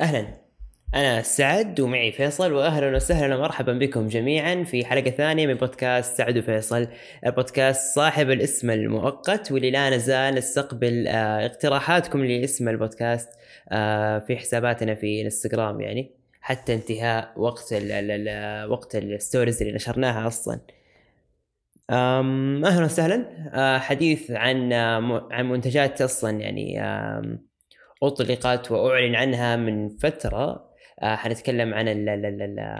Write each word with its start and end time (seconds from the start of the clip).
أهلا. 0.00 0.48
أنا 0.94 1.22
سعد 1.22 1.80
ومعي 1.80 2.12
فيصل 2.12 2.52
واهلا 2.52 2.96
وسهلا 2.96 3.36
ومرحبا 3.36 3.72
بكم 3.72 4.08
جميعا 4.08 4.64
في 4.64 4.84
حلقة 4.84 5.10
ثانية 5.10 5.46
من 5.46 5.54
بودكاست 5.54 6.16
سعد 6.16 6.38
وفيصل 6.38 6.88
البودكاست 7.26 7.94
صاحب 7.94 8.30
الاسم 8.30 8.70
المؤقت 8.70 9.52
واللي 9.52 9.70
لا 9.70 9.90
نزال 9.90 10.34
نستقبل 10.34 11.06
آه، 11.08 11.46
اقتراحاتكم 11.46 12.24
لاسم 12.24 12.68
البودكاست 12.68 13.28
آه، 13.68 14.18
في 14.18 14.36
حساباتنا 14.36 14.94
في 14.94 15.22
انستغرام 15.22 15.80
يعني 15.80 16.10
حتى 16.40 16.74
انتهاء 16.74 17.32
وقت 17.36 17.72
ال 17.72 17.92
ال 17.92 18.70
وقت 18.70 18.96
ال 18.96 19.04
stories 19.04 19.62
اللي 19.62 19.74
نشرناها 19.74 20.26
أصلا. 20.26 20.60
أهلا 21.90 22.84
وسهلا. 22.84 23.24
آه، 23.54 23.78
حديث 23.78 24.30
عن 24.30 24.72
عن 25.32 25.48
منتجات 25.48 26.02
أصلا 26.02 26.40
يعني 26.40 26.80
أطلقت 28.02 28.70
وأعلن 28.70 29.14
عنها 29.14 29.56
من 29.56 29.88
فترة. 29.88 30.68
آه 31.02 31.16
حنتكلم 31.16 31.74
عن 31.74 31.88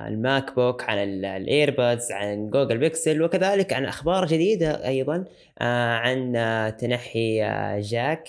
ال 0.08 0.54
MacBook 0.54 0.82
عن 0.82 0.98
ال 0.98 1.12
AirPods 1.12 2.12
عن 2.12 2.50
Google 2.50 2.78
Pixel 2.78 3.22
وكذلك 3.22 3.72
عن 3.72 3.84
أخبار 3.84 4.26
جديدة 4.26 4.86
أيضا 4.88 5.24
آه 5.58 5.94
عن 5.94 6.36
آه 6.36 6.70
تنحي 6.70 7.44
آه 7.44 7.80
جاك 7.80 8.28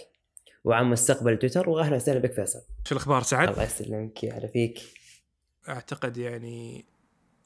وعن 0.63 0.86
مستقبل 0.86 1.38
تويتر. 1.38 1.70
واهلا 1.70 1.96
وسهلا 1.96 2.20
بك 2.20 2.34
فيصل. 2.34 2.60
شو 2.86 2.96
الأخبار 2.96 3.24
سعد؟ 3.24 3.49
الله 3.49 3.63
يسلمك 3.63 4.24
يا 4.24 4.48
فيك. 4.48 4.80
أعتقد 5.70 6.18
يعني 6.18 6.85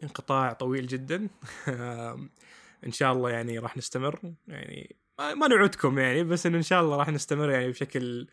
انقطاع 0.04 0.54
طويل 0.54 0.88
جدا. 0.88 1.28
إن 2.88 2.92
شاء 2.92 3.14
الله 3.14 3.30
يعني 3.30 3.60
راح 3.60 3.78
نستمر. 3.78 4.34
يعني 4.48 4.96
ما 5.20 5.48
نعودكم 5.48 6.00
يعني 6.00 6.24
بس 6.24 6.46
إن 6.46 6.62
شاء 6.62 6.82
الله 6.82 6.98
راح 6.98 7.10
نستمر 7.10 7.50
يعني 7.50 7.70
بشكل 7.70 8.28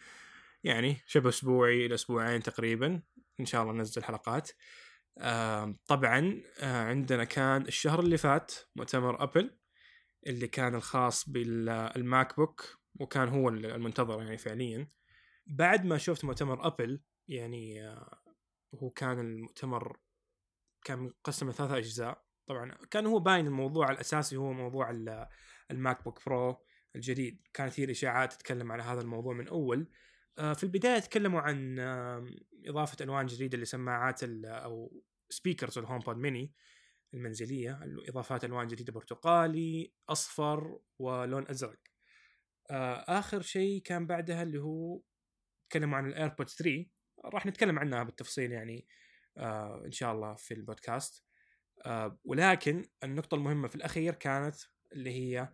يعني 0.64 0.96
شبه 1.06 1.28
أسبوعي 1.28 1.86
إلى 1.86 1.94
أسبوعين 1.94 2.42
تقريبا. 2.42 3.02
إن 3.40 3.44
شاء 3.46 3.62
الله 3.62 3.72
ننزل 3.72 4.04
حلقات. 4.04 4.50
طبعا 5.86 6.42
آه، 6.60 6.84
عندنا 6.84 7.24
كان 7.24 7.62
الشهر 7.62 8.00
اللي 8.00 8.16
فات 8.16 8.52
مؤتمر 8.76 9.22
أبل 9.22 9.58
اللي 10.26 10.48
كان 10.48 10.74
الخاص 10.74 11.28
بالماك 11.28 12.36
بوك 12.36 12.78
وكان 13.00 13.28
هو 13.28 13.48
المنتظر 13.48 14.22
يعني 14.22 14.38
فعليا. 14.38 14.90
بعد 15.46 15.84
ما 15.84 15.98
شفت 15.98 16.24
مؤتمر 16.24 16.66
أبل 16.66 17.02
يعني 17.28 17.88
آه، 17.88 18.20
هو 18.74 18.90
كان 18.90 19.20
المؤتمر 19.20 19.98
كان 20.84 20.98
مقسم 20.98 21.50
لثلاثة 21.50 21.76
أجزاء. 21.76 22.24
طبعا 22.46 22.70
كان 22.90 23.06
هو 23.06 23.18
باين 23.18 23.46
الموضوع 23.46 23.90
الأساسي 23.90 24.36
هو 24.36 24.52
موضوع 24.52 24.90
الماك 25.70 26.04
بوك 26.04 26.26
برو 26.26 26.64
الجديد. 26.96 27.48
كانت 27.54 27.80
هي 27.80 27.84
الإشاعات 27.84 28.32
تتكلم 28.32 28.72
على 28.72 28.82
هذا 28.82 29.00
الموضوع 29.00 29.34
من 29.34 29.48
أول. 29.48 29.90
في 30.40 30.64
البداية 30.64 30.98
تكلموا 30.98 31.40
عن 31.40 31.78
إضافة 32.66 32.96
ألوان 33.04 33.26
جديدة 33.26 33.58
لسماعات 33.58 34.20
أو 34.44 35.02
speakers 35.30 35.78
ال 35.78 35.98
HomePod 35.98 36.16
mini 36.16 36.52
المنزلية 37.14 37.80
إضافات 38.08 38.44
ألوان 38.44 38.66
جديدة 38.66 38.92
برتقالي 38.92 39.92
أصفر 40.08 40.80
ولون 40.98 41.48
أزرق. 41.48 41.78
آه، 42.70 43.04
آخر 43.08 43.42
شيء 43.42 43.82
كان 43.82 44.06
بعدها 44.06 44.42
اللي 44.42 44.58
هو 44.58 45.00
تكلموا 45.70 45.98
عن 45.98 46.06
ال 46.06 46.12
AirPod 46.12 46.48
3 46.48 46.86
راح 47.24 47.46
نتكلم 47.46 47.78
عنها 47.78 48.02
بالتفصيل 48.02 48.52
يعني 48.52 48.86
آه، 49.36 49.82
إن 49.86 49.92
شاء 49.92 50.12
الله 50.12 50.34
في 50.34 50.54
البودكاست. 50.54 51.24
ولكن 52.24 52.88
النقطة 53.04 53.34
المهمة 53.34 53.68
في 53.68 53.76
الأخير 53.76 54.14
كانت 54.14 54.56
اللي 54.92 55.10
هي 55.10 55.52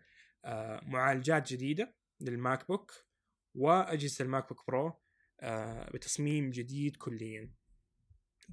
معالجات 0.83 1.53
جديدة 1.53 1.95
للماك 2.21 2.69
بوك 2.69 3.06
واجهزه 3.57 4.25
الماك 4.25 4.49
بوك 4.49 4.67
برو 4.67 4.93
آه، 5.41 5.91
بتصميم 5.91 6.51
جديد 6.51 6.97
كليا. 6.97 7.53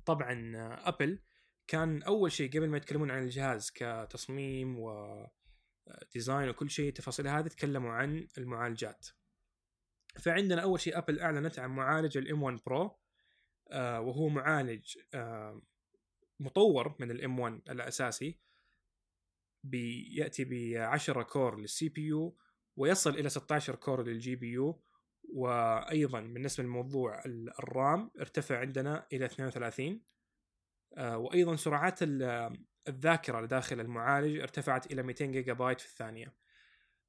طبعا 0.05 0.51
ابل 0.87 1.19
كان 1.67 2.03
أول 2.03 2.31
شيء 2.31 2.49
قبل 2.49 2.69
ما 2.69 2.77
يتكلمون 2.77 3.11
عن 3.11 3.23
الجهاز 3.23 3.71
كتصميم 3.71 4.79
و 4.79 5.07
design 6.13 6.49
وكل 6.49 6.69
شيء 6.69 6.89
التفاصيل 6.89 7.27
هذه 7.27 7.47
تكلموا 7.47 7.91
عن 7.91 8.27
المعالجات. 8.37 9.07
فعندنا 10.19 10.61
أول 10.61 10.79
شيء 10.79 10.97
ابل 10.97 11.19
أعلنت 11.19 11.59
عن 11.59 11.69
معالج 11.69 12.17
ال 12.17 12.43
M1 12.43 12.59
Pro 12.65 12.99
وهو 13.75 14.29
معالج 14.29 14.97
آه، 15.13 15.61
مطور 16.39 16.95
من 16.99 17.11
ال 17.11 17.39
M1 17.39 17.61
الأساسي 17.69 18.39
بياتي 19.63 20.45
ب 20.45 20.77
10 20.77 21.23
core 21.23 21.59
لل 21.59 21.89
CPU 21.89 22.37
ويصل 22.75 23.09
إلى 23.09 23.29
16 23.29 23.75
core 23.75 24.03
لل 24.03 24.35
GPU 24.35 24.83
وأيضا 25.29 26.21
بالنسبة 26.21 26.63
لموضوع 26.63 27.23
ال 27.59 27.72
RAM 27.72 28.11
ارتفع 28.19 28.59
عندنا 28.59 29.07
إلى 29.13 29.25
32 29.25 30.01
آه، 30.97 31.17
وأيضا 31.17 31.55
سرعات 31.55 31.99
الذاكرة 32.87 33.45
داخل 33.45 33.79
المعالج 33.79 34.39
ارتفعت 34.39 34.91
إلى 34.91 35.03
200 35.03 35.25
جيجا 35.25 35.53
بايت 35.53 35.81
في 35.81 35.87
الثانية. 35.87 36.35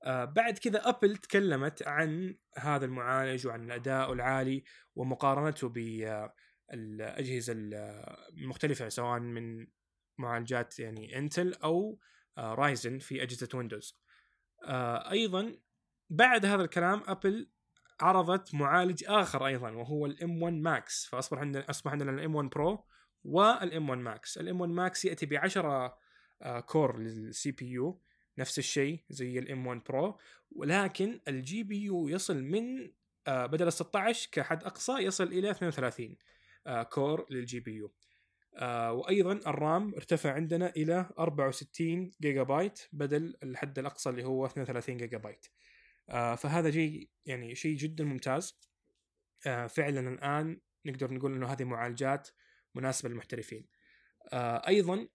آه، 0.05 0.25
بعد 0.25 0.59
كذا 0.59 0.89
أبل 0.89 1.17
تكلمت 1.17 1.89
عن 1.89 2.37
هذا 2.59 2.85
المعالج 2.85 3.47
وعن 3.47 3.65
الأداء 3.65 4.13
العالي 4.13 4.65
ومقارنته 4.95 5.69
بالاجهزه 5.69 7.53
المختلفة 8.33 8.89
سواء 8.89 9.21
من 9.21 9.67
معالجات 10.19 10.79
يعني 10.79 11.19
إنتل 11.19 11.55
أو 11.55 11.99
رايزن 12.39 12.99
في 12.99 13.23
أجهزة 13.23 13.49
ويندوز. 13.55 14.01
أيضا 15.11 15.57
بعد 16.11 16.47
هذا 16.47 16.63
الكلام 16.65 17.03
أبل 17.07 17.51
عرضت 18.01 18.55
معالج 18.55 19.05
آخر 19.07 19.47
أيضا 19.47 19.71
وهو 19.71 20.07
ال 20.07 20.43
M1 20.43 20.55
Max 20.55 21.07
فأصبح 21.07 21.39
عندنا 21.39 21.71
أصبح 21.71 21.93
عندنا 21.93 22.11
ال 22.11 22.35
M1 22.35 22.49
Pro 22.49 22.85
وال 23.25 23.89
M1 23.89 24.01
Max 24.01 24.39
ال 24.39 24.61
M1 24.61 24.73
Max 24.73 25.05
يأتي 25.05 25.27
ب 25.27 25.35
10 25.35 25.99
core 26.67 26.99
لل 26.99 27.51
CPU. 27.51 28.01
نفس 28.39 28.59
الشيء 28.59 29.01
زي 29.11 29.39
ال 29.39 29.67
M1 29.67 29.81
Pro 29.89 30.19
ولكن 30.51 31.21
ال 31.29 31.63
GPU 31.63 32.09
يصل 32.09 32.43
من 32.43 32.93
آه، 33.27 33.47
بدل 33.47 33.67
ال 33.67 33.73
16 33.73 34.29
كحد 34.33 34.65
أقصى 34.65 34.93
يصل 34.93 35.25
إلى 35.25 35.51
32 35.51 36.17
core 36.91 37.27
لل 37.31 37.61
GPU. 37.61 37.93
وأيضا 38.91 39.33
ال 39.33 39.48
RAM 39.48 39.95
ارتفع 39.95 40.33
عندنا 40.33 40.71
إلى 40.77 41.11
64 41.19 42.13
جيجا 42.21 42.43
بايت 42.43 42.81
بدل 42.93 43.37
الحد 43.43 43.79
الأقصى 43.79 44.11
اللي 44.11 44.25
هو 44.25 44.47
32 44.47 44.97
جيجا 44.97 45.19
بايت. 45.19 45.47
آه 45.47 45.74
فهذا 46.09 46.71
شيء 46.71 47.11
يعني 47.27 47.55
شيء 47.55 47.77
جدا 47.77 48.05
ممتاز. 48.05 48.59
آه 49.47 49.67
فعلا 49.67 50.09
الآن 50.09 50.61
نقدر 50.87 51.15
نقول 51.15 51.35
إنه 51.35 51.47
هذه 51.47 51.65
معالجات 51.65 52.29
مناسبة 52.75 53.09
للمحترفين. 53.09 53.67
آه 54.33 54.69
أيضا 54.69 55.09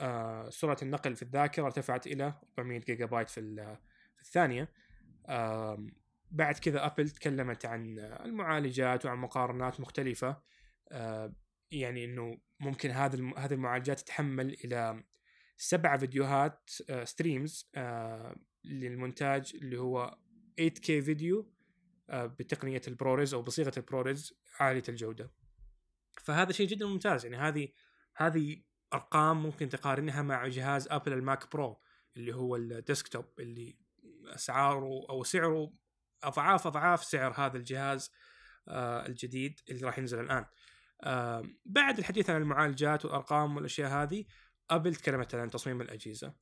آه 0.00 0.50
سرعة 0.50 0.76
النقل 0.82 1.16
في 1.16 1.22
الذاكرة 1.22 1.64
ارتفعت 1.64 2.06
إلى 2.06 2.40
400 2.58 2.80
جيجا 2.80 3.06
بايت 3.06 3.30
في, 3.30 3.76
الثانية. 4.20 4.68
آه 5.26 5.86
بعد 6.30 6.58
كذا 6.58 6.86
أبل 6.86 7.10
تكلمت 7.10 7.66
عن 7.66 7.98
المعالجات 7.98 9.06
وعن 9.06 9.18
مقارنات 9.18 9.80
مختلفة. 9.80 10.42
آه 10.92 11.32
يعني 11.70 12.04
إنه 12.04 12.38
ممكن 12.60 12.90
هذا 12.90 13.32
هذه 13.36 13.52
المعالجات 13.52 14.00
تتحمل 14.00 14.56
إلى 14.64 15.04
سبع 15.56 15.96
فيديوهات 15.96 16.70
streams 17.04 17.70
آه، 17.74 17.80
آه، 17.80 18.36
للمونتاج 18.64 19.52
اللي 19.54 19.80
هو 19.80 20.18
8K 20.60 20.84
فيديو 20.86 21.54
آه، 22.10 22.26
بتقنية 22.26 22.82
ال 22.88 22.95
ProRes 22.95 23.34
أو 23.34 23.42
بصيغة 23.42 23.72
ال 23.76 23.84
ProRes 23.84 24.34
عالية 24.60 24.82
الجودة. 24.88 25.30
فهذا 26.22 26.52
شيء 26.52 26.68
جدا 26.68 26.86
ممتاز. 26.86 27.24
يعني 27.24 27.36
هذه 27.36 27.68
هذه 28.16 28.62
أرقام 28.94 29.42
ممكن 29.42 29.68
تقارنها 29.68 30.22
مع 30.22 30.46
جهاز 30.46 30.88
ابل 30.88 31.12
الماك 31.12 31.52
برو 31.52 31.80
اللي 32.16 32.34
هو 32.34 32.56
ال 32.56 32.64
desktop 32.64 33.24
اللي 33.38 33.78
أسعاره 34.26 35.06
أو 35.10 35.24
سعره 35.24 35.72
أضعاف 36.22 36.66
أضعاف 36.66 37.04
سعر 37.04 37.32
هذا 37.36 37.56
الجهاز 37.56 38.10
الجديد 38.68 39.60
اللي 39.70 39.86
راح 39.86 39.98
ينزل 39.98 40.20
الآن. 40.20 40.44
بعد 41.64 41.98
الحديث 41.98 42.30
عن 42.30 42.42
المعالجات 42.42 43.04
والأرقام 43.04 43.56
والأشياء 43.56 43.90
هذه 43.90 44.24
أبل 44.70 44.94
تكلمت 44.94 45.34
عن 45.34 45.50
تصميم 45.50 45.80
الأجهزة. 45.80 46.34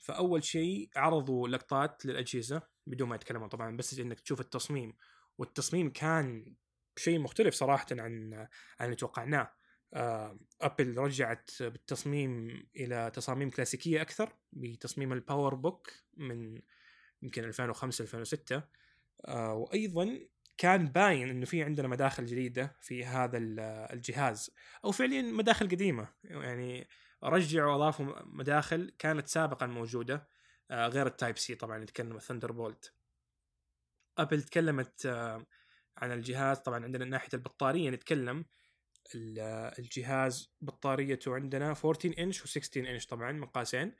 فأول 0.00 0.44
شيء 0.44 0.90
عرضوا 0.96 1.48
لقطات 1.48 2.06
للأجهزة 2.06 2.62
بدون 2.86 3.08
ما 3.08 3.14
يتكلموا 3.14 3.48
طبعا 3.48 3.76
بس 3.76 3.98
إنك 3.98 4.20
تشوف 4.20 4.40
التصميم. 4.40 4.96
والتصميم 5.38 5.90
كان 5.90 6.54
شيء 6.96 7.18
مختلف 7.18 7.54
صراحة 7.54 7.86
عن 7.92 8.34
عن 8.80 8.86
اللي 8.86 8.96
توقعناه. 8.96 9.52
أبل 10.60 10.98
رجعت 10.98 11.50
بالتصميم 11.60 12.62
إلى 12.76 13.10
تصاميم 13.14 13.50
كلاسيكية 13.50 14.02
أكثر 14.02 14.36
بتصميم 14.52 15.12
ال 15.12 15.54
PowerBook 15.54 15.92
من 16.16 16.60
يمكن 17.22 17.44
2005 17.44 18.02
2006 18.02 18.62
وأيضا 19.28 20.20
كان 20.58 20.86
باين 20.86 21.28
إنه 21.28 21.46
في 21.46 21.62
عندنا 21.62 21.88
مداخل 21.88 22.26
جديدة 22.26 22.76
في 22.80 23.04
هذا 23.04 23.38
الجهاز. 23.92 24.50
أو 24.84 24.90
فعليا 24.90 25.22
مداخل 25.22 25.68
قديمة. 25.68 26.08
يعني 26.24 26.88
رجعوا 27.22 27.74
أضافوا 27.74 28.14
مداخل 28.24 28.92
كانت 28.98 29.28
سابقا 29.28 29.66
موجودة 29.66 30.28
آه، 30.70 30.88
غير 30.88 31.06
ال 31.06 31.38
Type-C 31.38 31.54
طبعا 31.54 31.78
نتكلم 31.78 32.16
ال 32.16 32.52
Thunderbolt 32.52 32.94
أبل 34.18 34.42
تكلمت 34.42 35.06
آه، 35.06 35.46
عن 35.96 36.12
الجهاز 36.12 36.58
طبعا 36.58 36.84
عندنا 36.84 37.04
ناحية 37.04 37.28
البطارية 37.34 37.90
نتكلم 37.90 38.44
ال- 39.14 39.38
الجهاز 39.78 40.54
بطاريته 40.60 41.34
عندنا 41.34 41.70
14 41.84 42.14
انش 42.18 42.42
و16 42.42 42.76
انش 42.76 43.06
طبعا 43.06 43.32
مقاسين 43.32 43.94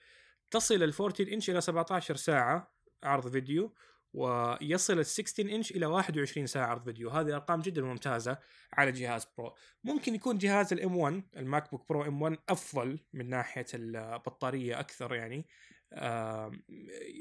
تصل 0.51 0.75
ال 0.83 0.93
14 1.01 1.33
انش 1.33 1.51
إلى 1.51 1.61
17 1.61 2.17
ساعة 2.17 2.75
عرض 3.03 3.29
فيديو 3.29 3.75
ويصل 4.15 4.99
ال 4.99 5.07
16 5.07 5.55
انش 5.55 5.71
إلى 5.71 5.87
21 5.87 6.47
ساعة 6.47 6.67
عرض 6.67 6.85
فيديو. 6.85 7.11
هذه 7.11 7.35
ارقام 7.35 7.61
جدا 7.61 7.83
ممتازة 7.83 8.39
على 8.73 8.93
جهاز 8.93 9.27
برو 9.39 9.55
ممكن 9.85 10.15
يكون 10.15 10.39
جهاز 10.39 10.73
ال 10.73 10.97
M1 10.97 11.23
الماك 11.37 11.71
بوك 11.71 11.89
برو 11.89 12.03
M1 12.03 12.39
أفضل 12.49 12.99
من 13.13 13.29
ناحية 13.29 13.67
البطارية 13.75 14.81
أكثر 14.81 15.15
يعني. 15.15 15.47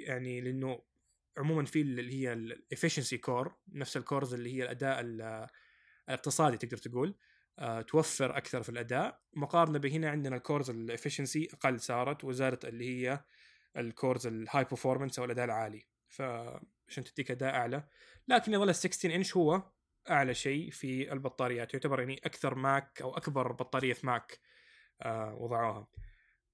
يعني 0.07 0.41
لأنه 0.41 0.81
عموما 1.37 1.65
في 1.65 1.81
اللي 1.81 2.13
هي 2.13 2.33
ال 2.33 2.41
efficiency 2.41 3.17
core 3.17 3.55
نفس 3.67 3.97
ال 3.97 4.03
cores 4.03 4.33
اللي 4.33 4.53
هي 4.57 4.63
الأداء 4.63 4.99
ال- 4.99 5.47
الاقتصادي 6.09 6.57
تقدر 6.57 6.77
تقول. 6.77 7.15
آه، 7.59 7.81
توفر 7.81 8.37
أكثر 8.37 8.63
في 8.63 8.69
الأداء. 8.69 9.21
مقارنة 9.33 9.79
بهنا 9.79 10.09
عندنا 10.09 10.35
ال 10.35 10.41
cores 10.41 10.69
ال 10.69 10.76
efficiency 10.76 11.47
أقل 11.53 11.79
صارت 11.79 12.23
وزادت 12.23 12.65
اللي 12.65 12.89
هي 12.89 13.23
ال 13.77 13.86
cores 13.86 14.27
ال 14.27 14.35
high 14.35 14.65
performance 14.65 15.19
أو 15.19 15.25
الأداء 15.25 15.45
العالي. 15.45 15.85
فعشان 16.91 17.03
تديك 17.03 17.31
أداء 17.31 17.55
أعلى. 17.55 17.87
لكن 18.27 18.53
يظل 18.53 18.69
ال 18.69 18.75
16 18.75 19.15
إنش 19.15 19.37
هو 19.37 19.71
أعلى 20.09 20.33
شيء 20.33 20.71
في 20.71 21.13
البطاريات. 21.13 21.73
يعتبر 21.73 21.99
يعني 21.99 22.21
أكثر 22.25 22.55
ماك 22.55 23.01
أو 23.01 23.17
أكبر 23.17 23.51
بطارية 23.51 23.93
في 23.93 24.07
ماك 24.07 24.39
آه، 25.01 25.35
وضعوها. 25.35 25.87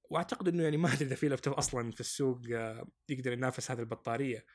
وأعتقد 0.09 0.47
إنه 0.47 0.63
يعني 0.63 0.77
ما 0.77 0.93
أدري 0.93 1.05
إذا 1.05 1.15
في 1.15 1.27
لابتوب 1.27 1.53
أصلا 1.53 1.91
في 1.91 1.99
السوق 1.99 2.41
آه، 2.53 2.87
يقدر 3.09 3.31
ينافس 3.33 3.71
هذه 3.71 3.79
البطارية. 3.79 4.45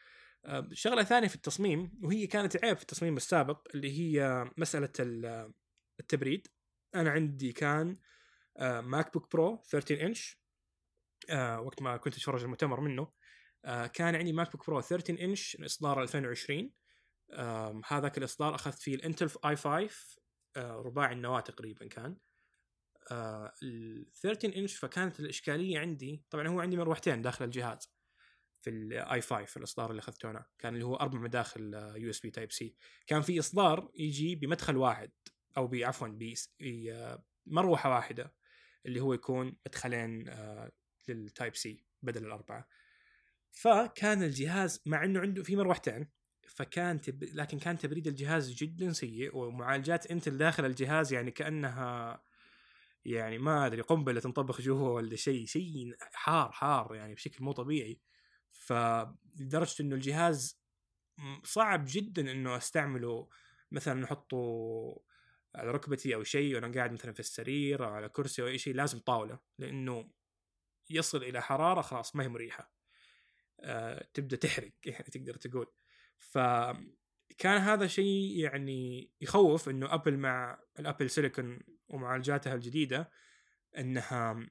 آه، 0.44 0.68
شغلة 0.72 1.02
ثانية 1.02 1.28
في 1.28 1.34
التصميم 1.34 1.92
وهي 2.02 2.26
كانت 2.26 2.64
عيب 2.64 2.76
في 2.76 2.82
التصميم 2.82 3.16
السابق 3.16 3.68
اللي 3.74 3.98
هي 3.98 4.44
مسألة 4.56 4.92
ال- 5.00 5.52
التبريد. 6.00 6.46
أنا 6.94 7.10
عندي 7.10 7.52
كان 7.52 7.98
ماك 8.60 9.12
بوك 9.12 9.32
برو 9.32 9.62
13 9.70 10.06
إنش 10.06 10.42
وقت 11.58 11.82
ما 11.82 11.96
كنت 11.96 12.16
أتفرج 12.16 12.42
المؤتمر 12.42 12.80
منه. 12.80 13.12
آه، 13.64 13.86
كان 13.86 14.14
عندي 14.14 14.32
ماك 14.32 14.52
بوك 14.52 14.66
برو 14.66 14.80
13 14.80 15.24
انش 15.24 15.56
إصدار 15.56 16.02
2020 16.02 16.72
آم، 17.32 17.82
هذاك 17.86 18.18
الإصدار 18.18 18.54
أخذت 18.54 18.78
فيه 18.78 18.94
الإنتل 18.94 19.30
i5 19.44 20.18
آه، 20.56 20.72
رباعي 20.76 21.12
النواة 21.14 21.40
تقريبا 21.40 21.86
كان. 21.86 22.16
آه، 23.10 23.52
ال 23.62 24.06
13 24.12 24.56
إنش 24.56 24.76
فكانت 24.76 25.20
الإشكالية 25.20 25.78
عندي 25.78 26.24
طبعا 26.30 26.48
هو 26.48 26.60
عندي 26.60 26.76
مروحتين 26.76 27.22
داخل 27.22 27.44
الجهاز 27.44 27.92
في 28.62 28.70
ال 28.70 29.20
i5 29.20 29.58
الإصدار 29.58 29.90
اللي 29.90 30.00
أخذته 30.00 30.30
أنا. 30.30 30.46
كان 30.58 30.74
اللي 30.74 30.84
هو 30.84 30.96
أربع 30.96 31.18
مداخل 31.18 31.74
USB 31.96 32.30
Type-C 32.30 32.76
كان 33.06 33.22
في 33.22 33.38
إصدار 33.38 33.90
يجي 33.94 34.34
بمدخل 34.36 34.76
واحد 34.76 35.10
أو 35.56 35.70
عفوا 35.74 36.08
بمروحه 37.46 37.90
واحدة 37.90 38.34
اللي 38.86 39.00
هو 39.00 39.14
يكون 39.14 39.56
مدخلين 39.66 40.28
آه، 40.28 40.72
لل 41.08 41.56
Type-C 41.56 41.84
بدل 42.02 42.26
الأربعة. 42.26 42.68
فكان 43.52 44.22
الجهاز 44.22 44.82
مع 44.86 45.04
إنه 45.04 45.20
عنده 45.20 45.42
في 45.42 45.56
مروحتين 45.56 46.08
فكان 46.48 47.00
تب... 47.00 47.24
لكن 47.24 47.58
كان 47.58 47.78
تبريد 47.78 48.06
الجهاز 48.06 48.52
جدا 48.52 48.92
سيء 48.92 49.36
ومعالجات 49.36 50.10
إنتل 50.10 50.36
داخل 50.38 50.64
الجهاز 50.64 51.12
يعني 51.12 51.30
كأنها 51.30 52.22
يعني 53.04 53.38
ما 53.38 53.66
أدري 53.66 53.80
قنبلة 53.80 54.20
تنطبخ 54.20 54.60
جوا 54.60 54.88
ولا 54.90 55.16
شيء 55.16 55.46
شيء 55.46 55.96
حار 56.00 56.52
حار 56.52 56.94
يعني 56.94 57.14
بشكل 57.14 57.44
مو 57.44 57.52
طبيعي. 57.52 58.00
فلدرجة 58.52 59.82
إنه 59.82 59.94
الجهاز 59.94 60.62
صعب 61.44 61.84
جدا 61.88 62.32
إنه 62.32 62.56
أستعمله. 62.56 63.28
مثلا 63.72 63.94
نحطه 63.94 64.36
على 65.54 65.70
ركبتي 65.70 66.14
أو 66.14 66.22
شيء 66.22 66.54
وأنا 66.54 66.72
قاعد 66.74 66.92
مثلا 66.92 67.12
في 67.12 67.20
السرير 67.20 67.84
أو 67.86 67.90
على 67.92 68.08
كرسي 68.08 68.42
أو 68.42 68.46
أي 68.46 68.58
شيء 68.58 68.74
لازم 68.74 68.98
طاولة 68.98 69.38
لأنه 69.58 70.10
يصل 70.90 71.22
إلى 71.24 71.42
حرارة 71.42 71.80
خلاص 71.82 72.16
ما 72.16 72.24
هي 72.24 72.28
مريحة. 72.28 72.81
تبدأ 74.14 74.36
تحرق 74.36 74.72
يعني 74.84 75.04
تقدر 75.04 75.34
تقول. 75.34 75.66
فكان 76.18 77.56
هذا 77.60 77.86
شيء 77.86 78.38
يعني 78.38 79.10
يخوف 79.20 79.68
إنه 79.68 79.94
Apple 79.94 80.16
مع 80.18 80.58
ال 80.78 80.84
Apple 80.84 81.10
Silicon 81.10 81.60
ومعالجاتها 81.88 82.54
الجديدة 82.54 83.10
إنها 83.78 84.46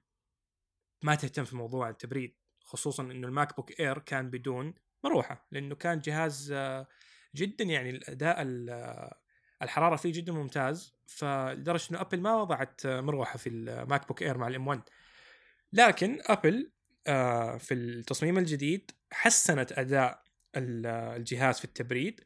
ما 1.04 1.16
تهتم 1.16 1.44
في 1.46 1.56
موضوع 1.56 1.90
التبريد 1.90 2.38
خصوصا 2.64 3.04
إنه 3.04 3.28
ال 3.28 3.56
MacBook 3.56 3.80
Air 3.80 4.00
كان 4.00 4.30
بدون 4.30 4.74
مروحة 5.04 5.48
لأنه 5.52 5.76
كان 5.76 6.00
جهاز 6.00 6.52
آه، 6.52 6.88
جدا 7.36 7.64
يعني 7.64 7.90
الأداء 7.90 8.42
ال- 8.42 8.70
آه، 8.70 9.20
الحرارة 9.62 9.96
فيه 9.96 10.14
جدا 10.14 10.32
ممتاز 10.34 10.96
فلدرجة 11.08 11.88
إنه 11.92 12.02
Apple 12.02 12.22
ما 12.22 12.36
وضعت 12.42 12.86
آه، 12.86 13.02
مروحة 13.02 13.38
في 13.38 13.50
ال 13.50 14.08
MacBook 14.08 14.24
Air 14.24 14.38
مع 14.38 14.48
ال 14.48 14.68
M1 14.68 14.82
لكن 15.74 16.20
ابل 16.26 16.56
آه، 16.56 16.72
في 17.60 17.74
التصميم 17.74 18.38
الجديد 18.38 18.92
حسنت 19.12 19.72
أداء 19.72 20.24
ال- 20.58 20.86
آه، 20.86 21.16
الجهاز 21.16 21.58
في 21.60 21.66
التبريد 21.66 22.22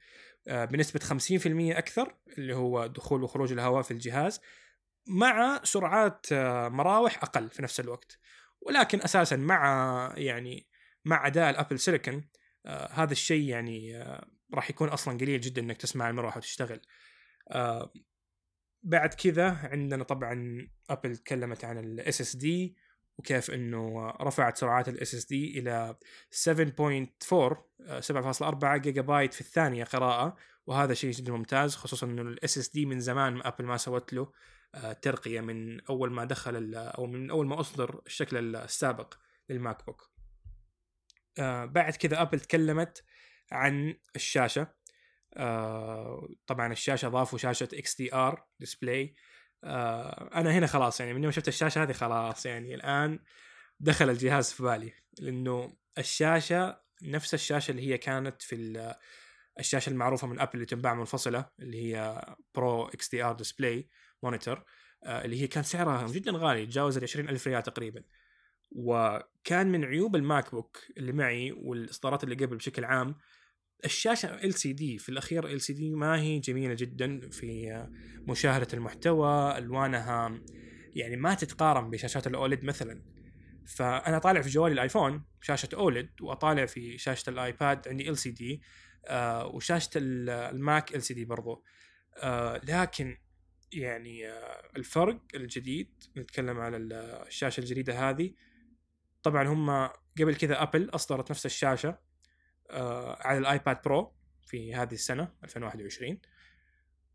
آه، 0.48 0.66
بنسبة 0.66 1.00
50% 1.00 1.78
أكثر 1.78 2.16
اللي 2.38 2.56
هو 2.56 2.88
دخول 2.88 3.24
وخروج 3.24 3.52
الهواء 3.52 3.82
في 3.82 3.92
الجهاز 3.92 4.42
مع 5.08 5.62
سرعات 5.64 6.26
آه، 6.32 6.68
مراوح 6.70 7.24
أقل 7.24 7.50
في 7.50 7.62
نفس 7.62 7.80
الوقت. 7.80 8.20
ولكن 8.62 9.02
أساسا 9.02 9.36
مع 9.36 10.14
يعني 10.18 10.68
مع 11.06 11.28
أداء 11.28 11.50
الأبل 11.50 11.80
سيليكون 11.80 12.30
آه 12.66 12.92
هذا 12.92 13.12
الشيء 13.12 13.50
يعني 13.50 13.98
آه 13.98 14.28
راح 14.54 14.70
يكون 14.70 14.90
أصلا 14.90 15.18
قليل 15.18 15.42
جدا 15.42 15.62
إنك 15.62 15.78
تسمع 15.78 16.10
المروحة 16.10 16.38
وتشتغل. 16.38 16.82
آه 17.52 17.94
بعد 18.84 19.14
كذا 19.14 19.50
عندنا 19.50 20.04
طبعا 20.04 20.68
Apple 20.90 21.18
تكلمت 21.18 21.66
عن 21.66 21.78
ال 21.80 22.22
SSD 22.22 22.76
وكيف 23.18 23.52
إنه 23.52 24.10
رفعت 24.10 24.58
سرعات 24.58 24.90
ال 24.90 25.16
SSD 25.16 25.60
إلى 25.60 25.96
7.4 26.32 27.34
آه، 27.88 28.00
7.4 28.00 28.78
جيجا 28.78 29.02
بايت 29.02 29.34
في 29.34 29.42
الثانية 29.42 29.84
قراءة. 29.84 30.38
وهذا 30.68 30.94
شيء 30.94 31.12
جدا 31.12 31.32
ممتاز 31.32 31.76
خصوصا 31.76 32.08
إنه 32.08 32.22
ال 32.22 32.58
SSD 32.58 32.86
من 32.86 33.00
زمان 33.00 33.42
Apple 33.44 33.66
ما 33.66 33.78
سوت 33.78 34.14
له 34.14 34.32
آه، 34.76 34.94
ترقية 34.94 35.42
من 35.42 35.82
أول 35.82 36.12
ما 36.12 36.26
دخل 36.26 36.76
أو 36.76 37.06
من 37.06 37.30
أول 37.32 37.48
ما 37.48 37.60
أصدر 37.60 38.02
الشكل 38.06 38.56
السابق 38.56 39.14
لل 39.50 39.86
MacBook. 39.86 40.10
آه، 41.40 41.66
بعد 41.66 41.96
كذا 41.96 42.22
Apple 42.22 42.40
تكلمت 42.40 43.04
عن 43.52 43.96
الشاشة. 44.16 44.68
آه، 45.38 46.28
طبعا 46.48 46.72
الشاشة 46.72 47.08
ضافوا 47.08 47.40
شاشة 47.40 47.70
XDR 47.74 48.46
Display 48.60 49.16
أنا 50.36 50.52
هنا 50.52 50.68
خلاص 50.68 51.00
يعني 51.00 51.14
من 51.14 51.24
يوم 51.24 51.32
شفت 51.32 51.48
الشاشة 51.48 51.84
هذه 51.84 51.92
خلاص 51.92 52.46
يعني 52.46 52.76
الآن 52.76 53.20
دخل 53.80 54.10
الجهاز 54.10 54.52
في 54.52 54.64
بالي 54.64 54.94
لأنه 55.20 55.74
الشاشة 55.98 56.82
نفس 57.04 57.34
الشاشة 57.34 57.72
اللي 57.72 57.88
هي 57.88 57.98
كانت 57.98 58.42
في 58.42 58.56
ال- 58.56 58.96
الشاشة 59.60 59.90
المعروفة 59.90 60.28
من 60.28 60.40
Apple 60.40 60.52
اللي 60.54 60.66
تنباع 60.66 60.94
منفصلة 60.94 61.46
اللي 61.60 61.84
هي 61.96 62.26
Pro 62.56 62.86
XDR 62.88 63.34
Display 63.34 63.90
monitor 64.24 64.64
آه، 65.04 65.26
اللي 65.26 65.42
هي 65.42 65.48
كان 65.48 65.64
سعرها 65.64 66.08
جدا 66.08 66.32
غالي 66.32 66.66
تجاوز 66.66 66.98
ال 66.98 67.04
20000 67.04 67.48
ريال 67.48 67.64
تقريبا. 67.64 68.04
وكان 68.72 69.72
من 69.72 69.86
عيوب 69.86 70.16
ال 70.16 70.52
MacBook 70.52 70.78
اللي 70.98 71.12
معي 71.12 71.52
والإصدارات 71.52 72.24
اللي 72.24 72.36
قبل 72.36 72.56
بشكل 72.56 72.86
عام 72.86 73.16
الشاشة 73.86 74.28
ال 74.44 74.54
سي 74.54 74.74
دي 74.74 74.98
في 74.98 75.10
الأخير 75.10 75.48
ال 75.48 75.62
سي 75.62 75.74
دي 75.74 75.96
ما 75.96 76.20
هي 76.20 76.40
جميلة 76.40 76.74
جدا 76.74 77.30
في 77.30 77.72
آه، 77.72 77.92
مشاهدة 78.28 78.68
المحتوى 78.74 79.58
ألوانها 79.58 80.42
يعني 80.96 81.16
ما 81.18 81.34
تتقارن 81.34 81.90
بشاشات 81.90 82.28
ال 82.28 82.35
OLED 82.35 82.64
مثلا. 82.64 83.02
فأنا 83.68 84.20
طالع 84.20 84.42
في 84.42 84.50
جوالي 84.50 84.74
ال 84.74 84.81
iPhone 84.81 85.24
شاشة 85.42 85.70
OLED 85.74 86.10
وأطالع 86.22 86.66
في 86.66 86.98
شاشة 86.98 87.30
ال 87.30 87.41
iPad 87.41 87.88
عندي 87.88 88.10
LCD 88.10 88.62
وشاشة 89.44 89.90
ال- 89.96 90.30
ال 90.30 91.02
Mac 91.04 91.14
LCD 91.14 91.26
برضو. 91.26 91.64
آه، 92.18 92.62
لكن 92.64 93.18
يعني 93.74 94.30
آه، 94.30 94.72
الفرق 94.78 95.22
الجديد 95.36 96.04
نتكلم 96.18 96.60
على 96.60 96.78
ال- 96.78 96.94
الشاشة 97.28 97.62
الجديدة 97.62 98.10
هذه 98.10 98.34
طبعا 99.24 99.48
هم 99.48 99.70
قبل 100.20 100.36
كذا 100.36 100.64
Apple 100.64 100.90
أصدرت 100.90 101.32
نفس 101.32 101.46
الشاشة 101.46 101.90
آه، 101.90 102.05
على 103.20 103.38
ال 103.38 103.46
iPad 103.46 103.82
Pro 103.82 104.12
في 104.46 104.76
هذه 104.76 104.94
السنة 104.94 105.34
2021 105.44 106.20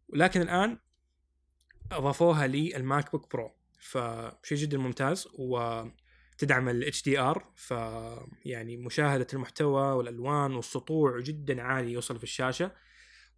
ولكن 0.08 0.40
الآن 0.40 0.78
أضافوها 1.92 2.46
لل 2.46 3.12
MacBook 3.12 3.32
Pro. 3.32 3.52
فشيء 3.80 4.58
جدا 4.58 4.78
ممتاز 4.78 5.28
وتدعم 5.38 6.68
ال 6.68 7.18
HDR. 7.18 7.44
ف 7.54 7.70
يعني 8.44 8.76
مشاهدة 8.76 9.26
المحتوى 9.32 9.92
والألوان 9.92 10.54
والسطوع 10.54 11.20
جدا 11.20 11.62
عالي 11.62 11.92
يوصل 11.92 12.18
في 12.18 12.24
الشاشة. 12.24 12.72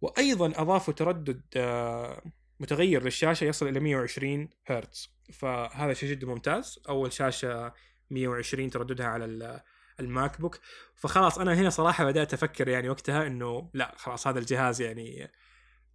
وأيضا 0.01 0.61
أضافوا 0.61 0.93
تردد 0.93 1.41
آه، 1.55 2.23
متغير 2.59 3.03
للشاشة 3.03 3.45
يصل 3.45 3.67
إلى 3.67 3.79
120 3.79 4.49
هرتز. 4.65 5.13
فهذا 5.33 5.93
شيء 5.93 6.09
جدا 6.09 6.27
ممتاز. 6.27 6.79
أول 6.89 7.13
شاشة 7.13 7.73
120 8.09 8.69
ترددها 8.69 9.07
على 9.07 9.63
ال 9.99 10.41
MacBook. 10.41 10.59
فخلاص 10.95 11.39
أنا 11.39 11.53
هنا 11.53 11.69
صراحة 11.69 12.05
بدأت 12.05 12.33
أفكر 12.33 12.67
يعني 12.67 12.89
وقتها 12.89 13.27
إنه 13.27 13.69
لا 13.73 13.93
خلاص 13.97 14.27
هذا 14.27 14.39
الجهاز 14.39 14.81
يعني 14.81 15.31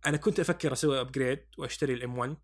أنا 0.07 0.17
كنت 0.17 0.41
أفكر 0.41 0.73
أسوي 0.73 1.01
upgrade 1.01 1.41
وأشتري 1.59 1.95
ال 1.95 2.19
M1 2.19 2.37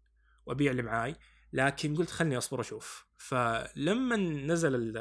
وأبيع 0.47 0.71
اللي 0.71 0.83
معاي 0.83 1.17
لكن 1.53 1.97
قلت 1.97 2.11
خلني 2.11 2.39
أصبر 2.39 2.61
أشوف 2.61 3.07
فلما 3.19 4.17
نزل 4.17 4.93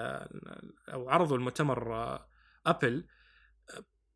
أو 0.90 1.10
عرضوا 1.10 1.38
المؤتمر 1.38 2.20
Apple 2.66 3.06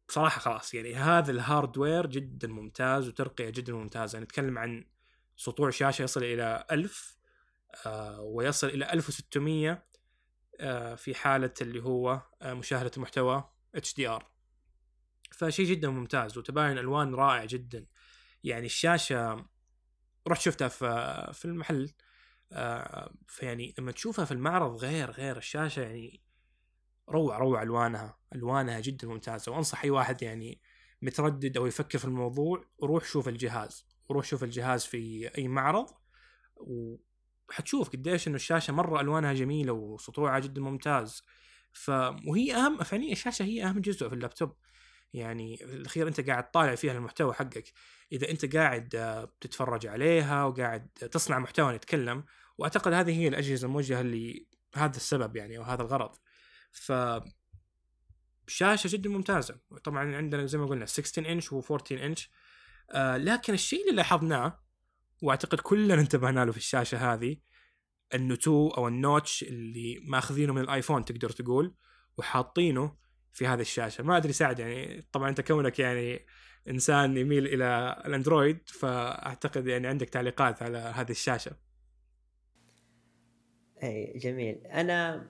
بصراحه 0.08 0.40
خلاص 0.40 0.74
يعني 0.74 0.96
هذا 0.96 1.32
ال 1.32 1.40
hardware 1.40 2.06
جدا 2.06 2.48
ممتاز 2.48 3.08
وترقية 3.08 3.50
جدا 3.50 3.74
ممتازة. 3.74 4.20
نتكلم 4.20 4.58
عن 4.58 4.86
سطوع 5.38 5.70
شاشة 5.70 6.04
يصل 6.04 6.24
إلى 6.24 6.66
1000 6.72 7.18
آه 7.86 8.22
ويصل 8.22 8.68
إلى 8.68 8.94
1600 8.94 9.72
آه 9.72 9.84
في 10.98 11.16
حالة 11.16 11.54
اللي 11.62 11.84
هو 11.84 12.22
آه 12.42 12.54
مشاهدة 12.54 12.92
المحتوى 12.98 13.50
HDR. 13.76 14.32
فشيء 15.32 15.66
جدا 15.66 15.90
ممتاز 15.90 16.38
وتباين 16.38 16.78
ألوان 16.78 17.16
رائع 17.16 17.46
جدا. 17.46 17.86
يعني 18.44 18.66
الشاشة 18.66 19.46
رحت 20.28 20.42
شفتها 20.42 20.68
في 20.68 21.30
في 21.34 21.46
المحل 21.46 21.92
آه 22.52 23.14
فيعني 23.28 23.76
لما 23.80 23.92
تشوفها 23.92 24.26
في 24.26 24.32
المعرض 24.32 24.76
غير 24.76 25.12
غير 25.12 25.38
الشاشة 25.38 25.82
يعني 25.82 26.22
روعة 27.10 27.38
روعة 27.38 27.64
ألوانها 27.64 28.18
ألوانها 28.36 28.80
جدا 28.80 29.08
ممتازة. 29.08 29.52
وأنصح 29.52 29.84
أي 29.84 29.90
واحد 29.90 30.24
يعني 30.24 30.62
متردد 31.02 31.58
أو 31.58 31.66
يفكر 31.66 32.00
في 32.00 32.06
الموضوع 32.06 32.66
روح 32.84 33.06
شوف 33.06 33.28
الجهاز. 33.28 33.86
روح 34.12 34.26
شوف 34.26 34.44
الجهاز 34.44 34.86
في 34.86 35.30
أي 35.38 35.48
معرض 35.48 35.88
وحتشوف 37.50 37.90
قديش 37.90 38.28
إنه 38.28 38.36
الشاشة 38.36 38.74
مرة 38.74 39.02
ألوانها 39.02 39.34
جميلة 39.34 39.74
وسطوعها 39.74 40.40
جدا 40.40 40.62
ممتاز. 40.62 41.24
ف 41.74 41.90
وهي 42.28 42.56
أهم 42.56 42.84
فعليا 42.84 43.12
الشاشة 43.12 43.44
هي 43.44 43.64
أهم 43.64 43.80
جزء 43.80 44.10
في 44.10 44.16
اللابتوب. 44.16 44.56
يعني 45.14 45.58
في 45.58 45.64
الأخير 45.64 46.08
أنت 46.08 46.30
قاعد 46.30 46.52
طالع 46.52 46.76
فيها 46.76 46.94
المحتوى 46.94 47.34
حقك. 47.34 47.74
إذا 48.12 48.30
أنت 48.30 48.56
قاعد 48.56 48.90
تتفرج 49.42 49.88
عليها 49.88 50.44
وقاعد 50.44 50.88
تصنع 50.88 51.40
محتوى 51.40 51.76
نتكلم 51.76 52.24
وأعتقد 52.58 52.94
هذه 52.94 53.20
هي 53.20 53.28
الأجهزة 53.28 53.66
الموجهة 53.68 54.02
اللي 54.02 54.48
هذا 54.76 54.98
السبب 54.98 55.36
يعني 55.36 55.58
أو 55.58 55.64
هذا 55.64 55.82
الغرض. 55.82 56.16
ف 56.72 56.92
شاشة 58.48 58.88
جدا 58.88 59.10
ممتازة. 59.10 59.60
طبعا 59.84 60.16
عندنا 60.16 60.46
زي 60.46 60.58
ما 60.58 60.66
قلنا 60.66 60.86
16 60.86 61.32
انش 61.32 61.50
و14 61.54 61.92
انش 61.92 62.30
آه 62.92 63.18
لكن 63.18 63.54
الشيء 63.54 63.82
اللي 63.82 63.96
لاحظناه 63.96 64.67
واعتقد 65.22 65.60
كلنا 65.60 65.94
انتبهنا 65.94 66.46
له 66.46 66.52
في 66.52 66.58
الشاشة 66.58 67.14
هذه 67.14 67.38
النتو 68.14 68.70
أو 68.70 68.88
النوتش 68.88 69.44
اللي 69.44 70.00
ماخذينه 70.08 70.54
من 70.54 70.62
الآيفون 70.62 71.06
تقدر 71.06 71.30
تقول 71.30 71.76
وحاطينه 72.18 72.98
في 73.34 73.48
هذه 73.48 73.62
الشاشة. 73.62 74.04
ما 74.04 74.18
أدري 74.18 74.34
سعد 74.34 74.60
يعني 74.60 75.08
طبعا 75.12 75.30
أنت 75.30 75.42
كونك 75.42 75.80
يعني 75.80 76.26
إنسان 76.70 77.18
يميل 77.18 77.48
إلى 77.48 78.02
الأندرويد 78.06 78.70
فأعتقد 78.70 79.68
يعني 79.68 79.88
عندك 79.88 80.10
تعليقات 80.10 80.64
على 80.64 80.78
هذه 80.78 81.12
الشاشة. 81.12 81.52
إي 83.84 84.18
جميل. 84.18 84.68
أنا 84.68 85.30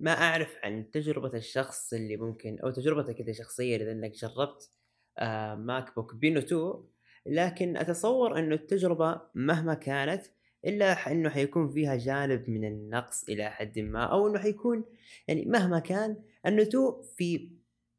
ما 0.00 0.12
أعرف 0.12 0.56
عن 0.62 0.90
تجربة 0.90 1.36
الشخص 1.36 1.92
اللي 1.92 2.16
ممكن 2.16 2.58
أو 2.64 2.70
تجربتك 2.70 3.20
انت 3.20 3.30
شخصيا 3.30 3.76
إذا 3.76 3.92
إنك 3.92 4.12
جربت 4.12 4.70
آه 5.18 5.54
MacBook 5.54 6.14
بنتوء 6.14 6.84
لكن 7.26 7.76
أتصور 7.76 8.38
انه 8.38 8.54
التجربة 8.54 9.20
مهما 9.34 9.74
كانت 9.74 10.22
إلا 10.64 11.12
إنه 11.12 11.28
حيكون 11.30 11.68
فيها 11.70 11.96
جانب 11.96 12.50
من 12.50 12.64
النقص 12.64 13.28
إلى 13.28 13.50
حد 13.50 13.78
ما 13.78 14.04
أو 14.04 14.28
إنه 14.28 14.38
حيكون 14.38 14.84
يعني 15.28 15.44
مهما 15.44 15.78
كان 15.78 16.16
النتوء 16.46 17.02
في 17.16 17.50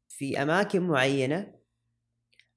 في 0.08 0.42
أماكن 0.42 0.82
معينة 0.82 1.54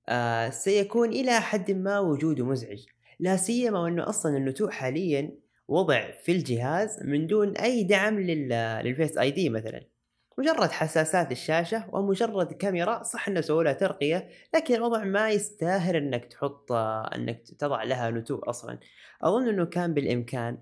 آه 0.09 0.49
سيكون 0.49 1.09
إلى 1.09 1.41
حد 1.41 1.71
ما 1.71 1.99
وجوده 1.99 2.45
مزعج. 2.45 2.85
لا 3.19 3.37
سيما 3.37 3.79
وأنه 3.79 4.09
أصلا 4.09 4.37
النتوء 4.37 4.69
حاليا 4.71 5.31
وضع 5.67 6.11
في 6.11 6.31
الجهاز 6.31 7.03
من 7.03 7.27
دون 7.27 7.57
أي 7.57 7.83
دعم 7.83 8.19
لل 8.19 9.17
Face 9.17 9.31
ID 9.31 9.49
مثلا. 9.49 9.92
مجرد 10.37 10.71
حساسات 10.71 11.31
الشاشة 11.31 11.89
ومجرد 11.95 12.53
كاميرا 12.53 13.03
صح 13.03 13.27
إنه 13.27 13.41
سووا 13.41 13.63
لها 13.63 13.73
ترقية 13.73 14.29
لكن 14.55 14.75
الوضع 14.75 15.03
ما 15.03 15.29
يستاهل 15.29 15.95
إنك 15.95 16.25
تحط 16.25 16.71
إنك 16.71 17.41
تضع 17.59 17.83
لها 17.83 18.11
نتوء 18.11 18.49
أصلا. 18.49 18.79
أظن 19.21 19.47
إنه 19.47 19.65
كان 19.65 19.93
بالإمكان 19.93 20.57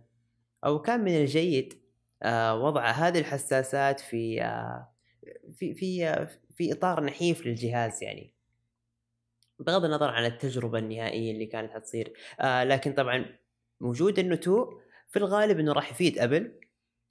أو 0.65 0.81
كان 0.81 1.03
من 1.03 1.15
الجيد 1.21 1.81
آه، 2.23 2.55
وضع 2.55 2.85
هذه 2.91 3.19
الحساسات 3.19 3.99
في 3.99 4.41
آه، 4.41 4.93
في 5.53 5.73
في 5.73 6.27
في 6.57 6.73
إطار 6.73 7.03
نحيف 7.03 7.45
للجهاز 7.45 8.03
يعني. 8.03 8.33
بغض 9.59 9.85
النظر 9.85 10.07
عن 10.09 10.25
التجربة 10.25 10.79
النهائية 10.79 11.31
اللي 11.31 11.45
كانت 11.45 11.71
حتصير 11.71 12.13
آه 12.39 12.63
لكن 12.63 12.93
طبعا 12.93 13.25
وجود 13.79 14.19
النتوء 14.19 14.81
في 15.11 15.19
الغالب 15.19 15.59
إنه 15.59 15.73
راح 15.73 15.91
يفيد 15.91 16.19
Apple. 16.19 16.51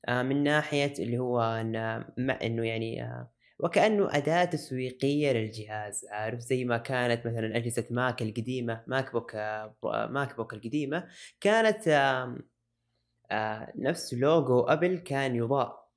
من 0.09 0.43
ناحية 0.43 0.93
اللي 0.99 1.19
هو 1.19 1.41
انه 1.43 2.33
إنه 2.33 2.67
يعني 2.67 3.03
آه 3.05 3.31
وكأنه 3.59 4.17
أداة 4.17 4.45
تسويقية 4.45 5.33
للجهاز 5.33 6.07
عارف؟ 6.11 6.41
زي 6.41 6.65
ما 6.65 6.79
كانت 6.79 7.27
مثلا 7.27 7.57
أجهزة 7.57 7.87
Mac 7.91 8.23
القديمة 8.23 8.85
MacBook 8.87 9.35
آه 9.35 9.77
MacBook 10.11 10.55
القديمة 10.55 11.09
كانت 11.41 11.89
آه 11.89 12.37
آه 13.31 13.73
نفس 13.77 14.15
logo 14.15 14.61
Apple 14.61 14.99
كان 14.99 15.37
يضاء. 15.37 15.91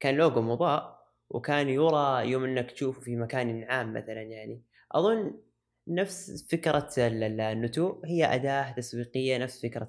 كان 0.00 0.14
لوجو 0.16 0.42
مضاء 0.42 1.02
وكان 1.30 1.68
يرى 1.68 2.30
يوم 2.30 2.44
إنك 2.44 2.70
تشوفه 2.72 3.00
في 3.00 3.16
مكان 3.16 3.64
عام 3.64 3.94
مثلا 3.94 4.22
يعني. 4.22 4.62
أظن 4.92 5.40
نفس 5.88 6.46
فكرة 6.52 6.90
النتو 6.98 8.02
هي 8.04 8.34
أداة 8.34 8.72
تسويقية 8.72 9.38
نفس 9.38 9.62
فكرة 9.62 9.88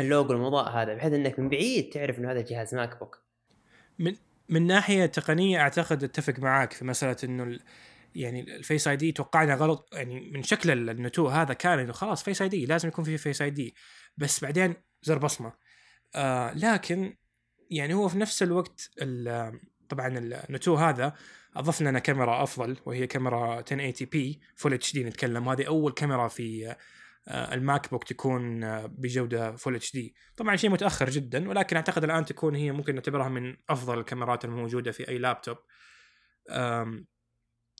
اللوجو 0.00 0.32
المضاء 0.32 0.70
هذا 0.70 0.94
بحيث 0.94 1.12
إنك 1.12 1.38
من 1.38 1.48
بعيد 1.48 1.90
تعرف 1.90 2.18
إنه 2.18 2.30
هذا 2.30 2.40
جهاز 2.40 2.74
MacBook. 2.74 3.22
من 3.98 4.14
من 4.48 4.66
ناحية 4.66 5.06
تقنية 5.06 5.60
أعتقد 5.60 6.04
أتفق 6.04 6.38
معاك 6.38 6.72
في 6.72 6.84
مسألة 6.84 7.16
إنه 7.24 7.58
يعني 8.14 8.56
ال 8.56 8.88
Face 8.88 8.96
ID 8.96 9.12
توقعنا 9.12 9.54
غلط 9.54 9.88
يعني 9.92 10.30
من 10.30 10.42
شكل 10.42 10.90
النتو 10.90 11.28
هذا 11.28 11.54
كان 11.54 11.78
إنه 11.78 11.92
خلاص 11.92 12.22
Face 12.22 12.42
ID 12.42 12.66
لازم 12.66 12.88
يكون 12.88 13.04
في 13.04 13.18
Face 13.18 13.42
ID. 13.42 13.74
بس 14.16 14.40
بعدين 14.44 14.74
زر 15.02 15.18
بصمة. 15.18 15.52
آه 16.14 16.52
لكن 16.54 17.16
يعني 17.70 17.94
هو 17.94 18.08
في 18.08 18.18
نفس 18.18 18.42
الوقت 18.42 18.90
طبعا 19.88 20.18
النتو 20.18 20.74
هذا 20.74 21.14
أضاف 21.56 21.82
لنا 21.82 21.98
كاميرا 21.98 22.42
أفضل 22.42 22.76
وهي 22.86 23.06
كاميرا 23.06 23.58
1080p 23.58 24.40
Full 24.54 24.74
HD 24.74 25.04
نتكلم. 25.04 25.46
وهذه 25.46 25.66
أول 25.66 25.92
كاميرا 25.92 26.28
في 26.28 26.76
ال 27.28 27.90
MacBook 27.90 28.04
تكون 28.04 28.64
آه، 28.64 28.86
بجودة 28.86 29.56
Full 29.56 29.74
HD. 29.74 30.14
طبعا 30.36 30.56
شيء 30.56 30.70
متأخر 30.70 31.10
جدا 31.10 31.48
ولكن 31.48 31.76
أعتقد 31.76 32.04
الآن 32.04 32.24
تكون 32.24 32.54
هي 32.54 32.72
ممكن 32.72 32.94
نعتبرها 32.94 33.28
من 33.28 33.56
أفضل 33.70 33.98
الكاميرات 33.98 34.44
الموجودة 34.44 34.92
في 34.92 35.08
أي 35.08 35.18
لابتوب. 35.18 35.56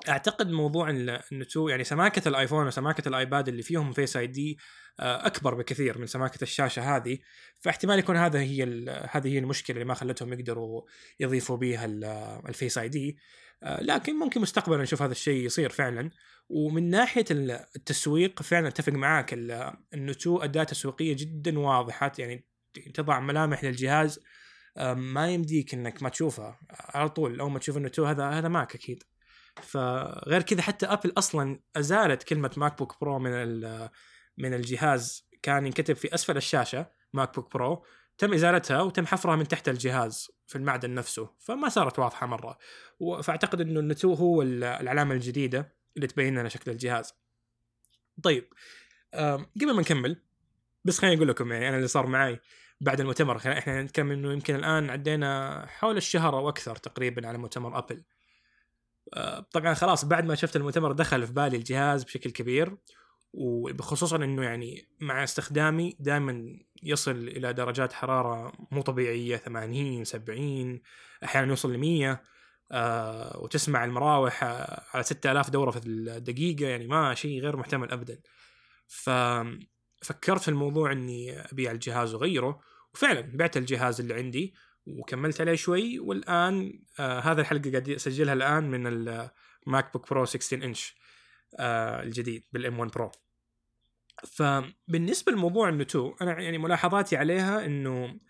أعتقد 0.09 0.50
موضوع 0.50 0.90
النتو 1.33 1.69
يعني 1.69 1.85
سماكة 1.85 2.28
ال 2.29 2.34
iPhone 2.34 2.67
وسماكة 2.67 3.09
ال 3.09 3.17
iPad 3.17 3.49
اللي 3.49 3.62
فيهم 3.62 3.93
Face 3.93 4.17
ID 4.17 4.59
أكبر 5.00 5.55
بكثير 5.55 5.99
من 5.99 6.07
سماكة 6.07 6.43
الشاشة 6.43 6.97
هذه. 6.97 7.19
فاحتمال 7.61 7.99
يكون 7.99 8.17
هذا 8.17 8.40
هي 8.40 8.62
هذه 9.11 9.28
هي 9.28 9.38
المشكلة 9.38 9.75
اللي 9.75 9.85
ما 9.85 9.95
خلتهم 9.95 10.33
يقدروا 10.33 10.83
يضيفوا 11.21 11.57
بها 11.57 11.85
ال 12.49 12.79
Face 12.79 12.88
ID. 12.88 13.19
آه، 13.19 13.23
لكن 13.62 14.19
ممكن 14.19 14.41
مستقبلا 14.41 14.83
نشوف 14.83 15.03
هذا 15.03 15.12
الشيء 15.12 15.45
يصير 15.45 15.71
فعلا. 15.71 16.11
ومن 16.49 16.91
ناحية 16.91 17.25
التسويق 17.31 18.43
فعلا 18.43 18.69
أتفق 18.69 18.93
معاك 18.93 19.35
ال 19.95 20.02
notch 20.02 20.38
أداة 20.38 20.65
تسويقية 20.65 21.17
جدا 21.17 21.59
واضحة 21.59 22.12
يعني 22.19 22.47
تضع 22.95 23.21
ملامح 23.21 23.65
للجهاز 23.65 24.21
آه، 24.77 24.95
ما 24.95 25.29
يمديك 25.29 25.75
إنك 25.75 26.03
ما 26.03 26.09
تشوفها 26.09 26.61
على 26.71 27.09
طول 27.09 27.41
اول 27.41 27.50
ما 27.50 27.59
تشوف 27.59 27.77
ال 27.77 27.81
notch 27.81 28.05
هذا 28.05 28.31
هذا 28.31 28.49
ماك 28.49 28.75
أكيد. 28.75 29.03
فغير 29.62 30.43
كذا 30.43 30.62
حتى 30.62 30.87
أبل 30.87 31.12
أصلا 31.19 31.61
أزالت 31.77 32.23
كلمة 32.23 32.50
ماك 32.57 32.79
بوك 32.79 33.00
برو 33.00 33.19
من 33.19 33.61
من 34.38 34.55
الجهاز. 34.55 35.29
كان 35.43 35.67
ينكتب 35.67 35.97
في 35.97 36.15
أسفل 36.15 36.37
الشاشة 36.37 36.91
ماك 37.12 37.35
بوك 37.35 37.53
برو. 37.53 37.85
تم 38.19 38.33
إزالتها 38.35 38.83
وتم 38.83 39.07
حفرها 39.07 39.37
من 39.37 39.49
تحت 39.49 39.69
الجهاز 39.69 40.31
في 40.47 40.57
المعدن 40.57 40.95
نفسه 40.95 41.31
فما 41.39 41.69
صارت 41.69 41.99
واضحة 41.99 42.27
مرة. 42.27 42.59
فأعتقد 43.23 43.61
إنه 43.61 43.81
النتو 43.81 44.15
هو 44.15 44.43
العلامة 44.43 45.15
الجديدة 45.15 45.77
اللي 45.97 46.07
تبين 46.07 46.39
لنا 46.39 46.49
شكل 46.49 46.71
الجهاز. 46.71 47.15
طيب 48.23 48.53
قبل 49.15 49.75
ما 49.75 49.81
نكمل 49.81 50.23
بس 50.85 50.99
خليني 50.99 51.17
أقول 51.17 51.29
لكم 51.29 51.53
يعني 51.53 51.69
أنا 51.69 51.77
اللي 51.77 51.89
صار 51.89 52.07
معي 52.07 52.41
بعد 52.81 53.01
المؤتمر 53.01 53.37
إحنا 53.37 53.83
نتكلم 53.83 54.11
إنه 54.11 54.33
يمكن 54.33 54.55
الآن 54.55 54.91
عدينا 54.91 55.65
حول 55.69 55.97
الشهر 55.97 56.39
أو 56.39 56.49
أكثر 56.49 56.77
تقريبا 56.77 57.29
على 57.29 57.39
مؤتمر 57.39 57.79
أبل. 57.79 58.05
طبعا 59.53 59.75
خلاص 59.75 60.05
بعد 60.05 60.25
ما 60.25 60.35
شفت 60.35 60.57
المؤتمر 60.57 60.93
دخل 60.93 61.27
في 61.27 61.33
بالي 61.33 61.57
الجهاز 61.57 62.05
بشكل 62.05 62.31
كبير 62.31 62.77
وبخصوصا 63.33 64.17
إنه 64.17 64.43
يعني 64.43 64.89
مع 65.01 65.25
استخدامي 65.25 65.97
دائما 66.01 66.59
يصل 66.83 67.11
إلى 67.11 67.53
درجات 67.53 67.93
حرارة 67.93 68.53
مو 68.71 68.83
طبيعية 68.83 69.37
80 69.37 70.05
70 70.05 70.81
أحيانا 71.25 71.49
يوصل 71.49 71.73
ل 71.73 71.79
100 71.79 72.23
آه 72.73 73.39
وتسمع 73.43 73.85
المراوح 73.85 74.45
آه، 74.45 74.85
على 74.95 75.03
6000 75.03 75.51
دورة 75.51 75.71
في 75.71 75.87
الدقيقة 75.87 76.67
يعني 76.67 76.87
ما 76.87 77.15
شيء 77.15 77.41
غير 77.43 77.57
محتمل 77.57 77.91
ابدا. 77.91 78.21
ففكرت 78.87 80.41
في 80.41 80.49
الموضوع 80.49 80.93
إني 80.93 81.41
أبيع 81.41 81.71
الجهاز 81.71 82.15
وأغيره 82.15 82.61
وفعلا 82.95 83.21
بعت 83.21 83.57
الجهاز 83.57 84.01
اللي 84.01 84.15
عندي 84.15 84.55
وكملت 84.87 85.41
عليه 85.41 85.55
شوي 85.55 85.99
والآن 85.99 86.81
آه 87.01 87.21
هذا 87.21 87.41
الحلقة 87.41 87.71
قاعد 87.71 87.89
أسجلها 87.89 88.35
الآن 88.35 88.71
من 88.71 88.87
الماك 88.87 89.93
بوك 89.93 90.11
برو 90.11 90.25
16 90.25 90.65
إنش. 90.65 90.97
الجديد 91.61 92.45
بال 92.53 92.79
M1 92.79 92.91
Pro 92.91 93.11
فبالنسبة 94.26 95.33
لموضوع 95.33 95.69
ال 95.69 95.76
notch 95.76 96.15
أنا 96.21 96.40
يعني 96.40 96.59
ملاحظاتي 96.59 97.17
عليها 97.17 97.67
إنه 97.67 98.21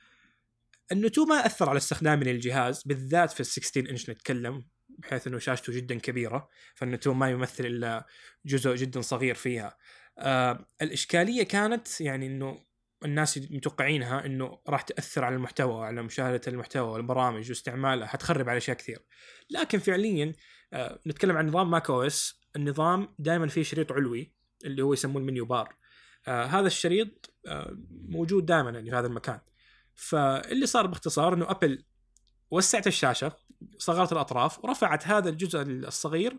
ال 0.93 0.98
notch 0.98 1.25
ما 1.25 1.47
أثر 1.47 1.69
على 1.69 1.77
استخدامي 1.77 2.25
للجهاز 2.25 2.83
بالذات 2.83 3.33
في 3.33 3.41
ال 3.41 3.47
16 3.47 3.91
انش 3.91 4.11
نتكلم 4.11 4.65
بحيث 4.89 5.27
إنه 5.27 5.39
شاشته 5.39 5.73
جدا 5.73 5.99
كبيرة 5.99 6.49
فال 6.75 6.86
notch 6.86 7.15
ما 7.15 7.31
يمثل 7.31 7.67
إلا 7.67 8.07
جزء 8.47 8.75
جدا 8.75 9.01
صغير 9.01 9.35
فيها. 9.35 9.77
آه 10.19 10.67
الإشكالية 10.83 11.43
كانت 11.43 12.01
يعني 12.01 12.27
إنه 12.27 12.65
الناس 13.05 13.39
متوقعينها 13.39 14.27
إنه 14.27 14.61
راح 14.69 14.83
تأثر 14.83 15.25
على 15.25 15.35
المحتوى 15.35 15.87
على 15.87 16.03
مشاهدة 16.03 16.41
المحتوى 16.49 16.89
والبرامج 16.91 17.49
واستعمالها 17.49 18.07
حتخرب 18.07 18.49
على 18.49 18.57
أشياء 18.57 18.77
كثير 18.77 18.99
لكن 19.51 19.79
فعليا 19.79 20.33
آه 20.73 21.01
نتكلم 21.07 21.37
عن 21.37 21.47
نظام 21.47 21.71
macOS 21.71 22.41
النظام 22.59 23.09
دائما 23.19 23.49
فيه 23.49 23.63
شريط 23.63 23.93
علوي 23.93 24.33
اللي 24.65 24.83
هو 24.83 24.93
يسموه 24.93 25.23
ال 25.23 25.27
menu 25.27 25.45
bar. 25.45 25.75
آه 26.29 26.45
هذا 26.45 26.67
الشريط 26.67 27.31
آه 27.47 27.77
موجود 28.09 28.47
دائما 28.47 28.71
يعني 28.71 28.91
في 28.91 28.97
هذا 28.97 29.07
المكان. 29.07 29.41
فاللي 29.95 30.67
صار 30.67 30.87
باختصار 30.87 31.35
إنه 31.35 31.51
أبل 31.51 31.85
وسعت 32.51 32.87
الشاشة 32.87 33.33
صغرت 33.79 34.13
الأطراف 34.13 34.65
ورفعت 34.65 35.07
هذا 35.07 35.29
الجزء 35.29 35.63
الصغير 35.63 36.39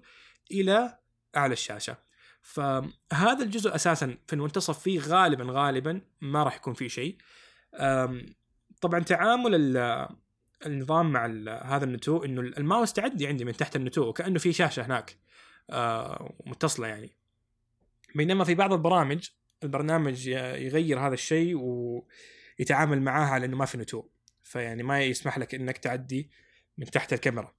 إلى 0.51 0.97
أعلى 1.37 1.53
الشاشة. 1.53 1.97
فهذا 2.41 3.43
الجزء 3.43 3.75
أساسا 3.75 4.17
في 4.27 4.33
المنتصف 4.33 4.79
فيه 4.79 4.99
غالبا 4.99 5.45
غالبا 5.47 6.01
ما 6.21 6.43
راح 6.43 6.55
يكون 6.55 6.73
فيه 6.73 6.87
شيء. 6.87 7.17
طبعا 8.81 8.99
تعامل 8.99 9.77
النظام 10.65 11.11
مع 11.11 11.25
هذا 11.63 11.85
النتو 11.85 12.23
إنه 12.23 12.41
الماوس 12.41 12.93
تعدي 12.93 13.27
عندي 13.27 13.45
من 13.45 13.53
تحت 13.53 13.75
النتو 13.75 14.01
وكأنه 14.01 14.39
في 14.39 14.53
شاشة 14.53 14.85
هناك. 14.85 15.17
متصله 16.45 16.87
يعني. 16.87 17.15
بينما 18.15 18.43
في 18.43 18.55
بعض 18.55 18.73
البرامج 18.73 19.29
البرنامج 19.63 20.27
يغير 20.27 20.99
هذا 20.99 21.13
الشيء 21.13 21.55
ويتعامل 21.57 23.01
معاها 23.01 23.29
على 23.29 23.45
انه 23.45 23.57
ما 23.57 23.65
في 23.65 23.77
نتو 23.77 24.03
فيعني 24.43 24.83
ما 24.83 25.01
يسمح 25.01 25.37
لك 25.37 25.55
إنك 25.55 25.77
تعدي 25.77 26.29
من 26.77 26.85
تحت 26.85 27.13
الكاميرا. 27.13 27.53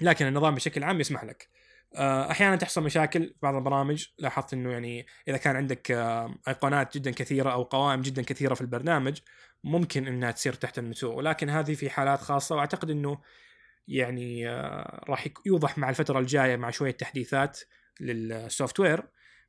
لكن 0.00 0.26
النظام 0.26 0.54
بشكل 0.54 0.84
عام 0.84 1.00
يسمح 1.00 1.24
لك. 1.24 1.48
آه، 1.94 2.30
أحيانا 2.30 2.56
تحصل 2.56 2.82
مشاكل 2.82 3.26
في 3.26 3.34
بعض 3.42 3.54
البرامج. 3.54 4.06
لاحظت 4.18 4.52
إنه 4.52 4.72
يعني 4.72 5.06
إذا 5.28 5.36
كان 5.36 5.56
عندك 5.56 5.90
آه، 5.90 6.34
أيقونات 6.48 6.98
جدا 6.98 7.10
كثيرة 7.10 7.50
أو 7.52 7.62
قوائم 7.62 8.00
جدا 8.00 8.22
كثيرة 8.22 8.54
في 8.54 8.60
البرنامج 8.60 9.18
ممكن 9.64 10.06
إنها 10.06 10.30
تصير 10.30 10.52
تحت 10.52 10.78
النتو 10.78 11.14
ولكن 11.14 11.50
هذه 11.50 11.74
في 11.74 11.90
حالات 11.90 12.20
خاصة 12.20 12.56
وأعتقد 12.56 12.90
إنه 12.90 13.18
يعني 13.88 14.48
آه، 14.48 15.04
راح 15.08 15.26
يوضح 15.46 15.78
مع 15.78 15.90
الفترة 15.90 16.18
الجاية 16.18 16.56
مع 16.56 16.70
شوية 16.70 16.90
تحديثات 16.90 17.60
لل 18.00 18.80
software 18.80 19.02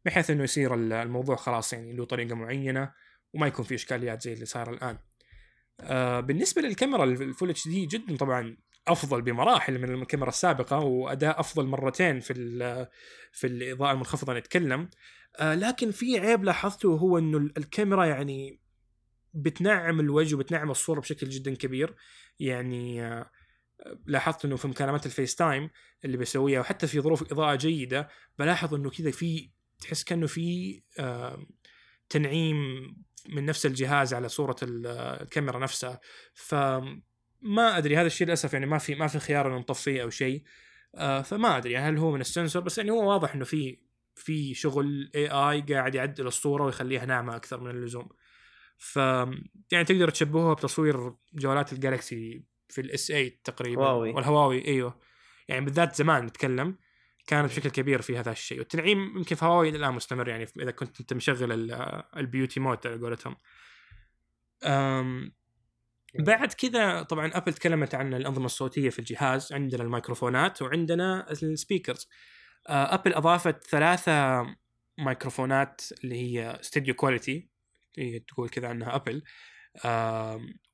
بحيث 0.06 0.30
إنه 0.30 0.44
يصير 0.44 0.74
الموضوع 0.74 1.36
خلاص 1.36 1.74
يعني 1.74 1.94
له 1.94 2.06
طريقة 2.06 2.36
معينة 2.36 2.94
وما 3.34 3.48
يكون 3.48 3.66
في 3.66 3.76
إشكاليات 3.76 4.22
زي 4.22 4.34
اللي 4.34 4.46
صار 4.46 4.74
الآن. 4.74 4.98
بالنسبة 6.22 6.62
للكاميرا 6.62 7.04
ال 7.03 7.50
full 7.50 7.68
HD 7.68 7.86
جدا 7.86 8.18
طبعا 8.18 8.58
أفضل 8.88 9.22
بمراحل 9.22 9.80
من 9.80 10.02
الكاميرا 10.02 10.30
السابقة 10.30 10.80
وأداء 10.80 11.40
أفضل 11.40 11.66
مرتين 11.66 12.20
في 12.20 12.34
في 13.32 13.48
الإضاءة 13.48 13.92
المنخفضة 13.92 14.34
نتكلم 14.34 14.90
آه 15.40 15.56
لكن 15.56 15.92
في 15.92 16.20
عيب 16.20 16.44
لاحظته 16.44 16.90
هو 16.90 17.18
إنه 17.18 17.38
الكاميرا 17.38 18.06
يعني 18.06 18.60
بتنعم 19.34 20.00
الوجه 20.00 20.36
وبتنعم 20.36 20.72
الصورة 20.72 21.00
بشكل 21.00 21.30
جدا 21.30 21.56
كبير 21.56 21.96
يعني 22.39 23.06
آه 23.06 23.32
لاحظت 24.06 24.46
إنه 24.46 24.56
في 24.56 24.67
مكالمات 24.67 25.06
ال 25.06 25.36
FaceTime 25.36 25.69
اللي 26.06 26.17
بسويها 26.17 26.60
وحتى 26.60 26.88
في 26.88 27.02
ظروف 27.02 27.32
إضاءة 27.32 27.56
جيدة 27.56 28.10
بلاحظ 28.39 28.74
إنه 28.74 28.89
كذا 28.89 29.12
في 29.12 29.50
تحس 29.80 30.04
كأنه 30.04 30.28
في 30.28 30.82
تنعيم 32.10 32.58
من 33.30 33.46
نفس 33.46 33.65
الجهاز 33.65 34.13
على 34.13 34.30
صورة 34.30 34.56
الكاميرا 34.63 35.60
نفسها. 35.60 36.00
ف 36.34 36.56
ما 37.41 37.78
أدري 37.78 37.98
هذا 37.98 38.08
الشيء 38.08 38.28
للأسف 38.28 38.54
يعني 38.54 38.65
ما 38.65 38.78
في 38.78 38.96
ما 38.96 39.08
في 39.08 39.20
خيار 39.20 39.48
إنه 39.48 39.58
نطفيه 39.58 40.04
أو 40.04 40.10
شيء. 40.10 40.44
آه 40.96 41.22
فما 41.22 41.58
أدري 41.58 41.78
هل 41.78 41.98
هو 41.98 42.12
من 42.12 42.22
ال 42.21 42.27
sensor 42.27 42.62
بس 42.62 42.78
يعني 42.78 42.91
هو 42.91 43.10
واضح 43.12 43.36
إنه 43.36 43.46
في 43.46 43.80
في 44.15 44.54
شغل 44.54 45.12
AI 45.15 45.62
قاعد 45.62 45.96
يعدل 45.96 46.28
الصورة 46.28 46.65
ويخليها 46.65 47.06
ناعمة 47.06 47.36
أكثر 47.36 47.60
من 47.60 47.72
اللزوم. 47.72 48.10
ف 48.78 48.96
يعني 49.72 49.86
تقدر 49.86 50.10
تشبهها 50.10 50.54
بتصوير 50.54 51.13
جوالات 51.34 51.74
ال 51.74 51.84
Galaxy 51.84 52.43
في 52.71 52.81
ال 52.82 52.94
S 52.94 53.08
8 53.07 53.41
تقريبا. 53.43 53.86
هواوي. 53.86 54.12
والهواوي 54.12 54.67
إيوه. 54.67 54.99
يعني 55.47 55.65
بالذات 55.65 55.95
زمان 55.95 56.25
نتكلم 56.25 56.77
كانت 57.27 57.51
بشكل 57.51 57.69
كبير 57.69 58.01
في 58.01 58.17
هذا 58.17 58.31
الشيء. 58.31 58.60
والتنعيم 58.60 59.17
يمكن 59.17 59.36
في 59.36 59.45
هواوي 59.45 59.69
الآن 59.69 59.93
مستمر 59.93 60.27
يعني 60.27 60.47
إذا 60.60 60.71
كنت 60.71 60.99
أنت 60.99 61.13
مشغل 61.13 61.71
ال 62.17 62.24
beauty 62.24 62.60
mode 62.60 62.88
على 62.88 62.97
قولتهم. 63.01 63.36
بعد 66.19 66.53
كذا 66.53 67.03
طبعا 67.03 67.31
ابل 67.34 67.53
تكلمت 67.53 67.95
عن 67.95 68.13
الأنظمة 68.13 68.45
الصوتية 68.45 68.89
في 68.89 68.99
الجهاز 68.99 69.53
عندنا 69.53 69.84
الميكروفونات 69.84 70.62
وعندنا 70.62 71.31
ال 71.32 71.40
speakers 71.40 72.10
ابل 72.67 73.13
أضافت 73.13 73.63
ثلاثة 73.67 74.45
ميكروفونات 74.97 75.81
اللي 76.03 76.15
هي 76.15 76.60
studio 76.62 76.93
quality 76.93 77.50
هي 77.97 78.19
تقول 78.19 78.49
كذا 78.49 78.67
عنها 78.67 78.95
ابل 78.95 79.23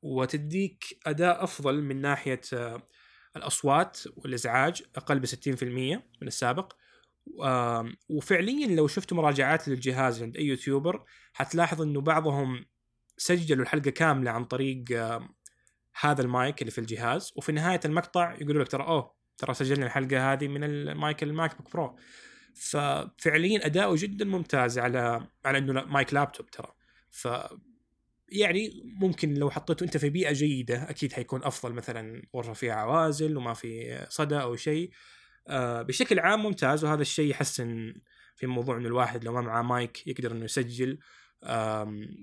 وتديك 0.02 1.00
أداء 1.06 1.44
أفضل 1.44 1.82
من 1.82 2.02
ناحية 2.02 2.42
الأصوات 3.36 4.00
والإزعاج 4.16 4.84
أقل 4.96 5.20
ب 5.20 5.26
60% 5.26 5.64
من 6.22 6.28
السابق. 6.28 6.74
وفعليا 8.10 8.68
لو 8.68 8.88
شفتوا 8.88 9.18
مراجعات 9.18 9.68
للجهاز 9.68 10.24
عند 10.24 10.38
أي 10.38 10.46
يوتيوبر 10.46 11.04
حتلاحظ 11.34 11.82
إنه 11.82 12.02
بعضهم 12.02 12.66
سجلوا 13.18 13.64
الحلقة 13.64 13.92
كاملة 13.92 14.32
عن 14.32 14.46
طريق 14.46 14.84
هذا 16.00 16.22
المايك 16.22 16.62
اللي 16.62 16.72
في 16.72 16.78
الجهاز. 16.78 17.34
وفي 17.36 17.52
نهاية 17.52 17.80
المقطع 17.86 18.36
يقولوا 18.42 18.64
لك 18.64 18.72
ترى 18.72 18.84
أوه 18.84 19.18
ترى 19.38 19.54
سجلنا 19.54 19.86
الحلقة 19.86 20.34
هذه 20.34 20.48
من 20.48 20.64
المايك 20.64 21.24
الماك 21.24 21.58
بوك 21.58 21.74
برو. 21.74 21.98
ففعليا 22.56 23.66
أداؤه 23.66 23.96
جدا 24.00 24.26
ممتاز 24.26 24.80
على 24.80 25.28
على 25.46 25.58
إنه 25.58 25.84
مايك 25.84 26.14
لابتوب 26.14 26.50
ترى. 26.50 26.74
ف 27.12 27.28
يعني 28.30 28.82
ممكن 28.84 29.34
لو 29.34 29.50
حطيته 29.50 29.84
انت 29.84 29.98
في 29.98 30.10
بيئة 30.10 30.34
جيدة 30.34 30.90
أكيد 30.90 31.14
حيكون 31.14 31.44
أفضل 31.44 31.74
مثلا 31.74 32.22
غرفه 32.36 32.54
فيها 32.54 32.74
عوازل 32.74 33.38
وما 33.38 33.54
في 33.54 34.06
صدى 34.10 34.36
أو 34.42 34.56
شيء. 34.56 34.92
آه 35.48 35.82
بشكل 35.82 36.20
عام 36.20 36.44
ممتاز 36.44 36.84
وهذا 36.84 37.02
الشيء 37.02 37.30
يحسن 37.30 37.94
في 38.36 38.48
موضوع 38.48 38.78
إنه 38.78 38.88
الواحد 38.88 39.24
لو 39.24 39.34
ما 39.34 39.42
معاه 39.42 39.62
مايك 39.62 40.08
يقدر 40.08 40.32
إنه 40.32 40.46
يسجل 40.46 41.00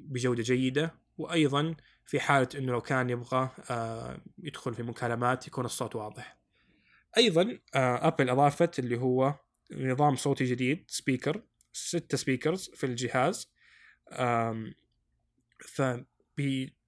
بجودة 0.08 0.42
جيدة. 0.42 1.04
وأيضا 1.16 1.74
في 2.06 2.20
حالة 2.20 2.48
إنه 2.54 2.72
لو 2.72 2.80
كان 2.80 3.10
يبغى 3.10 3.50
يدخل 4.38 4.74
في 4.74 4.82
مكالمات 4.82 5.46
يكون 5.46 5.64
الصوت 5.64 5.96
واضح. 5.96 6.38
أيضا 7.16 7.58
ابل 7.74 8.30
أضافت 8.30 8.78
اللي 8.78 8.98
هو 8.98 9.34
نظام 9.72 10.16
صوتي 10.16 10.44
جديد 10.44 10.84
speaker 10.88 11.42
ستة 11.72 12.16
speakers 12.16 12.70
في 12.74 12.86
الجهاز. 12.86 13.52
ف 15.68 15.82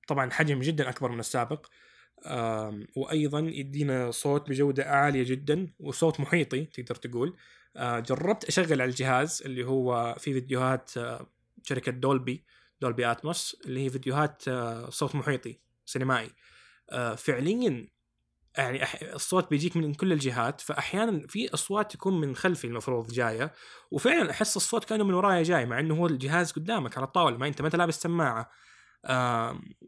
طبعا 0.08 0.30
حجم 0.30 0.60
جدا 0.60 0.88
أكبر 0.88 1.10
من 1.10 1.20
السابق. 1.20 1.66
وأيضا 2.96 3.40
يدينا 3.40 4.10
صوت 4.10 4.48
بجودة 4.50 4.84
عالية 4.84 5.22
جدا 5.22 5.72
وصوت 5.78 6.20
محيطي 6.20 6.64
تقدر 6.64 6.94
تقول. 6.94 7.36
جربت 7.78 8.44
أشغل 8.44 8.72
على 8.72 8.84
الجهاز 8.84 9.42
اللي 9.44 9.64
هو 9.64 10.16
في 10.18 10.32
فيديوهات 10.32 10.90
شركة 11.62 11.92
Dolby 11.92 12.44
Dolby 12.80 13.10
Atmos 13.10 13.56
اللي 13.64 13.84
هي 13.84 13.90
فيديوهات 13.90 14.48
آه، 14.48 14.90
صوت 14.90 15.14
محيطي 15.14 15.58
سينمائي. 15.86 16.30
آه، 16.90 17.14
فعليا 17.14 17.86
يعني 18.56 18.82
الصوت 19.14 19.50
بيجيك 19.50 19.76
من 19.76 19.94
كل 19.94 20.12
الجهات 20.12 20.60
فاحيانا 20.60 21.26
في 21.28 21.54
أصوات 21.54 21.92
تكون 21.92 22.20
من 22.20 22.36
خلفي 22.36 22.66
المفروض 22.66 23.12
جاية 23.12 23.52
وفعلا 23.90 24.30
أحس 24.30 24.56
الصوت 24.56 24.84
كأنه 24.84 25.04
من 25.04 25.14
ورايا 25.14 25.42
جاي 25.42 25.66
مع 25.66 25.80
إنه 25.80 25.94
هو 25.94 26.06
الجهاز 26.06 26.52
قدامك 26.52 26.96
على 26.98 27.06
الطاوله 27.06 27.36
ما 27.36 27.46
أنت 27.46 27.60
ما 27.60 27.66
أنت 27.66 27.76
لابس 27.76 28.00
سماعة. 28.00 28.50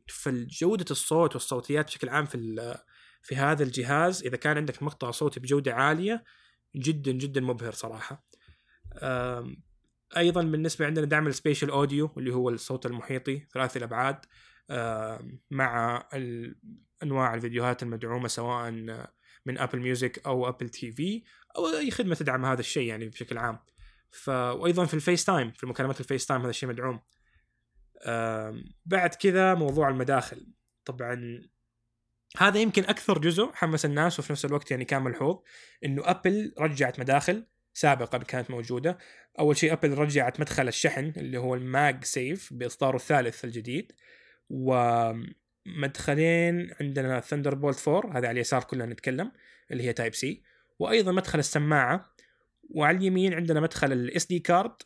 فجودة 0.08 0.84
الصوت 0.90 1.34
والصوتيات 1.34 1.86
بشكل 1.86 2.08
عام 2.08 2.26
في 2.26 2.78
في 3.22 3.36
هذا 3.36 3.62
الجهاز 3.62 4.22
إذا 4.22 4.36
كان 4.36 4.56
عندك 4.56 4.82
مقطع 4.82 5.10
صوتي 5.10 5.40
بجودة 5.40 5.74
عالية 5.74 6.24
جدا 6.76 7.12
جدا 7.12 7.40
مبهر 7.40 7.72
صراحة. 7.72 8.24
أيضا 10.16 10.42
بالنسبة 10.42 10.86
عندنا 10.86 11.06
دعم 11.06 11.26
ال 11.26 11.32
spatial 11.32 11.70
audio 11.70 12.10
اللي 12.16 12.34
هو 12.34 12.48
الصوت 12.48 12.86
المحيطي 12.86 13.46
ثلاثي 13.54 13.78
الأبعاد. 13.78 14.26
مع 15.50 16.08
أنواع 17.02 17.34
الفيديوهات 17.34 17.82
المدعومة 17.82 18.28
سواء 18.28 18.70
من 19.46 19.58
Apple 19.58 19.78
Music 19.78 20.26
أو 20.26 20.48
Apple 20.48 20.68
TV 20.68 21.22
أو 21.56 21.68
أي 21.68 21.90
خدمة 21.90 22.14
تدعم 22.14 22.44
هذا 22.44 22.60
الشيء 22.60 22.88
يعني 22.88 23.08
بشكل 23.08 23.38
عام. 23.38 23.58
ف 24.10 24.28
وأيضا 24.28 24.86
في 24.86 24.94
ال 24.94 25.24
FaceTime 25.24 25.52
في 25.52 25.66
مكالمات 25.66 26.00
ال 26.00 26.26
FaceTime 26.26 26.40
هذا 26.40 26.50
الشيء 26.50 26.68
مدعوم. 26.68 27.00
بعد 28.86 29.14
كذا 29.14 29.54
موضوع 29.54 29.88
المداخل. 29.88 30.46
طبعا 30.84 31.42
هذا 32.36 32.60
يمكن 32.60 32.84
أكثر 32.84 33.18
جزء 33.18 33.50
حمس 33.54 33.84
الناس 33.84 34.18
وفي 34.18 34.32
نفس 34.32 34.44
الوقت 34.44 34.70
يعني 34.70 34.84
كان 34.84 35.02
ملحوظ 35.02 35.38
إنه 35.84 36.02
ابل 36.04 36.54
رجعت 36.58 37.00
مداخل 37.00 37.46
سابقا 37.74 38.18
كانت 38.18 38.50
موجودة. 38.50 38.98
أول 39.38 39.56
شيء 39.56 39.72
ابل 39.72 39.98
رجعت 39.98 40.40
مدخل 40.40 40.68
الشحن 40.68 41.12
اللي 41.16 41.38
هو 41.38 41.54
ال 41.54 42.04
MagSafe 42.04 42.52
بإصداره 42.52 42.96
الثالث 42.96 43.44
الجديد. 43.44 43.92
ومدخلين 45.76 46.74
عندنا 46.80 47.20
Thunderbolt 47.20 47.88
4 47.88 48.10
هذا 48.10 48.28
على 48.28 48.30
اليسار 48.30 48.64
كلنا 48.64 48.86
نتكلم 48.86 49.32
اللي 49.70 49.82
هي 49.82 49.92
Type-C 49.92 50.42
وأيضا 50.78 51.12
مدخل 51.12 51.38
السماعة. 51.38 52.14
وعلى 52.70 52.98
اليمين 52.98 53.34
عندنا 53.34 53.60
مدخل 53.60 53.92
ال 53.92 54.26
SD 54.26 54.38
card 54.38 54.82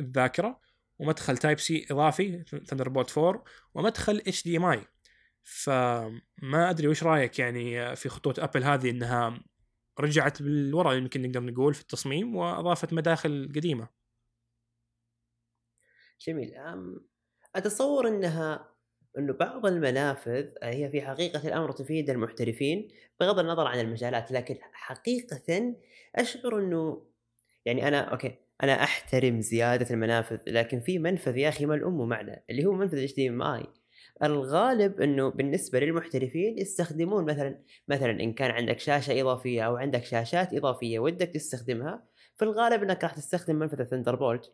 الذاكرة 0.00 0.60
ومدخل 0.98 1.38
Type-C 1.38 1.86
إضافي 1.90 2.44
Thunderbolt 2.66 3.18
4 3.18 3.44
ومدخل 3.74 4.16
HDMI 4.16 4.84
فما 5.42 6.70
أدري 6.70 6.88
وش 6.88 7.02
رأيك 7.02 7.38
يعني 7.38 7.96
في 7.96 8.08
خطوط 8.08 8.40
ابل 8.40 8.64
هذه 8.64 8.90
إنها 8.90 9.40
رجعت 10.00 10.42
بالوراء 10.42 10.96
يمكن 10.96 11.22
نقدر 11.22 11.42
نقول 11.42 11.74
في 11.74 11.80
التصميم 11.80 12.36
وأضافت 12.36 12.92
مداخل 12.92 13.52
قديمة. 13.56 13.88
جميل. 16.20 16.54
أتصور 17.54 18.08
إنها 18.08 18.75
إنه 19.18 19.32
بعض 19.32 19.66
المنافذ 19.66 20.46
هي 20.62 20.90
في 20.90 21.02
حقيقة 21.02 21.48
الأمر 21.48 21.72
تفيد 21.72 22.10
المحترفين 22.10 22.88
بغض 23.20 23.38
النظر 23.38 23.66
عن 23.66 23.80
المجالات 23.80 24.32
لكن 24.32 24.56
حقيقه 24.72 25.74
أشعر 26.16 26.58
إنه 26.58 27.02
يعني 27.64 27.88
أنا 27.88 28.00
okay 28.00 28.34
أنا 28.62 28.82
أحترم 28.82 29.40
زيادة 29.40 29.94
المنافذ 29.94 30.38
لكن 30.46 30.80
في 30.80 30.98
منفذ 30.98 31.36
يا 31.36 31.48
أخي 31.48 31.66
ماله 31.66 32.08
معنى 32.08 32.44
اللي 32.50 32.66
هو 32.66 32.72
منفذ 32.72 32.98
HDMI 32.98 33.66
الغالب 34.22 35.00
إنه 35.00 35.28
بالنسبة 35.30 35.80
للمحترفين 35.80 36.58
يستخدمون 36.58 37.24
مثلا 37.24 37.62
مثلا 37.88 38.10
إن 38.10 38.32
كان 38.32 38.50
عندك 38.50 38.78
شاشة 38.78 39.20
إضافية 39.20 39.62
أو 39.62 39.76
عندك 39.76 40.04
شاشات 40.04 40.54
إضافية 40.54 40.98
ودك 40.98 41.28
تستخدمها 41.28 42.04
في 42.36 42.44
الغالب 42.44 42.82
إنك 42.82 43.04
راح 43.04 43.14
تستخدم 43.14 43.56
منفذ 43.56 43.80
ال 43.80 44.14
Thunderbolt 44.14 44.52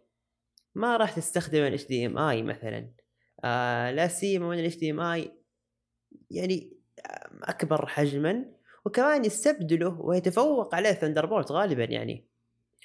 ما 0.74 0.96
راح 0.96 1.12
تستخدم 1.12 1.76
HDMI 1.92 2.42
مثلا. 2.42 3.01
آه 3.44 3.90
لا 3.90 4.08
سيما 4.08 4.48
من 4.48 4.58
ال 4.58 4.76
HDMI 4.76 5.32
يعني 6.30 6.78
أكبر 7.42 7.86
حجما. 7.86 8.44
وكمان 8.86 9.24
يستبدله 9.24 10.00
ويتفوق 10.00 10.74
عليه 10.74 10.92
Thunderbolt 10.92 11.52
غالبا 11.52 11.84
يعني. 11.84 12.28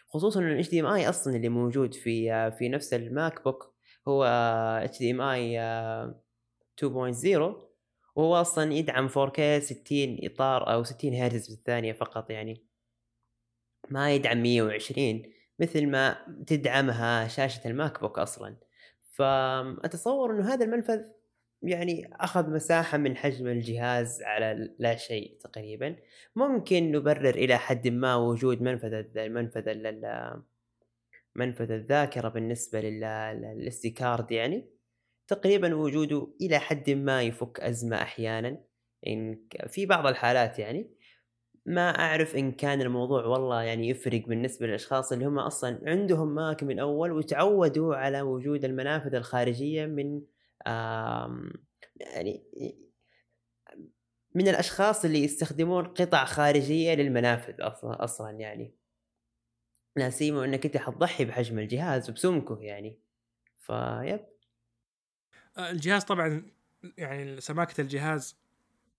خصوصا 0.09 0.39
ان 0.41 0.51
ال 0.51 0.69
HDMI 0.69 1.09
أصلا 1.09 1.35
اللي 1.35 1.49
موجود 1.49 1.93
في 1.95 2.33
آه 2.33 2.49
في 2.49 2.69
نفس 2.69 2.93
الماك 2.93 3.43
بوك 3.43 3.75
هو 4.07 4.23
HDMI 4.83 5.59
2.0 6.77 7.55
وهو 8.15 8.35
أصلا 8.35 8.73
يدعم 8.73 9.09
4K 9.09 9.59
60 9.59 10.17
إطار 10.23 10.73
أو 10.73 10.83
60 10.83 11.13
هرتز 11.15 11.49
بالثانية 11.49 11.93
فقط 11.93 12.29
يعني. 12.31 12.63
ما 13.89 14.15
يدعم 14.15 14.37
120 14.43 15.23
مثل 15.59 15.87
ما 15.87 16.17
تدعمها 16.47 17.27
شاشة 17.27 17.67
الماك 17.67 18.01
بوك 18.01 18.19
أصلا. 18.19 18.66
فأتصور 19.17 20.31
إنه 20.31 20.53
هذا 20.53 20.65
المنفذ 20.65 21.01
يعني 21.61 22.09
أخذ 22.13 22.49
مساحة 22.49 22.97
من 22.97 23.17
حجم 23.17 23.47
الجهاز 23.47 24.21
على 24.23 24.75
لا 24.79 24.95
شيء 24.95 25.37
تقريبا. 25.41 25.95
ممكن 26.35 26.91
نبرر 26.91 27.29
إلى 27.29 27.57
حد 27.57 27.87
ما 27.87 28.15
وجود 28.15 28.61
منفذ 28.61 29.17
المنفذ 29.17 29.69
منفذ 31.35 31.71
الذاكرة 31.71 32.29
بالنسبة 32.29 32.81
لل 32.81 33.34
SD 33.34 33.87
card 33.87 34.31
يعني. 34.31 34.69
تقريبا 35.27 35.75
وجوده 35.75 36.27
إلى 36.41 36.59
حد 36.59 36.89
ما 36.89 37.21
يفك 37.21 37.59
أزمة 37.59 38.01
أحيانا. 38.01 38.63
إن 39.07 39.39
في 39.67 39.85
بعض 39.85 40.07
الحالات 40.07 40.59
يعني 40.59 40.96
ما 41.67 41.99
أعرف 41.99 42.35
إن 42.35 42.51
كان 42.51 42.81
الموضوع 42.81 43.25
والله 43.25 43.63
يعني 43.63 43.89
يفرق 43.89 44.25
بالنسبة 44.27 44.67
للأشخاص 44.67 45.11
اللي 45.11 45.25
هم 45.25 45.39
أصلا 45.39 45.79
عندهم 45.85 46.35
ماك 46.35 46.63
من 46.63 46.79
أول 46.79 47.11
وتعودوا 47.11 47.95
على 47.95 48.21
وجود 48.21 48.65
المنافذ 48.65 49.15
الخارجية 49.15 49.85
من 49.85 50.21
يعني 51.95 52.43
من 54.35 54.47
الأشخاص 54.47 55.05
اللي 55.05 55.23
يستخدمون 55.23 55.87
قطع 55.87 56.25
خارجية 56.25 56.93
للمنافذ 56.93 57.55
أصلا 57.83 58.31
يعني. 58.31 58.75
لا 59.95 60.09
سيما 60.09 60.45
إنك 60.45 60.65
أنت 60.65 60.77
حتضحي 60.77 61.25
بحجم 61.25 61.59
الجهاز 61.59 62.09
وبسمكه 62.09 62.59
يعني. 62.61 62.99
فيب 63.57 64.25
آه، 65.57 65.71
الجهاز 65.71 66.03
طبعا 66.03 66.51
يعني 66.97 67.41
سماكة 67.41 67.81
الجهاز 67.81 68.39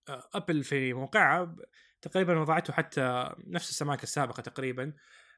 آه، 0.09 0.29
أبل 0.33 0.63
في 0.63 0.93
موقعها 0.93 1.55
تقريبا 2.01 2.39
وضعته 2.39 2.73
حتى 2.73 3.33
نفس 3.47 3.69
السماكة 3.69 4.03
السابقة 4.03 4.41
تقريبا 4.41 4.93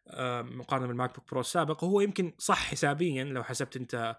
آه، 0.07 0.41
مقارنة 0.41 0.87
بالماك 0.87 1.15
بوك 1.15 1.31
برو 1.31 1.39
السابق. 1.39 1.83
وهو 1.83 2.01
يمكن 2.01 2.33
صح 2.37 2.65
حسابيا 2.65 3.23
لو 3.23 3.43
حسبت 3.43 3.75
أنت 3.75 4.17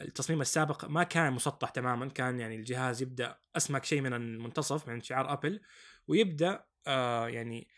التصميم 0.00 0.40
السابق 0.40 0.84
ما 0.84 1.02
كان 1.02 1.32
مسطح 1.32 1.70
تماما 1.70 2.08
كان 2.08 2.40
يعني 2.40 2.56
الجهاز 2.56 3.02
يبدأ 3.02 3.38
أسمك 3.56 3.84
شيء 3.84 4.00
من 4.00 4.14
المنتصف 4.14 4.88
من 4.88 5.02
شعار 5.02 5.32
ابل 5.32 5.60
ويبدأ 6.08 6.64
يعني 7.26 7.68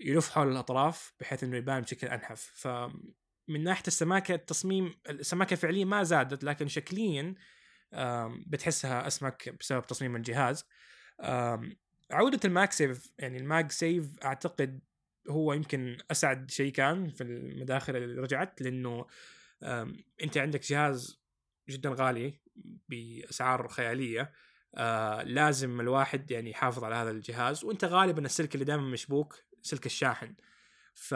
يلف 0.00 0.30
حول 0.30 0.52
الأطراف 0.52 1.14
بحيث 1.20 1.44
إنه 1.44 1.56
يبان 1.56 1.80
بشكل 1.80 2.06
أنحف. 2.06 2.52
فمن 2.54 3.64
ناحية 3.64 3.82
السماكة 3.86 4.34
التصميم 4.34 4.94
السماكة 5.08 5.56
فعليا 5.56 5.84
ما 5.84 6.02
زادت 6.02 6.44
لكن 6.44 6.68
شكليا 6.68 7.34
بتحسها 8.46 9.06
أسمك 9.06 9.54
بسبب 9.60 9.86
تصميم 9.86 10.16
الجهاز. 10.16 10.64
عودة 12.12 12.40
ال 12.44 12.72
MagSafe 12.72 13.12
يعني 13.18 13.38
ال 13.38 13.72
MagSafe 13.72 14.18
أعتقد 14.24 14.80
هو 15.28 15.52
يمكن 15.52 15.98
أسعد 16.10 16.50
شيء 16.50 16.72
كان 16.72 17.08
في 17.08 17.22
المداخل 17.22 17.96
اللي 17.96 18.20
رجعت 18.20 18.62
لأنه 18.62 19.06
أنت 20.22 20.38
عندك 20.38 20.62
جهاز 20.62 21.22
جدا 21.68 21.94
غالي 21.98 22.40
بأسعار 22.88 23.68
خيالية 23.68 24.32
آه 24.74 25.22
لازم 25.22 25.80
الواحد 25.80 26.30
يعني 26.30 26.50
يحافظ 26.50 26.84
على 26.84 26.94
هذا 26.94 27.10
الجهاز 27.10 27.64
وأنت 27.64 27.84
غالبا 27.84 28.24
السلك 28.24 28.54
اللي 28.54 28.64
دائما 28.64 28.82
مشبوك 28.82 29.38
سلك 29.62 29.86
الشاحن. 29.86 30.34
ف 30.94 31.14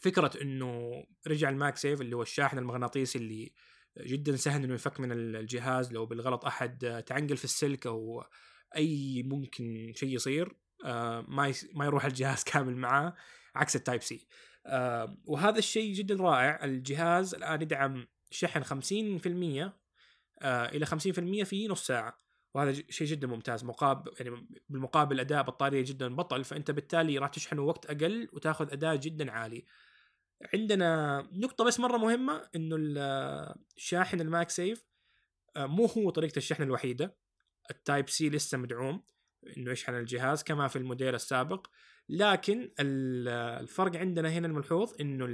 فكرة 0.00 0.42
إنه 0.42 1.04
رجع 1.26 1.48
ال 1.48 1.76
MagSafe 1.76 2.00
اللي 2.00 2.16
هو 2.16 2.22
الشاحن 2.22 2.58
المغناطيسي 2.58 3.18
اللي 3.18 3.52
جدا 4.00 4.36
سهل 4.36 4.64
إنه 4.64 4.74
يفك 4.74 5.00
من 5.00 5.12
الجهاز 5.12 5.92
لو 5.92 6.06
بالغلط 6.06 6.44
أحد 6.44 7.04
تعنقل 7.06 7.36
في 7.36 7.44
السلك 7.44 7.86
أو 7.86 8.24
أي 8.76 9.22
ممكن 9.22 9.92
شيء 9.96 10.14
يصير 10.14 10.56
آه، 10.84 11.24
ما 11.28 11.54
ما 11.74 11.84
يروح 11.84 12.04
الجهاز 12.04 12.44
كامل 12.52 12.76
معاه 12.76 13.14
عكس 13.54 13.76
ال 13.76 14.02
Type-C. 14.02 14.26
آه، 14.66 15.16
وهذا 15.24 15.58
الشيء 15.58 15.94
جدا 15.94 16.14
رائع. 16.14 16.64
الجهاز 16.64 17.34
الآن 17.34 17.62
يدعم 17.62 18.06
شحن 18.30 18.62
50% 18.64 19.72
آه، 20.42 20.68
إلى 20.68 20.86
50% 20.86 21.44
في 21.44 21.68
نص 21.68 21.86
ساعة. 21.86 22.24
وهذا 22.54 22.72
شيء 22.72 23.06
جدا 23.06 23.26
ممتاز. 23.26 23.64
مقابل 23.64 24.12
يعني 24.20 24.48
بالمقابل 24.68 25.20
أداء 25.20 25.42
بطارية 25.42 25.84
جدا 25.84 26.16
بطل 26.16 26.44
فأنت 26.44 26.70
بالتالي 26.70 27.18
راح 27.18 27.28
تشحنه 27.28 27.62
وقت 27.62 27.86
أقل 27.86 28.28
وتاخذ 28.32 28.72
أداء 28.72 28.96
جدا 28.96 29.30
عالي. 29.30 29.64
عندنا 30.54 31.20
نقطة 31.32 31.64
بس 31.64 31.80
مرة 31.80 31.96
مهمة 31.96 32.48
إنه 32.56 32.76
الشاحن 33.76 34.20
ال 34.20 34.50
MagSafe 34.50 34.84
مو 35.56 35.86
هو 35.86 36.10
طريقة 36.10 36.36
الشحن 36.36 36.62
الوحيدة. 36.62 37.16
ال 37.70 38.08
Type-C 38.08 38.30
لسه 38.30 38.58
مدعوم 38.58 39.02
إنه 39.56 39.70
يشحن 39.72 39.94
الجهاز 39.94 40.42
كما 40.42 40.68
في 40.68 40.76
الموديل 40.76 41.14
السابق. 41.14 41.66
لكن 42.08 42.70
الفرق 42.80 43.96
عندنا 43.96 44.28
هنا 44.28 44.46
الملحوظ 44.46 44.92
إنه 45.00 45.26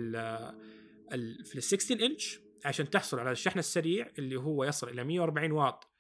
في 1.45 1.55
ال 1.55 1.63
16 1.63 2.07
انش 2.07 2.41
عشان 2.65 2.91
تحصل 2.91 3.19
على 3.19 3.31
الشحن 3.31 3.59
السريع 3.59 4.11
اللي 4.19 4.37
هو 4.37 4.65
يصل 4.65 4.89
إلى 4.89 5.05
140 5.05 5.53
واط 5.53 5.91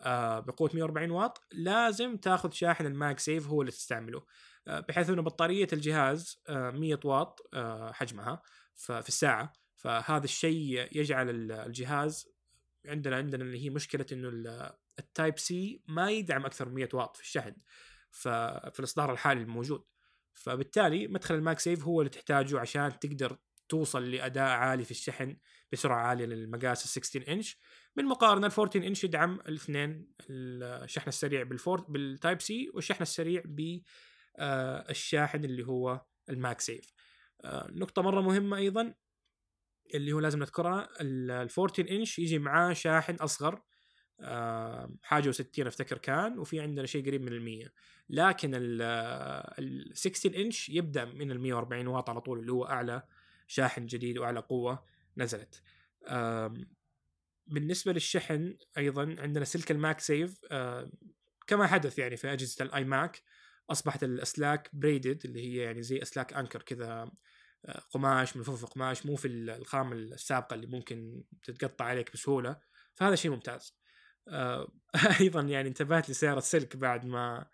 آه، 0.00 0.40
بقوة 0.40 0.70
140 0.74 1.10
واط 1.10 1.40
لازم 1.52 2.16
تاخذ 2.16 2.50
شاحن 2.50 2.86
ال 2.86 3.18
MagSafe 3.18 3.46
هو 3.46 3.60
اللي 3.60 3.72
تستعمله 3.72 4.22
آه، 4.68 4.80
بحيث 4.80 5.10
إنه 5.10 5.22
بطارية 5.22 5.68
الجهاز 5.72 6.42
100 6.48 6.94
آه، 6.94 6.98
واط 7.04 7.48
آه، 7.54 7.92
حجمها 7.92 8.42
في 8.74 9.08
الساعة. 9.08 9.52
فهذا 9.76 10.24
الشيء 10.24 10.88
يجعل 10.92 11.50
الجهاز 11.50 12.28
عندنا 12.86 13.16
عندنا 13.16 13.44
اللي 13.44 13.64
هي 13.64 13.70
مشكلة 13.70 14.06
إنه 14.12 14.28
ال 14.98 15.38
Type-C 15.38 15.82
ما 15.88 16.10
يدعم 16.10 16.46
أكثر 16.46 16.68
من 16.68 16.74
100 16.74 16.88
واط 16.92 17.16
في 17.16 17.22
الشحن 17.22 17.54
ففي 18.10 18.78
الإصدار 18.78 19.12
الحالي 19.12 19.40
الموجود. 19.40 19.84
فبالتالي 20.34 21.08
مدخل 21.08 21.34
ال 21.34 21.58
MagSafe 21.58 21.84
هو 21.84 22.00
اللي 22.00 22.10
تحتاجه 22.10 22.60
عشان 22.60 22.98
تقدر 22.98 23.38
توصل 23.68 24.10
لأداء 24.10 24.50
عالي 24.50 24.84
في 24.84 24.90
الشحن 24.90 25.36
بسرعة 25.72 26.02
عالية 26.02 26.24
للمقاس 26.26 26.84
ال 26.84 26.88
16 26.88 27.32
انش 27.32 27.58
بالمقارنه 27.96 28.46
ال 28.46 28.52
14 28.52 28.86
انش 28.86 29.04
يدعم 29.04 29.40
الاثنين 29.48 30.12
الشحن 30.30 31.08
السريع 31.08 31.42
بالفور 31.42 31.80
بال 31.80 32.42
Type-C 32.42 32.70
والشحن 32.74 33.02
السريع 33.02 33.42
ب 33.44 33.80
آه 34.36 34.94
اللي 35.34 35.66
هو 35.66 36.04
ال 36.28 36.60
MagSafe. 36.60 36.92
آه 37.44 37.70
نقطة 37.70 38.02
مرة 38.02 38.20
مهمة 38.20 38.56
أيضا 38.56 38.94
اللي 39.94 40.12
هو 40.12 40.20
لازم 40.20 40.38
نذكرها 40.38 40.88
ال 41.00 41.30
14 41.30 41.90
إنش 41.90 42.18
يجي 42.18 42.38
معاه 42.38 42.72
شاحن 42.72 43.14
أصغر 43.14 43.62
حاجة 45.02 45.32
و60 45.32 45.66
أفتكر 45.66 45.98
كان 45.98 46.38
وفي 46.38 46.60
عندنا 46.60 46.86
شيء 46.86 47.06
قريب 47.06 47.22
من 47.22 47.32
ال 47.32 47.42
100 47.42 47.66
لكن 48.10 48.50
ال 48.54 49.96
16 49.96 50.36
إنش 50.36 50.68
يبدأ 50.68 51.04
من 51.04 51.30
ال 51.30 51.40
140 51.40 51.86
واط 51.86 52.10
على 52.10 52.20
طول 52.20 52.38
اللي 52.38 52.52
هو 52.52 52.64
أعلى 52.64 53.02
شاحن 53.46 53.86
جديد 53.86 54.18
وأعلى 54.18 54.40
قوة 54.40 54.84
نزلت. 55.16 55.62
بالنسبة 57.46 57.92
للشحن 57.92 58.56
أيضا 58.78 59.16
عندنا 59.18 59.44
سلك 59.44 59.70
ال 59.70 60.00
MagSafe 60.00 60.40
كما 61.46 61.66
حدث 61.66 61.98
يعني 61.98 62.16
في 62.16 62.32
أجهزة 62.32 62.64
الاي 62.64 62.84
ماك 62.84 63.22
أصبحت 63.70 64.04
الاسلاك 64.04 64.70
braided 64.72 65.24
اللي 65.24 65.40
هي 65.40 65.56
يعني 65.56 65.82
زي 65.82 66.02
اسلاك 66.02 66.32
انكر 66.32 66.62
كذا 66.62 67.10
قماش 67.90 68.36
ملفوف 68.36 68.64
قماش 68.64 69.06
مو 69.06 69.16
في 69.16 69.28
الخامه 69.28 69.92
السابقة 69.92 70.54
اللي 70.54 70.66
ممكن 70.66 71.24
تتقطع 71.42 71.84
عليك 71.84 72.12
بسهولة. 72.12 72.60
فهذا 72.94 73.14
شيء 73.14 73.30
ممتاز. 73.30 73.76
آه، 74.28 74.72
أيضا 75.20 75.40
يعني 75.40 75.68
انتبهت 75.68 76.10
لسعر 76.10 76.38
السلك 76.38 76.76
بعد 76.76 77.04
ما 77.04 77.48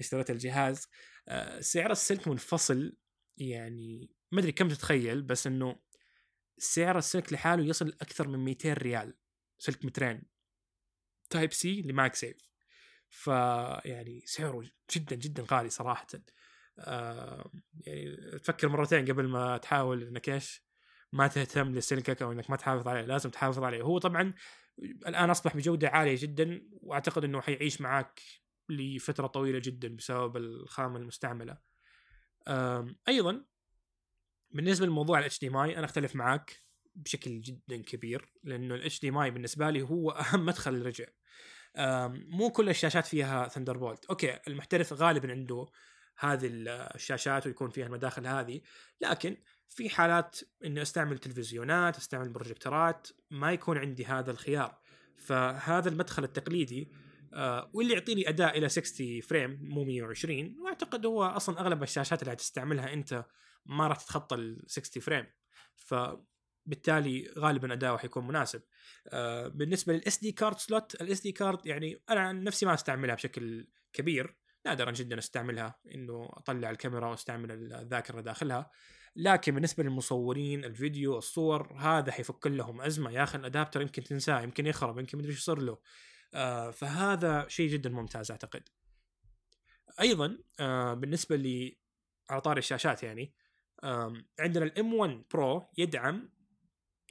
اشتريت 0.00 0.30
الجهاز. 0.30 0.88
آه، 1.28 1.60
سعر 1.60 1.90
السلك 1.92 2.28
منفصل 2.28 2.96
يعني 3.36 4.10
ما 4.32 4.40
أدري 4.40 4.52
كم 4.52 4.68
تتخيل 4.68 5.22
بس 5.22 5.46
إنه 5.46 5.76
سعر 6.58 6.98
السلك 6.98 7.32
لحاله 7.32 7.64
يصل 7.64 7.88
أكثر 7.88 8.28
من 8.28 8.38
200 8.38 8.72
ريال 8.72 9.18
سلك 9.58 9.84
مترين. 9.84 10.22
Type-C 11.30 11.82
ل 11.82 12.14
MagSafe. 12.14 12.50
فيعني 13.10 14.22
سعره 14.26 14.62
جدا 14.96 15.16
جدا 15.16 15.44
غالي 15.50 15.70
صراحة. 15.70 16.06
آه 16.80 17.50
يعني 17.86 18.16
تفكر 18.38 18.68
مرتين 18.68 19.04
قبل 19.04 19.28
ما 19.28 19.56
تحاول 19.56 20.02
إنك 20.02 20.28
إيش؟ 20.28 20.64
ما 21.12 21.26
تهتم 21.26 21.74
لسلكك 21.74 22.22
أو 22.22 22.32
إنك 22.32 22.50
ما 22.50 22.56
تحافظ 22.56 22.88
عليه 22.88 23.00
لازم 23.02 23.30
تحافظ 23.30 23.64
عليه. 23.64 23.82
هو 23.82 23.98
طبعا 23.98 24.34
الآن 24.82 25.30
أصبح 25.30 25.56
بجودة 25.56 25.88
عالية 25.88 26.16
جدا 26.18 26.62
وأعتقد 26.72 27.24
إنه 27.24 27.40
حيعيش 27.40 27.80
معك 27.80 28.20
لفترة 28.68 29.26
طويلة 29.26 29.58
جدا 29.58 29.96
بسبب 29.96 30.36
الخامة 30.36 30.98
المستعملة. 30.98 31.58
أيضا 33.08 33.44
بالنسبة 34.50 34.86
لموضوع 34.86 35.18
ال 35.18 35.40
HDMI 35.40 35.76
أنا 35.78 35.84
أختلف 35.84 36.16
معك 36.16 36.62
بشكل 36.94 37.40
جدا 37.40 37.82
كبير 37.82 38.32
لأنه 38.44 38.74
ال 38.74 39.00
HDMI 39.00 39.30
بالنسبة 39.30 39.70
لي 39.70 39.82
هو 39.82 40.10
أهم 40.10 40.46
مدخل 40.46 40.86
رجع 40.86 41.06
مو 42.28 42.50
كل 42.50 42.68
الشاشات 42.68 43.06
فيها 43.06 43.48
Thunderbolt 43.48 44.04
okay 44.04 44.38
المحترف 44.48 44.92
غالبا 44.92 45.30
عنده 45.30 45.66
هذه 46.20 46.50
الشاشات 46.94 47.46
ويكون 47.46 47.70
فيها 47.70 47.86
المداخل 47.86 48.26
هذه 48.26 48.60
لكن 49.00 49.36
في 49.68 49.90
حالات 49.90 50.40
إني 50.64 50.82
أستعمل 50.82 51.18
تلفزيونات 51.18 51.96
أستعمل 51.96 52.28
بروجيكتورات 52.28 53.08
ما 53.30 53.52
يكون 53.52 53.78
عندي 53.78 54.04
هذا 54.04 54.30
الخيار. 54.30 54.78
فهذا 55.16 55.88
المدخل 55.88 56.24
التقليدي 56.24 56.92
آه 57.34 57.70
واللي 57.74 57.94
يعطيني 57.94 58.28
أداء 58.28 58.58
إلى 58.58 58.68
60 58.68 59.20
frame 59.20 59.58
مو 59.62 59.84
120 59.84 60.56
وأعتقد 60.60 61.06
هو 61.06 61.24
أصلا 61.24 61.60
أغلب 61.60 61.82
الشاشات 61.82 62.22
اللي 62.22 62.32
هتستعملها 62.32 62.92
أنت 62.92 63.24
ما 63.66 63.86
راح 63.86 63.96
تتخطى 63.96 64.36
ال 64.36 64.62
60 64.66 65.02
frame 65.02 65.26
فبالتالي 65.76 67.32
غالبا 67.38 67.72
أداؤه 67.72 67.98
حيكون 67.98 68.26
مناسب. 68.26 68.62
آه 69.08 69.48
بالنسبة 69.48 69.92
لل 69.92 70.18
SD 70.18 70.32
card 70.32 70.58
slot 70.58 70.94
ال 70.94 71.20
SD 71.20 71.32
card 71.32 71.66
يعني 71.66 72.02
أنا 72.10 72.20
عن 72.20 72.44
نفسي 72.44 72.66
ما 72.66 72.74
أستعملها 72.74 73.14
بشكل 73.14 73.68
كبير. 73.92 74.36
نادرا 74.66 74.90
جدا 74.90 75.18
أستعملها 75.18 75.78
إنه 75.94 76.28
أطلع 76.32 76.70
الكاميرا 76.70 77.08
وأستعمل 77.08 77.72
الذاكرة 77.72 78.20
داخلها. 78.20 78.70
لكن 79.16 79.54
بالنسبة 79.54 79.82
للمصورين 79.82 80.64
الفيديو 80.64 81.18
الصور 81.18 81.72
هذا 81.78 82.12
حيفك 82.12 82.46
لهم 82.46 82.80
أزمة. 82.80 83.10
يا 83.10 83.22
أخي 83.22 83.38
ال 83.38 83.43
adapter 83.43 83.80
يمكن 83.80 84.04
تنساه 84.04 84.42
يمكن 84.42 84.66
يخرب 84.66 84.98
يمكن 84.98 85.18
مدري 85.18 85.30
إيش 85.30 85.38
يصير 85.38 85.58
له. 85.58 85.78
آه 86.34 86.70
فهذا 86.70 87.48
شيء 87.48 87.70
جدا 87.70 87.90
ممتاز 87.90 88.30
أعتقد. 88.30 88.68
أيضا 90.00 90.38
آه 90.60 90.94
بالنسبة 90.94 91.36
على 92.30 92.40
طاري 92.40 92.58
الشاشات 92.58 93.02
يعني 93.02 93.34
عندنا 94.40 94.64
ال 94.64 94.94
M1 94.94 95.24
Pro 95.32 95.70
يدعم 95.78 96.30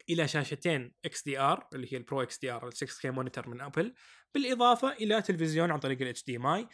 إلى 0.09 0.27
شاشتين 0.27 0.93
XDR 1.05 1.67
اللي 1.73 1.93
هي 1.93 2.67
ال 2.67 2.77
Pro 2.77 3.01
XDR 3.01 3.05
ال 3.05 3.07
6K 3.07 3.09
monitor 3.09 3.49
من 3.49 3.61
ابل 3.61 3.93
بالإضافة 4.33 4.91
إلى 4.91 5.21
تلفزيون 5.21 5.71
عن 5.71 5.79
طريق 5.79 6.01
ال 6.01 6.23
HDMI 6.23 6.67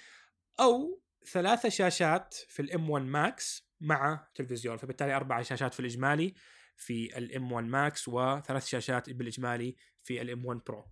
أو 0.60 1.02
ثلاثة 1.32 1.70
شاشات 1.70 2.34
في 2.34 2.62
ال 2.62 2.90
M1 2.90 3.06
Max 3.06 3.70
مع 3.82 4.28
تلفزيون 4.36 4.78
فبالتالي 4.78 5.16
أربع 5.16 5.42
شاشات 5.42 5.74
في 5.74 5.80
الإجمالي 5.80 6.34
في 6.78 7.18
ال 7.18 7.52
M1 7.52 7.68
Max 7.68 8.08
وثلاث 8.08 8.66
شاشات 8.66 9.10
بالإجمالي 9.10 9.76
في 10.04 10.22
ال 10.22 10.46
M1 10.46 10.60
Pro 10.68 10.86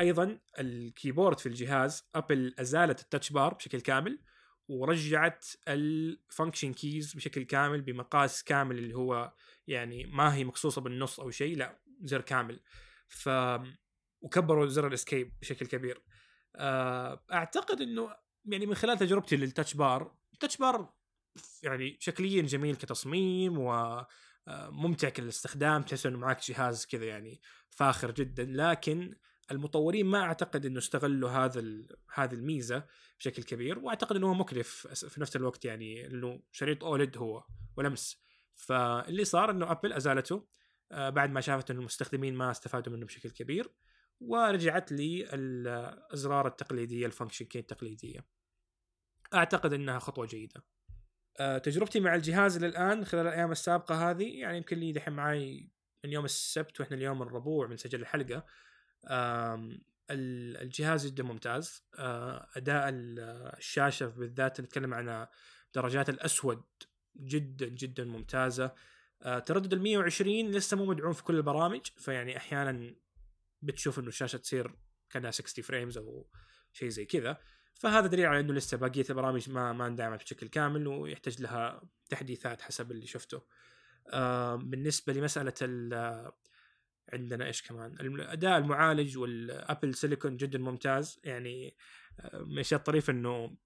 أيضا 0.00 0.38
ال 0.58 0.67
keyboard 0.67 1.38
في 1.40 1.46
الجهاز 1.46 2.08
ابل 2.14 2.54
أزالت 2.58 3.00
ال 3.00 3.05
Touch 3.05 3.32
Bar 3.32 3.54
بشكل 3.54 3.80
كامل 3.80 4.20
ورجعت 4.68 5.46
ال 5.68 5.80
function 5.80 6.72
keys 6.72 7.14
بشكل 7.14 7.42
كامل 7.42 7.80
بمقاس 7.80 8.44
كامل 8.44 8.78
اللي 8.78 8.94
هو 8.94 9.32
يعني 9.66 10.06
ما 10.06 10.34
هي 10.34 10.44
مقصوصه 10.44 10.80
بالنص 10.80 11.20
أو 11.20 11.30
شيء 11.30 11.56
لا 11.56 11.80
زر 12.02 12.20
كامل. 12.20 12.60
ف 13.08 13.28
وكبروا 14.20 14.66
زر 14.66 14.86
ال 14.86 14.93
escape 14.93 15.32
بشكل 15.40 15.66
كبير. 15.66 16.02
أعتقد 17.32 17.80
إنه 17.80 18.16
يعني 18.44 18.66
من 18.66 18.74
خلال 18.74 18.98
تجربتي 18.98 19.36
لل 19.36 19.47
Touch 19.47 19.74
Bar 19.74 20.14
ال 20.32 20.36
Touch 20.36 20.56
Bar 20.56 20.94
يعني 21.62 21.96
شكليا 22.00 22.42
جميل 22.42 22.76
كتصميم 22.76 23.58
و 23.58 24.00
ممتع 24.50 25.08
كالاستخدام 25.08 25.82
تحس 25.82 26.06
إنه 26.06 26.18
معك 26.18 26.50
جهاز 26.50 26.86
كذا 26.86 27.04
يعني 27.04 27.40
فاخر 27.70 28.10
جدا. 28.10 28.44
لكن 28.44 29.14
المطورين 29.50 30.06
ما 30.06 30.20
أعتقد 30.20 30.66
إنه 30.66 30.78
استغلوا 30.78 31.30
هذا 31.30 31.64
هذه 32.14 32.34
الميزة 32.34 32.84
بشكل 33.18 33.42
كبير 33.42 33.78
وأعتقد 33.78 34.16
إنه 34.16 34.28
هو 34.28 34.34
مكلف 34.34 34.86
في 34.86 35.20
نفس 35.20 35.36
الوقت 35.36 35.64
يعني 35.64 36.06
إنه 36.06 36.42
شريط 36.52 36.84
OLED 36.84 37.16
هو 37.18 37.44
ولمس. 37.76 38.22
فاللي 38.54 39.24
صار 39.24 39.50
إنه 39.50 39.70
ابل 39.70 39.92
أزالته 39.92 40.48
آه، 40.92 41.10
بعد 41.10 41.30
ما 41.30 41.40
شافت 41.40 41.70
إنه 41.70 41.80
المستخدمين 41.80 42.34
ما 42.34 42.50
استفادوا 42.50 42.92
منه 42.92 43.06
بشكل 43.06 43.30
كبير 43.30 43.72
ورجعت 44.20 44.92
لي 44.92 45.28
الأزرار 45.32 46.46
التقليدية 46.46 47.06
ال 47.06 47.10
function 47.10 47.44
key 47.44 47.58
التقليدية. 47.58 48.26
أعتقد 49.34 49.72
إنها 49.72 49.98
خطوة 49.98 50.26
جيدة. 50.26 50.64
آه، 51.40 51.58
تجربتي 51.58 52.00
مع 52.00 52.14
الجهاز 52.14 52.64
للآن 52.64 53.04
خلال 53.04 53.26
الأيام 53.26 53.52
السابقة 53.52 54.10
هذه 54.10 54.40
يعني 54.40 54.56
يمكن 54.56 54.78
لي 54.78 54.92
دحين 54.92 55.14
معي 55.14 55.70
من 56.04 56.12
يوم 56.12 56.24
السبت 56.24 56.80
وإحنا 56.80 56.96
اليوم 56.96 57.22
الربوع 57.22 57.66
بنسجل 57.66 58.00
الحلقة. 58.00 58.46
الجهاز 60.10 61.06
جدا 61.06 61.22
ممتاز. 61.22 61.84
آه، 61.98 62.48
أداء 62.56 62.84
الشاشة 62.88 64.06
بالذات 64.06 64.60
نتكلم 64.60 64.94
عن 64.94 65.26
درجات 65.74 66.08
الأسود 66.08 66.62
جدا 67.16 67.68
جدا 67.68 68.04
ممتازة. 68.04 68.74
آه، 69.22 69.38
تردد 69.38 69.72
ال 69.72 69.82
120 69.82 70.50
لسه 70.50 70.76
مو 70.76 70.84
مدعوم 70.84 71.12
في 71.12 71.22
كل 71.22 71.36
البرامج 71.36 71.80
فيعني 71.96 72.36
أحيانا 72.36 72.94
بتشوف 73.62 73.98
إنه 73.98 74.08
الشاشة 74.08 74.36
تصير 74.36 74.74
كأنها 75.10 75.30
60 75.30 75.64
فريمز 75.64 75.98
أو 75.98 76.28
شيء 76.72 76.88
زي 76.88 77.04
كذا. 77.04 77.38
فهذا 77.74 78.06
دليل 78.06 78.26
على 78.26 78.40
إنه 78.40 78.52
لسه 78.52 78.76
بقيه 78.76 79.04
البرامج 79.10 79.50
ما 79.50 79.72
ما 79.72 79.86
اندعمت 79.86 80.22
بشكل 80.22 80.48
كامل 80.48 80.86
ويحتاج 80.86 81.42
لها 81.42 81.82
تحديثات 82.10 82.62
حسب 82.62 82.90
اللي 82.90 83.06
شفته. 83.06 83.42
آه 84.12 84.54
بالنسبة 84.54 85.12
لمسألة 85.12 85.54
عندنا 87.12 87.46
إيش 87.46 87.62
كمان؟ 87.62 88.20
أداء 88.20 88.58
المعالج 88.58 89.18
وال 89.18 89.40
Apple 89.40 89.94
Silicon 89.94 90.36
جدا 90.36 90.58
ممتاز. 90.58 91.20
يعني 91.24 91.76
من 92.34 92.52
الاشياء 92.52 92.78
الطريفه 92.78 93.10
إنه 93.10 93.56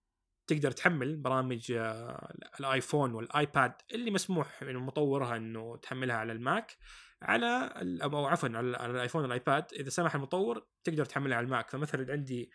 تقدر 0.46 0.70
تحمل 0.70 1.16
برامج 1.16 1.72
آه، 1.72 2.34
الآيفون 2.60 3.14
والآيباد 3.14 3.72
اللي 3.94 4.10
مسموح 4.10 4.62
من 4.62 4.76
مطورها 4.76 5.36
إنه 5.36 5.76
تحملها 5.76 6.16
على 6.16 6.32
الماك. 6.32 6.76
على 7.22 7.72
أو 8.02 8.26
عفوا 8.26 8.48
على 8.48 8.90
الآيفون 8.90 9.22
والايباد 9.22 9.64
إذا 9.72 9.90
سمح 9.90 10.14
المطور 10.14 10.66
تقدر 10.84 11.04
تحملها 11.04 11.36
على 11.36 11.44
الماك. 11.44 11.70
فمثلا 11.70 12.12
عندي 12.12 12.50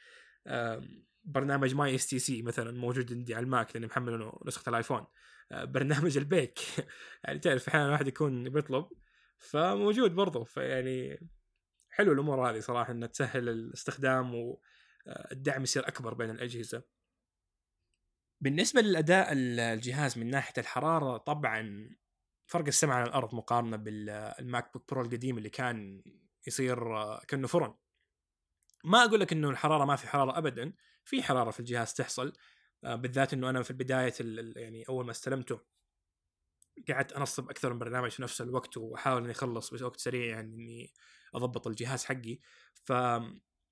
برنامج 1.24 1.76
my 1.76 1.96
stc 1.96 2.42
مثلا 2.42 2.72
موجود 2.72 3.14
عندي 3.14 3.36
على 3.36 3.44
الماك 3.44 3.76
لأني 3.76 3.88
محمل 3.88 4.32
نسخة 4.46 4.70
الآيفون. 4.70 5.06
آه، 5.52 5.64
برنامج 5.64 6.18
البيك. 6.18 6.60
يعني 7.24 7.40
تعرف 7.40 7.68
أحيانا 7.68 7.88
الواحد 7.88 8.08
يكون 8.08 8.50
بيطلب. 8.50 8.86
فموجود 9.38 10.16
برضو. 10.16 10.44
فيعني 10.44 11.30
حلو 11.90 12.14
الأمور 12.14 12.50
هذه 12.50 12.60
صراحة 12.60 12.92
إنها 12.92 13.08
تسهل 13.08 13.50
الاستخدام 13.50 14.36
والدعم 14.36 15.64
يصير 15.64 15.88
أكبر 15.88 16.14
بين 16.14 16.30
الأجهزة. 16.30 16.84
بالنسبة 18.42 18.82
للأداء 18.82 19.28
الجهاز 19.34 20.18
من 20.18 20.30
ناحية 20.30 20.54
الحرارة 20.58 21.18
طبعا 21.18 21.90
فرق 22.48 22.68
السماء 22.68 22.98
عن 22.98 23.08
الأرض 23.08 23.36
مقارنة 23.36 23.78
بالماك 23.78 24.74
بوك 24.74 24.90
برو 24.90 25.02
القديم 25.02 25.38
اللي 25.38 25.50
كان 25.50 26.04
يصير 26.48 26.80
كأنه 27.20 27.48
فرن. 27.48 27.74
ما 28.84 29.04
أقول 29.04 29.20
لك 29.20 29.34
إنه 29.34 29.50
الحرارة 29.50 29.86
ما 29.86 29.96
في 29.96 30.08
حرارة 30.08 30.38
ابدا، 30.38 30.74
في 31.04 31.24
حرارة 31.24 31.52
في 31.52 31.60
الجهاز 31.60 31.94
تحصل 31.94 32.34
آه، 32.84 32.96
بالذات 32.96 33.34
إنه 33.34 33.50
أنا 33.50 33.64
في 33.64 33.74
بدايه 33.74 34.14
يعني 34.56 34.84
أول 34.90 35.06
ما 35.06 35.12
استلمته 35.12 35.60
قعدت 36.90 37.12
أنصب 37.14 37.50
أكثر 37.50 37.74
من 37.74 37.80
برنامج 37.80 38.10
في 38.12 38.22
نفس 38.22 38.42
الوقت 38.42 38.78
وأحاول 38.78 39.24
إني 39.24 39.32
أخلص 39.32 39.74
بوقت 39.74 40.00
سريع 40.00 40.26
يعني 40.26 40.56
إني 40.56 40.94
أضبط 41.36 41.68
الجهاز 41.68 42.06
حقي 42.06 42.40
ف 42.86 42.90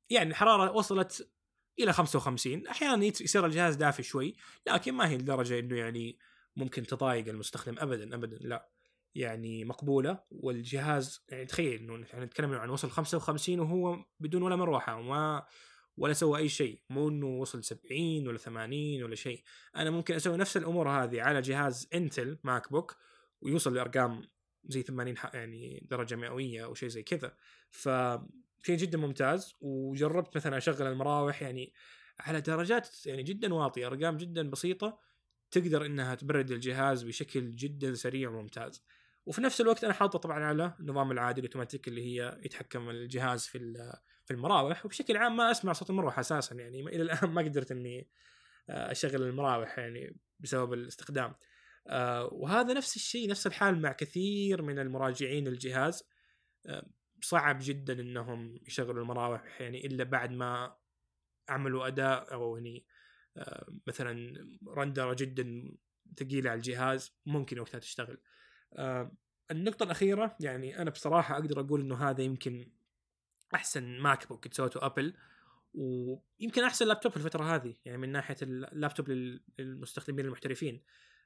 يعني 0.10 0.30
الحرارة 0.30 0.72
وصلت 0.72 1.32
إلى 1.80 1.94
55 1.94 2.68
أحيانا 2.68 3.06
يصير 3.06 3.46
الجهاز 3.46 3.76
دافي 3.76 4.04
شوي 4.04 4.36
لكن 4.68 4.94
ما 4.94 5.10
هي 5.10 5.18
لدرجة 5.18 5.60
إنه 5.60 5.78
يعني 5.78 6.18
ممكن 6.56 6.84
تضايق 6.84 7.28
المستخدم 7.28 7.76
ابدا 7.80 8.16
ابدا 8.16 8.38
لا. 8.42 8.70
يعني 9.16 9.66
مقبولة 9.66 10.24
والجهاز 10.32 11.26
يعني 11.30 11.46
تخيل 11.46 11.80
إنه 11.82 12.06
يعني 12.14 12.26
نتكلم 12.26 12.54
عن 12.54 12.70
وصل 12.70 12.90
55 12.90 13.60
وهو 13.60 14.06
بدون 14.20 14.42
ولا 14.42 14.56
مروحة 14.56 14.96
وما 14.96 15.46
ولا 15.98 16.14
سوى 16.14 16.40
أي 16.40 16.50
شيء. 16.50 16.82
مو 16.90 17.10
إنه 17.10 17.28
وصل 17.28 17.64
70 17.64 18.28
ولا 18.28 18.38
80 18.38 19.04
ولا 19.04 19.16
شيء. 19.16 19.44
أنا 19.76 19.90
ممكن 19.90 20.16
أسوي 20.16 20.38
نفس 20.38 20.58
الأمور 20.58 20.90
هذه 20.90 21.22
على 21.22 21.42
جهاز 21.42 21.90
إنتل 21.94 22.40
ماك 22.44 22.72
بوك 22.72 22.98
ويوصل 23.42 23.76
لأرقام 23.76 24.22
زي 24.66 24.82
80 24.82 25.16
يعني 25.34 25.88
درجة 25.90 26.16
مئوية 26.16 26.66
أو 26.66 26.74
شيء 26.74 26.90
زي 26.90 27.04
كذا. 27.04 27.36
ف 27.72 27.90
شيء 28.66 28.78
جدا 28.78 28.98
ممتاز 28.98 29.56
وجربت 29.62 30.36
مثلا 30.36 30.58
أشغل 30.58 30.88
المراوح 30.88 31.42
يعني 31.42 31.74
على 32.20 32.42
درجات 32.42 33.06
يعني 33.06 33.24
جدا 33.24 33.54
واطية 33.54 33.88
أرقام 33.88 34.18
جدا 34.18 34.50
بسيطة. 34.50 35.00
تقدر 35.58 35.86
إنها 35.86 36.16
تبرد 36.16 36.52
الجهاز 36.52 37.04
بشكل 37.04 37.56
جدا 37.56 37.94
سريع 37.94 38.30
وممتاز. 38.30 38.84
وفي 39.26 39.42
نفس 39.42 39.62
الوقت 39.62 39.84
أنا 39.84 39.94
حاطه 39.94 40.20
طبعا 40.20 40.44
على 40.44 40.74
النظام 40.80 41.12
العادي 41.12 41.42
الأوتوماتيك 41.42 41.88
اللي 41.88 42.02
هي 42.06 42.40
يتحكم 42.46 42.90
الجهاز 42.90 43.48
في 43.48 43.74
في 44.26 44.34
المراوح. 44.34 44.86
وبشكل 44.86 45.18
عام 45.18 45.38
ما 45.38 45.52
أسمع 45.52 45.74
صوت 45.74 45.90
المروحة 45.90 46.20
أساسا 46.20 46.56
يعني 46.56 46.82
إلى 46.82 47.02
الآن 47.02 47.30
ما 47.30 47.42
قدرت 47.42 47.72
إني 47.72 48.10
آه، 48.70 48.92
أشغل 48.92 49.24
المراوح 49.24 49.80
يعني 49.80 50.18
بسبب 50.40 50.74
الاستخدام. 50.74 51.36
آه، 51.88 52.30
وهذا 52.34 52.74
نفس 52.74 52.96
الشيء 52.96 53.30
نفس 53.30 53.48
الحال 53.48 53.82
مع 53.82 53.92
كثير 53.92 54.62
من 54.62 54.80
المراجعين 54.80 55.48
للجهاز 55.48 56.04
آه، 56.66 56.86
صعب 57.22 57.58
جدا 57.62 57.94
إنهم 57.94 58.60
يشغلوا 58.68 59.02
المراوح 59.02 59.62
يعني 59.62 59.86
إلا 59.86 60.04
بعد 60.04 60.32
ما 60.32 60.76
عملوا 61.50 61.88
أداء 61.88 62.34
أو 62.34 62.58
يعني 62.58 62.86
مثلا 63.88 64.36
رندرة 64.68 65.14
جدا 65.14 65.72
ثقيلة 66.18 66.50
على 66.50 66.58
الجهاز 66.58 67.16
ممكن 67.26 67.60
وقتها 67.60 67.80
تشتغل. 67.80 68.18
النقطة 69.52 69.84
الأخيرة 69.84 70.36
يعني 70.40 70.82
أنا 70.82 70.90
بصراحة 70.90 71.36
أقدر 71.36 71.60
أقول 71.60 71.82
إنه 71.82 72.10
هذا 72.10 72.22
يمكن 72.22 72.72
أحسن 73.56 74.00
ماك 74.00 74.28
بوك 74.28 74.54
سوته 74.54 74.86
أبل 74.86 75.14
ويمكن 75.74 76.64
أحسن 76.64 76.88
لابتوب 76.88 77.12
في 77.12 77.18
الفترة 77.18 77.56
هذه 77.56 77.76
يعني 77.86 77.98
من 77.98 78.12
ناحية 78.12 78.38
اللابتوب 78.42 79.10
للمستخدمين 79.60 80.26
المحترفين. 80.26 80.84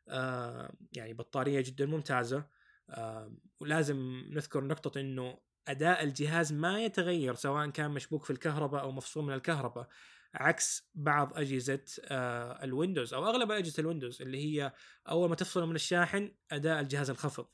آه 0.07 0.75
يعني 0.93 1.13
بطارية 1.13 1.61
جدا 1.61 1.85
ممتازة. 1.85 2.47
آه 2.89 3.35
ولازم 3.59 4.23
نذكر 4.29 4.63
نقطة 4.63 4.99
إنه 4.99 5.39
أداء 5.67 6.03
الجهاز 6.03 6.53
ما 6.53 6.83
يتغير 6.83 7.35
سواء 7.35 7.69
كان 7.69 7.91
مشبوك 7.91 8.23
في 8.23 8.29
الكهرباء 8.29 8.81
أو 8.81 8.91
مفصول 8.91 9.23
من 9.23 9.33
الكهرباء 9.33 9.87
عكس 10.35 10.89
بعض 10.95 11.37
أجهزة 11.37 11.85
آه 12.03 12.63
الويندوز 12.63 13.13
أو 13.13 13.25
أغلب 13.29 13.51
أجهزة 13.51 13.81
الويندوز 13.81 14.21
اللي 14.21 14.45
هي 14.45 14.73
أول 15.09 15.29
ما 15.29 15.35
تفصل 15.35 15.67
من 15.67 15.75
الشاحن 15.75 16.31
أداء 16.51 16.79
الجهاز 16.79 17.09
انخفض 17.09 17.47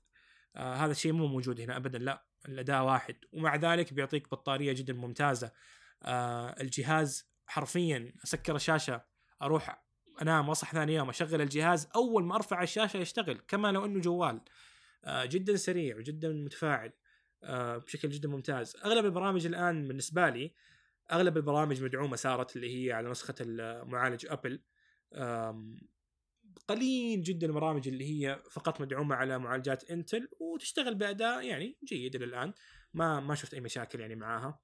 آه 0.55 0.73
هذا 0.73 0.91
الشيء 0.91 1.11
مو 1.11 1.27
موجود 1.27 1.61
هنا 1.61 1.77
ابدا 1.77 1.99
لا 1.99 2.25
الأداء 2.49 2.83
واحد. 2.83 3.15
ومع 3.33 3.55
ذلك 3.55 3.93
بيعطيك 3.93 4.31
بطارية 4.31 4.73
جدا 4.73 4.93
ممتازة. 4.93 5.51
آه 6.03 6.61
الجهاز 6.61 7.29
حرفيا 7.47 8.13
أسكر 8.23 8.55
الشاشة 8.55 9.05
أروح 9.41 9.85
أنام 10.21 10.49
واصح 10.49 10.71
ثاني 10.71 10.95
يوم 10.95 11.09
أشغل 11.09 11.41
الجهاز 11.41 11.87
أول 11.95 12.23
ما 12.23 12.35
أرفع 12.35 12.63
الشاشة 12.63 12.97
يشتغل 12.97 13.41
كما 13.47 13.71
لو 13.71 13.85
إنه 13.85 14.01
جوال. 14.01 14.41
جدا 15.07 15.55
سريع 15.55 15.97
وجدا 15.97 16.29
متفاعل. 16.29 16.91
بشكل 17.53 18.09
جدا 18.09 18.29
ممتاز. 18.29 18.75
أغلب 18.85 19.05
البرامج 19.05 19.45
الآن 19.45 19.87
بالنسبة 19.87 20.29
لي 20.29 20.53
أغلب 21.11 21.37
البرامج 21.37 21.83
مدعومة 21.83 22.15
صارت 22.15 22.55
اللي 22.55 22.87
هي 22.87 22.93
على 22.93 23.09
نسخة 23.09 23.35
المعالج 23.41 24.25
أبل. 24.29 24.61
قليل 26.67 27.23
جدا 27.23 27.47
البرامج 27.47 27.87
اللي 27.87 28.05
هي 28.05 28.43
فقط 28.51 28.81
مدعومة 28.81 29.15
على 29.15 29.39
معالجات 29.39 29.91
إنتل 29.91 30.29
وتشتغل 30.39 30.95
باداء 30.95 31.45
يعني 31.45 31.77
جيد 31.83 32.15
إلى 32.15 32.25
الان 32.25 32.53
ما 32.93 33.19
ما 33.19 33.35
شفت 33.35 33.53
أي 33.53 33.59
مشاكل 33.61 33.99
يعني 33.99 34.15
معاها. 34.15 34.59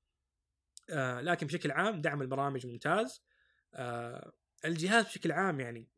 آه 0.90 1.22
لكن 1.22 1.48
بشكل 1.48 1.72
عام 1.72 2.02
دعم 2.02 2.22
البرامج 2.22 2.68
ممتاز. 2.68 3.24
آه 3.74 4.34
الجهاز 4.66 5.06
بشكل 5.06 5.32
عام 5.32 5.60
يعني 5.60 5.90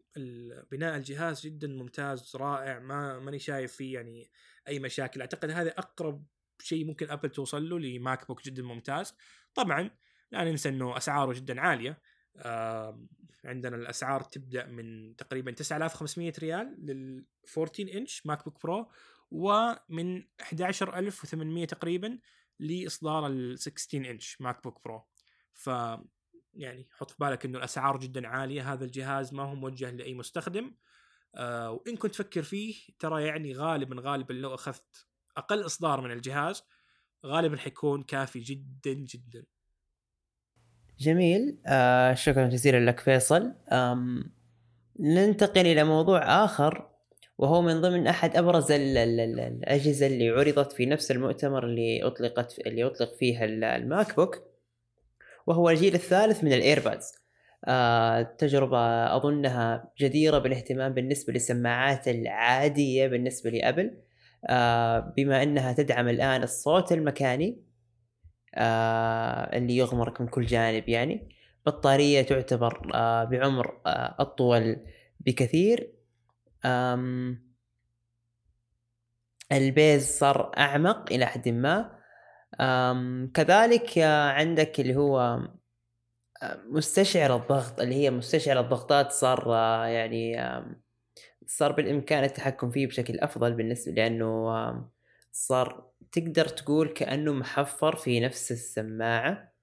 بناء 0.71 0.97
الجهاز 0.97 1.41
جدا 1.41 1.67
ممتاز 1.67 2.35
رائع 2.35 2.79
ما 2.79 3.19
ماني 3.19 3.39
شايف 3.39 3.73
فيه 3.75 3.93
يعني 3.93 4.31
أي 4.67 4.79
مشاكل. 4.79 5.21
أعتقد 5.21 5.49
هذا 5.49 5.69
أقرب 5.69 6.25
شيء 6.61 6.85
ممكن 6.85 7.09
ابل 7.09 7.29
توصل 7.29 7.69
له 7.69 7.79
لماك 7.79 8.27
بوك 8.27 8.43
جدا 8.43 8.63
ممتاز. 8.63 9.15
طبعا 9.55 9.89
لا 10.31 10.43
ننسى 10.43 10.69
إنه 10.69 10.97
أسعاره 10.97 11.33
جدا 11.33 11.61
عالية. 11.61 12.01
آه 12.37 13.07
عندنا 13.45 13.75
الأسعار 13.75 14.21
تبدأ 14.21 14.65
من 14.65 15.15
تقريبا 15.15 15.51
9500 15.51 16.33
ريال 16.39 16.75
لل 16.79 17.25
14 17.57 17.97
انش 17.97 18.25
ماك 18.25 18.45
بوك 18.45 18.63
برو 18.63 18.91
ومن 19.31 20.23
11800 20.41 21.65
تقريبا 21.65 22.19
لإصدار 22.59 23.27
ال 23.27 23.59
16 23.59 24.11
انش 24.11 24.41
ماك 24.41 24.63
بوك 24.63 24.83
برو 24.83 25.03
ف 25.53 25.69
يعني 26.53 26.87
حط 26.91 27.11
في 27.11 27.17
بالك 27.19 27.45
إنه 27.45 27.57
الأسعار 27.57 27.97
جدا 27.97 28.27
عالية. 28.27 28.73
هذا 28.73 28.85
الجهاز 28.85 29.33
ما 29.33 29.43
هو 29.43 29.55
موجه 29.55 29.91
لأي 29.91 30.13
مستخدم. 30.13 30.75
آه 31.35 31.71
وإن 31.71 31.95
كنت 31.95 32.13
تفكر 32.13 32.43
فيه 32.43 32.75
ترى 32.99 33.23
يعني 33.23 33.53
غالبا 33.53 33.95
غالبا 33.99 34.33
لو 34.33 34.53
أخذت 34.53 35.07
أقل 35.37 35.65
إصدار 35.65 36.01
من 36.01 36.11
الجهاز 36.11 36.63
غالبا 37.25 37.57
حيكون 37.57 38.03
كافي 38.03 38.39
جدا 38.39 38.93
جدا. 38.93 39.43
جميل. 40.99 41.57
آه 41.65 42.13
شكرا 42.13 42.47
جزيلا 42.47 42.85
لك 42.89 42.99
فيصل. 42.99 43.53
آم 43.71 44.33
ننتقل 44.99 45.67
إلى 45.67 45.83
موضوع 45.83 46.45
آخر 46.45 46.89
وهو 47.37 47.61
من 47.61 47.81
ضمن 47.81 48.07
أحد 48.07 48.37
أبرز 48.37 48.71
ال 48.71 48.97
ال 48.97 49.19
ال 49.19 49.39
الأجهزة 49.39 50.07
اللي 50.07 50.29
عرضت 50.29 50.71
في 50.71 50.85
نفس 50.85 51.11
المؤتمر 51.11 51.65
اللي 51.65 52.03
أطلقت 52.03 52.59
اللي 52.59 52.83
أطلق 52.83 53.13
فيها 53.15 53.45
الماك 53.45 54.15
بوك 54.15 54.43
وهو 55.47 55.69
الجيل 55.69 55.93
الثالث 55.95 56.43
من 56.43 56.53
الإيربادز. 56.53 57.11
آه 57.65 58.21
تجربة 58.21 59.15
أظنها 59.15 59.91
جديرة 59.99 60.37
بالاهتمام 60.37 60.93
بالنسبة 60.93 61.33
للسماعات 61.33 62.07
العادية 62.07 63.07
بالنسبة 63.07 63.49
لأبل. 63.49 63.97
بما 65.17 65.43
أنها 65.43 65.73
تدعم 65.73 66.07
الآن 66.07 66.43
الصوت 66.43 66.91
المكاني 66.91 67.63
آه 68.55 69.57
اللي 69.57 69.77
يغمرك 69.77 70.21
من 70.21 70.27
كل 70.27 70.45
جانب 70.45 70.89
يعني 70.89 71.29
بطارية 71.65 72.21
تعتبر 72.21 72.91
آه 72.93 73.23
بعمر 73.23 73.81
آه 73.85 74.15
أطول 74.19 74.85
بكثير. 75.19 75.93
البيز 79.51 80.17
صار 80.17 80.51
أعمق 80.57 81.11
إلى 81.11 81.25
حد 81.25 81.49
ما. 81.49 81.99
كذلك 83.33 83.97
آه 83.97 84.29
عندك 84.31 84.79
اللي 84.79 84.95
هو 84.95 85.19
آه، 86.43 86.63
مستشعر 86.69 87.35
الضغط 87.35 87.79
اللي 87.79 87.95
هي 87.95 88.11
مستشعر 88.11 88.59
الضغطات 88.59 89.11
صار 89.11 89.55
آه 89.55 89.85
يعني 89.85 90.39
صار 91.47 91.71
بالإمكان 91.71 92.23
التحكم 92.23 92.71
فيه 92.71 92.87
بشكل 92.87 93.19
أفضل 93.19 93.53
بالنسبة 93.53 93.91
لأنه 93.91 94.53
صار 95.31 95.91
تقدر 96.11 96.47
تقول 96.47 96.87
كأنه 96.87 97.33
محفر 97.33 97.95
في 97.95 98.19
نفس 98.19 98.51
السماعة. 98.51 99.53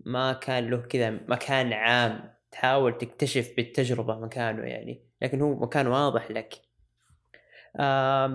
ما 0.00 0.32
كان 0.32 0.70
له 0.70 0.76
كذا 0.76 1.10
مكان 1.10 1.72
عام 1.72 2.30
تحاول 2.50 2.98
تكتشف 2.98 3.52
بالتجربة 3.56 4.20
مكانه 4.20 4.62
يعني 4.62 5.04
لكن 5.22 5.40
هو 5.40 5.54
مكان 5.54 5.86
واضح 5.86 6.30
لك. 6.30 6.54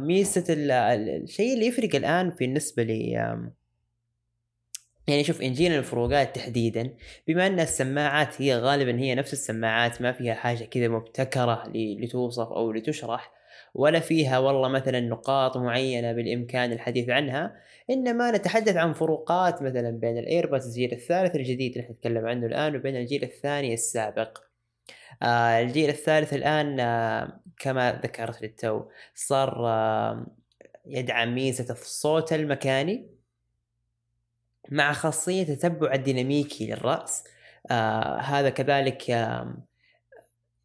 ميزة 0.06 0.46
الشيء 0.50 1.54
اللي 1.54 1.66
يفرق 1.66 1.96
الآن 1.96 2.30
بالنسبة 2.30 2.84
لي 2.84 3.38
يعني 5.10 5.24
شوف 5.24 5.42
انجينا 5.42 5.78
الفروقات 5.78 6.36
تحديدا 6.36 6.94
بما 7.28 7.48
أن 7.48 7.60
السماعات 7.60 8.42
هي 8.42 8.56
غالبا 8.56 9.00
هي 9.00 9.16
نفس 9.16 9.34
السماعات 9.34 10.02
ما 10.02 10.12
فيها 10.12 10.34
حاجة 10.34 10.64
كذا 10.64 10.88
مبتكرة 10.88 11.64
لتوصف 11.76 12.48
أو 12.48 12.72
لتشرح 12.72 13.40
ولا 13.74 14.00
فيها 14.00 14.40
والله 14.40 14.70
مثلا 14.70 15.00
نقاط 15.00 15.58
معينة 15.58 16.14
بالإمكان 16.14 16.72
الحديث 16.72 17.10
عنها 17.10 17.56
إنما 17.90 18.32
نتحدث 18.32 18.76
عن 18.76 18.94
فروقات 18.94 19.62
مثلا 19.62 19.90
بين 19.90 20.18
الإيرباس 20.18 20.66
الجيل 20.66 20.92
الثالث 20.92 21.36
الجديد 21.36 21.78
اللي 21.78 21.90
نتكلم 21.90 22.26
عنه 22.26 22.46
الآن 22.46 22.76
وبين 22.76 22.96
الجيل 22.96 23.24
الثاني 23.24 23.74
السابق. 23.74 24.38
آه 25.24 25.62
الجيل 25.62 25.90
الثالث 25.90 26.34
الآن 26.34 26.80
آه 26.80 27.42
كما 27.60 27.92
ذكرت 28.04 28.42
للتو 28.42 28.84
صار 29.16 29.68
آه 29.68 30.28
يدعم 30.86 31.36
ميزة 31.36 31.74
الصوت 31.74 32.34
المكاني. 32.34 33.19
مع 34.70 34.94
خاصية 34.94 35.44
تتبع 35.44 35.94
الديناميكي 35.94 36.68
للرأس. 36.68 37.24
آه 37.72 38.18
هذا 38.18 38.50
كذلك 38.50 39.10
آه 39.10 39.58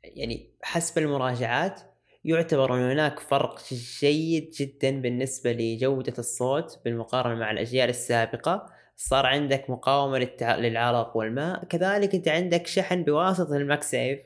يعني 0.05 0.51
حسب 0.63 0.99
المراجعات 0.99 1.81
يعتبر 2.25 2.75
أن 2.75 2.91
هناك 2.91 3.19
فرق 3.21 3.61
جيد 4.01 4.51
جدا 4.51 5.01
بالنسبة 5.01 5.53
لجودة 5.53 6.15
الصوت 6.19 6.79
بالمقارنة 6.85 7.35
مع 7.35 7.51
الأجيال 7.51 7.89
السابقة. 7.89 8.67
صار 8.97 9.27
عندك 9.27 9.71
مقاومة. 9.71 10.29
للعرق 10.43 11.17
والماء. 11.17 11.65
كذلك 11.65 12.15
أنت 12.15 12.29
عندك 12.29 12.67
شحن 12.67 13.03
بواسطة 13.05 13.57
ال 13.57 13.65
MagSafe 13.65 14.21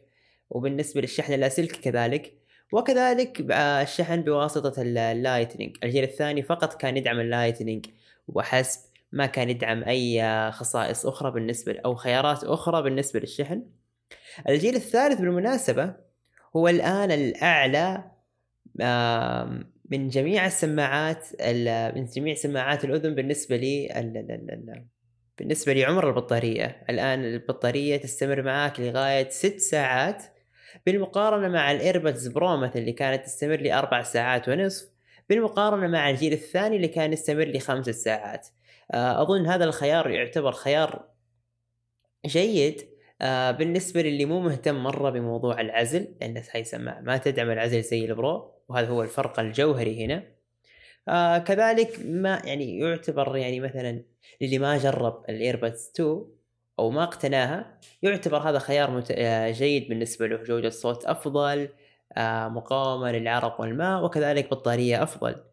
وبالنسبة 0.51 1.01
للشحن 1.01 1.33
اللاسلكي 1.33 1.81
كذلك. 1.81 2.39
وكذلك 2.73 3.47
الشحن 3.51 4.23
بواسطة 4.23 4.83
ال 4.83 4.92
Lightning 4.92 5.77
الجيل 5.85 6.05
الثاني 6.05 6.43
فقط 6.43 6.75
كان 6.75 6.97
يدعم 6.97 7.21
ال 7.21 7.27
Lightning 7.27 7.87
وحسب 8.29 8.81
ما 9.13 9.27
كان 9.27 9.51
يدعم 9.51 9.85
أي 9.85 10.23
خصائص 10.53 11.07
أخرى 11.07 11.31
بالنسبة 11.31 11.81
أو 11.85 11.95
خيارات 11.95 12.45
أخرى 12.45 12.83
بالنسبة 12.83 13.21
للشحن. 13.21 13.63
الجيل 14.49 14.75
الثالث 14.75 15.21
بالمناسبة 15.21 15.95
هو 16.57 16.69
الآن 16.69 17.11
الأعلى 17.11 18.05
من 19.91 20.09
جميع 20.09 20.47
السماعات 20.47 21.27
من 21.97 22.05
جميع 22.05 22.35
سماعات 22.35 22.85
الأذن 22.85 23.15
بالنسبة 23.15 23.57
لي 23.57 23.89
بالنسبة 25.39 25.73
لعمر 25.73 26.09
البطارية. 26.09 26.85
الآن 26.91 27.25
البطارية 27.25 27.97
تستمر 27.97 28.43
معك 28.43 28.81
لغاية 28.81 29.29
ست 29.29 29.59
ساعات 29.59 30.23
بالمقارنة 30.87 31.49
مع 31.49 31.73
ال 31.73 31.80
AirPods 31.80 32.29
Pro 32.29 32.57
مثلا 32.57 32.77
اللي 32.77 32.93
كانت 32.93 33.25
تستمر 33.25 33.57
لي 33.57 33.73
أربع 33.73 34.03
ساعات 34.03 34.49
ونصف 34.49 34.89
بالمقارنة 35.29 35.87
مع 35.87 36.11
الجيل 36.11 36.33
الثاني 36.33 36.77
اللي 36.77 36.89
كان 36.89 37.13
يستمر 37.13 37.45
لي 37.45 37.61
خمس 37.61 37.91
ساعات. 37.91 38.49
آه، 38.91 39.23
أظن 39.23 39.47
هذا 39.47 39.65
الخيار 39.65 40.11
يعتبر 40.11 40.53
خيار 40.53 41.09
جيد 42.27 42.89
آه 43.23 43.51
بالنسبة 43.51 44.03
للي 44.03 44.25
مو 44.25 44.41
مهتم 44.41 44.75
مرة 44.83 45.11
بموضوع 45.11 45.61
العزل 45.61 46.17
لأن 46.21 46.43
هاي 46.55 46.65
سماعة 46.65 47.01
ما 47.01 47.17
تدعم 47.17 47.51
العزل 47.51 47.83
زي 47.83 48.05
ال 48.05 48.17
Pro 48.17 48.53
وهذا 48.69 48.89
هو 48.89 49.03
الفرق 49.03 49.41
الجوهري 49.41 50.05
هنا. 50.05 50.25
آه 51.09 51.39
كذلك 51.39 52.01
ما 52.05 52.43
يعني 52.45 52.79
يعتبر 52.79 53.37
يعني 53.37 53.61
مثلا 53.61 54.05
للي 54.41 54.59
ما 54.59 54.79
جرب 54.79 55.25
ال 55.29 55.36
AirPods 55.37 55.91
2 55.95 56.27
أو 56.79 56.91
ما 56.91 57.03
اقتناها 57.05 57.81
يعتبر 58.03 58.39
هذا 58.39 58.59
خيار 58.59 58.91
مت... 58.91 59.13
جيد 59.51 59.89
بالنسبة 59.89 60.27
له 60.27 60.37
جودة 60.37 60.71
صوت 60.71 61.05
أفضل 61.05 61.69
مقاومة 62.49 63.13
للعرق 63.13 63.61
والماء 63.61 64.05
وكذلك 64.05 64.51
بطارية 64.51 65.03
أفضل. 65.03 65.45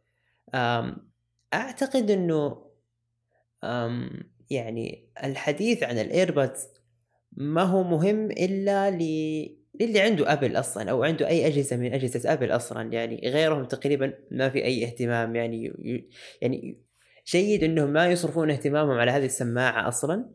أعتقد 1.53 2.11
إنه 2.11 2.64
يعني 4.49 5.09
الحديث 5.23 5.83
عن 5.83 5.99
ال 5.99 6.08
AirPods 6.08 6.67
ما 7.31 7.63
هو 7.63 7.83
مهم 7.83 8.31
إلا 8.31 8.91
ل 8.91 8.99
للي 9.81 9.99
عنده 9.99 10.33
أبل 10.33 10.59
أصلا 10.59 10.91
أو 10.91 11.03
عنده 11.03 11.27
أي 11.27 11.47
أجهزة 11.47 11.77
من 11.77 11.93
أجهزة 11.93 12.33
أبل 12.33 12.51
أصلا 12.51 12.93
يعني 12.93 13.21
غيرهم 13.29 13.65
تقريبا 13.65 14.13
ما 14.31 14.49
في 14.49 14.63
أي 14.63 14.85
اهتمام 14.85 15.35
يعني 15.35 15.73
يعني 16.41 16.85
جيد 17.27 17.63
إنهم 17.63 17.89
ما 17.89 18.07
يصرفون 18.07 18.51
اهتمامهم 18.51 18.97
على 18.97 19.11
هذه 19.11 19.25
السماعة 19.25 19.87
أصلا 19.87 20.29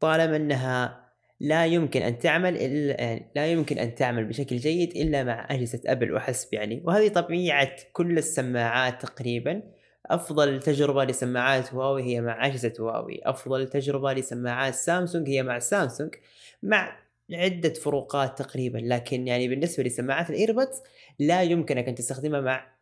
طالما 0.00 0.36
إنها 0.36 1.02
لا 1.40 1.66
يمكن 1.66 2.02
أن 2.02 2.18
تعمل 2.18 2.56
الا 2.56 3.00
يعني 3.00 3.32
لا 3.36 3.46
يمكن 3.46 3.78
أن 3.78 3.94
تعمل 3.94 4.24
بشكل 4.24 4.56
جيد 4.56 4.96
إلا 4.96 5.24
مع 5.24 5.46
أجهزة 5.50 5.80
أبل 5.86 6.12
وحسب 6.12 6.54
يعني. 6.54 6.82
وهذه 6.84 7.08
طبيعة 7.08 7.76
كل 7.92 8.18
السماعات 8.18 9.02
تقريبا. 9.02 9.62
أفضل 10.06 10.60
تجربة 10.60 11.04
لسماعات 11.04 11.74
هواوي 11.74 12.02
هي 12.02 12.20
مع 12.20 12.46
اجهزه 12.46 12.72
هواوي. 12.80 13.20
أفضل 13.22 13.68
تجربة 13.68 14.12
لسماعات 14.12 14.74
سامسونج 14.74 15.28
هي 15.28 15.42
مع 15.42 15.58
سامسونج 15.58 16.14
مع 16.62 16.98
عدة 17.32 17.72
فروقات 17.72 18.38
تقريبا. 18.38 18.78
لكن 18.78 19.26
يعني 19.26 19.48
بالنسبة 19.48 19.82
لسماعات 19.82 20.30
الإيربودز 20.30 20.82
لا 21.18 21.42
يمكنك 21.42 21.88
أن 21.88 21.94
تستخدمها 21.94 22.40
مع 22.40 22.72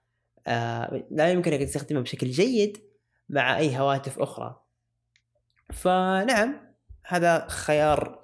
آه 0.47 1.03
لا 1.11 1.31
يمكنك 1.31 1.61
أن 1.61 1.67
تستخدمها 1.67 2.03
بشكل 2.03 2.31
جيد 2.31 2.79
مع 3.29 3.59
أي 3.59 3.79
هواتف 3.79 4.19
أخرى. 4.19 4.61
فنعم 5.73 6.75
هذا 7.07 7.47
خيار 7.49 8.20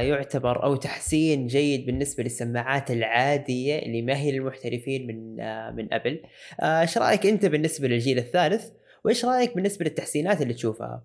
يعتبر 0.00 0.64
أو 0.64 0.76
تحسين 0.76 1.46
جيد 1.46 1.86
بالنسبة 1.86 2.22
للسماعات 2.22 2.90
العادية 2.90 3.78
اللي 3.78 4.02
ما 4.02 4.16
هي 4.16 4.32
للمحترفين 4.32 5.06
من 5.06 5.40
آه 5.40 5.70
من 5.70 5.94
ابل 5.94 6.22
آه، 6.60 6.80
إيش 6.80 6.98
رأيك 6.98 7.26
أنت 7.26 7.46
بالنسبة 7.46 7.88
للجيل 7.88 8.18
الثالث؟ 8.18 8.68
وإيش 9.04 9.24
رأيك 9.24 9.54
بالنسبة 9.54 9.84
للتحسينات 9.84 10.42
اللي 10.42 10.54
تشوفها؟ 10.54 11.04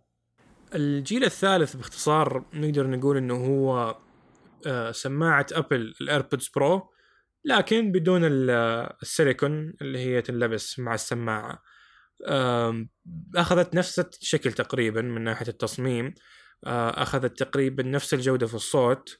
الجيل 0.76 1.24
الثالث 1.24 1.76
باختصار 1.76 2.46
نقدر 2.54 2.88
نقول 2.88 3.18
إنه 3.18 3.36
هو 3.36 3.98
آه، 4.68 4.92
سماعة 4.92 5.46
أبل 5.52 5.94
ال 6.02 6.08
AirPods 6.08 6.50
Pro 6.56 6.90
لكن 7.46 7.92
بدون 7.92 8.22
السيليكون 8.24 9.74
اللي 9.82 10.00
هي 10.00 10.22
تنلبس 10.22 10.80
مع 10.80 10.94
السماعة. 10.94 11.62
أخذت 13.36 13.76
نفس 13.76 14.00
الشكل 14.00 14.52
تقريبا 14.52 15.02
من 15.02 15.24
ناحية 15.24 15.48
التصميم. 15.48 16.06
آه، 16.06 16.39
أخذت 16.64 17.40
تقريبا 17.44 17.84
نفس 17.84 18.14
الجودة 18.14 18.48
في 18.48 18.54
الصوت 18.54 19.20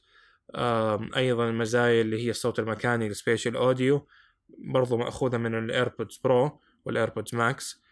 أيضا 1.16 1.48
المزايا 1.48 2.00
اللي 2.00 2.26
هي 2.26 2.30
الصوت 2.30 2.58
المكاني 2.58 3.06
ال 3.06 3.12
spatial 3.12 3.56
audio 3.56 4.06
برضو 4.48 4.96
مأخوذة 4.96 5.36
من 5.36 5.58
ال 5.58 5.66
AirPods 5.66 6.20
Pro 6.24 6.60
وال 6.84 6.95
AirPods 6.95 7.34
Max 7.34 7.82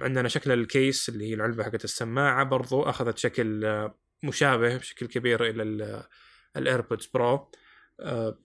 عندنا 0.00 0.28
شكل 0.28 0.52
الكيس 0.52 1.08
اللي 1.08 1.30
هي 1.30 1.34
العلبة 1.34 1.64
حقت 1.64 1.84
السماعة 1.84 2.44
برضو 2.44 2.82
أخذت 2.82 3.18
شكل 3.18 3.64
آه، 3.64 3.98
مشابه 4.22 4.76
بشكل 4.76 5.06
كبير 5.06 5.44
إلى 5.44 6.04
ال 6.56 6.62
AirPods 6.62 7.06
Pro 7.06 7.34
آه، 7.34 7.50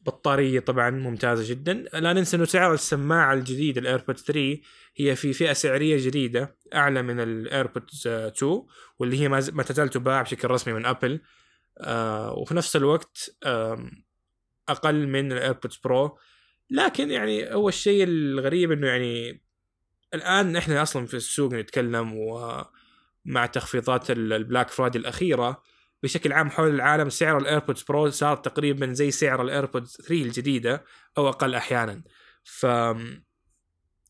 بطارية 0.06 0.60
طبعا 0.60 0.90
ممتازة 0.90 1.50
جدا. 1.50 1.74
لا 1.94 2.14
ننسى 2.14 2.38
إنه 2.38 2.46
سعر 2.46 2.74
السماعة 2.74 3.34
الجديد 3.34 3.78
ال 3.78 3.84
AirPod 3.84 4.18
3 4.18 4.58
هي 4.96 5.16
في 5.16 5.34
فئة 5.34 5.54
سعرية 5.54 6.06
جديدة 6.06 6.58
أعلى 6.74 7.02
من 7.02 7.20
ال 7.20 7.31
AirPods 7.31 8.08
2 8.08 8.64
واللي 9.00 9.20
هي 9.20 9.30
ما 9.30 9.64
تزال 9.64 9.90
تباع 9.90 10.22
بشكل 10.22 10.52
رسمي 10.52 10.74
من 10.74 10.86
ابل 10.86 11.22
آه، 11.78 12.34
وفي 12.34 12.54
نفس 12.54 12.76
الوقت 12.76 13.38
أقل 14.70 15.08
من 15.08 15.32
ال 15.32 15.38
AirPods 15.38 15.78
Pro 15.84 16.18
لكن 16.70 17.12
يعني 17.12 17.54
هو 17.54 17.70
الشيء 17.70 18.04
الغريب 18.04 18.72
إنه 18.72 18.88
يعني 18.88 19.42
الآن 20.14 20.56
إحنا 20.56 20.82
أصلا 20.82 21.06
في 21.06 21.14
السوق 21.14 21.54
نتكلم 21.54 22.14
ومع 22.14 23.46
تخفيضات 23.46 24.12
ال 24.12 24.21
Black 24.21 24.70
Friday 24.70 24.98
الأخيرة 24.98 25.64
بشكل 26.06 26.34
عام 26.34 26.50
حول 26.50 26.70
العالم 26.76 27.10
سعر 27.10 27.38
ال 27.38 27.43
AirPods 27.44 27.84
Pro 27.84 28.10
صار 28.10 28.38
تقريبا 28.38 28.94
زي 28.94 29.12
سعر 29.12 29.42
ال 29.42 29.49
AirPods 29.49 29.98
3 30.08 30.14
الجديدة 30.14 30.84
أو 31.18 31.30
أقل 31.30 31.56
أحيانا. 31.56 32.04
ف 32.44 32.66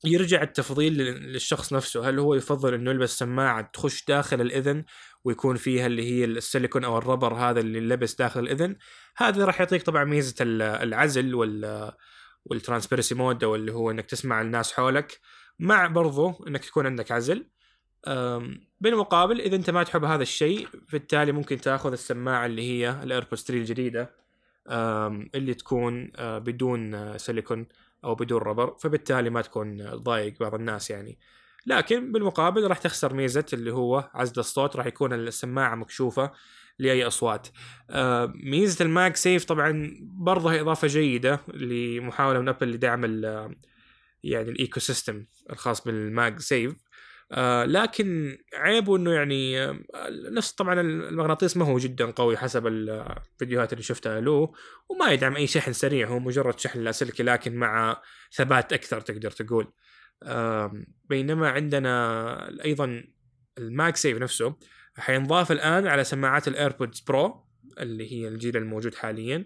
يرجع 0.04 0.42
التفضيل 0.42 0.94
للشخص 0.98 1.74
نفسه. 1.74 2.10
هل 2.10 2.20
هو 2.20 2.34
يفضل 2.34 2.74
إنه 2.74 2.92
يلبس 2.92 3.18
سماعة 3.18 3.72
تخش 3.74 4.06
داخل 4.06 4.42
الإذن 4.42 4.84
ويكون 5.24 5.56
فيها 5.56 5.86
اللي 5.86 6.12
هي 6.12 6.26
السيليكون 6.26 6.84
أو 6.84 6.98
ال 6.98 7.03
rubber 7.03 7.34
هذا 7.34 7.60
اللي 7.60 7.80
لبس 7.80 8.16
داخل 8.16 8.40
الإذن؟ 8.40 8.76
هذا 9.18 9.46
راح 9.46 9.60
يعطيك 9.60 9.84
طبعا 9.84 10.04
ميزة 10.04 10.36
العزل 10.42 11.36
وال 11.36 11.92
وال 12.46 12.56
transparency 12.56 13.16
mode 13.16 13.44
أو 13.44 13.56
اللي 13.56 13.74
هو 13.74 13.92
إنك 13.92 14.06
تسمع 14.06 14.42
الناس 14.42 14.74
حولك. 14.74 15.20
مع 15.60 15.88
برضو 15.88 16.46
إنك 16.48 16.68
يكون 16.68 16.86
عندك 16.86 17.12
عزل. 17.12 17.50
بالمقابل 18.82 19.42
إذا 19.42 19.56
أنت 19.56 19.70
ما 19.70 19.84
تحب 19.84 20.04
هذا 20.04 20.24
الشيء 20.24 20.68
بالتالي 20.92 21.32
ممكن 21.32 21.62
تأخذ 21.62 21.92
السماعة 21.92 22.46
اللي 22.46 22.62
هي 22.62 23.04
ال 23.04 23.09
AirPods 23.09 23.44
3 23.44 23.54
الجديدة 23.54 24.26
اللي 25.36 25.54
تكون 25.54 26.12
آه، 26.16 26.38
بدون 26.38 27.18
سيليكون 27.18 27.68
أو 28.04 28.16
بدون 28.16 28.42
rubber 28.42 28.76
فبالتالي 28.80 29.30
ما 29.30 29.42
تكون 29.42 29.90
ضايق 29.90 30.40
بعض 30.40 30.56
الناس 30.56 30.90
يعني. 30.90 31.20
لكن 31.66 32.12
بالمقابل 32.12 32.68
راح 32.68 32.78
تخسر 32.78 33.14
ميزة 33.14 33.46
اللي 33.54 33.74
هو 33.74 34.10
عزل 34.14 34.40
الصوت 34.40 34.76
راح 34.76 34.86
يكون 34.86 35.14
السماعة 35.14 35.76
مكشوفة 35.76 36.32
لأي 36.80 37.08
أصوات. 37.08 37.48
ميزة 38.44 38.86
ال 38.86 39.16
MagSafe 39.16 39.46
طبعا 39.46 39.98
برضه 40.02 40.52
هي 40.52 40.62
إضافة 40.62 40.88
جيدة 40.88 41.40
لمحاولة 41.54 42.40
من 42.40 42.50
أبل 42.50 42.72
لدعم 42.72 43.06
يعني 44.24 44.50
ال 44.50 44.80
ecosystem 44.80 45.26
الخاص 45.50 45.84
بال 45.84 46.40
MagSafe. 46.40 46.76
آه 47.32 47.66
لكن 47.66 48.38
عيبه 48.54 48.96
إنه 48.96 49.14
يعني 49.14 49.64
آه 49.64 49.80
نفس 50.32 50.52
طبعا 50.52 50.82
المغناطيس 50.82 51.58
ما 51.58 51.66
هو 51.66 51.78
جدا 51.78 52.12
قوي 52.12 52.38
حسب 52.38 52.68
الفيديوهات 52.68 53.74
اللي 53.74 53.84
شفتها 53.84 54.22
له 54.22 54.54
وما 54.90 55.12
يدعم 55.12 55.36
أي 55.36 55.48
شحن 55.48 55.74
سريع 55.74 56.08
هو 56.08 56.20
مجرد 56.20 56.60
شحن 56.60 56.80
لاسلكي 56.80 57.24
لكن 57.24 57.56
مع 57.56 58.02
ثبات 58.36 58.74
أكثر 58.74 59.02
تقدر 59.02 59.32
تقول. 59.32 59.74
آه 60.24 60.74
بينما 61.10 61.50
عندنا 61.50 62.64
أيضا 62.66 63.04
ال 63.58 63.96
MagSafe 63.96 64.18
نفسه 64.18 64.56
حينضاف 64.98 65.52
الآن 65.52 65.88
على 65.88 66.04
سماعات 66.04 66.48
ال 66.48 66.54
AirPods 66.54 67.00
Pro 67.00 67.46
اللي 67.80 68.12
هي 68.12 68.28
الجيل 68.28 68.58
الموجود 68.58 68.96
حاليا. 68.96 69.46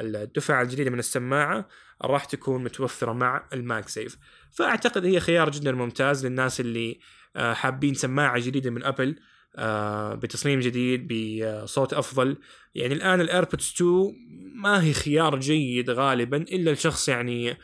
الدفعة 0.00 0.62
الجديدة 0.62 0.90
من 0.90 0.98
السماعة 0.98 1.68
راح 2.02 2.24
تكون 2.24 2.64
متوفرة 2.64 3.12
مع 3.12 3.46
ال 3.52 3.88
MagSafe. 3.88 4.16
فأعتقد 4.50 5.04
هي 5.04 5.20
خيار 5.20 5.50
جدا 5.50 5.72
ممتاز 5.72 6.26
للناس 6.26 6.60
اللي 6.60 7.00
آه، 7.36 7.52
حابين 7.52 7.94
سماعة 7.94 8.38
جديدة 8.38 8.70
من 8.70 8.84
أبل 8.84 9.16
آه، 9.56 10.14
بتصميم 10.14 10.60
جديد 10.60 11.08
بصوت 11.12 11.92
أفضل. 11.92 12.36
يعني 12.74 12.94
الآن 12.94 13.20
ال 13.20 13.26
AirPods 13.26 13.72
2 13.76 14.14
ما 14.54 14.84
هي 14.84 14.92
خيار 14.92 15.38
جيد 15.38 15.90
غالبا 15.90 16.36
إلا 16.36 16.70
لشخص 16.70 17.08
يعني 17.08 17.56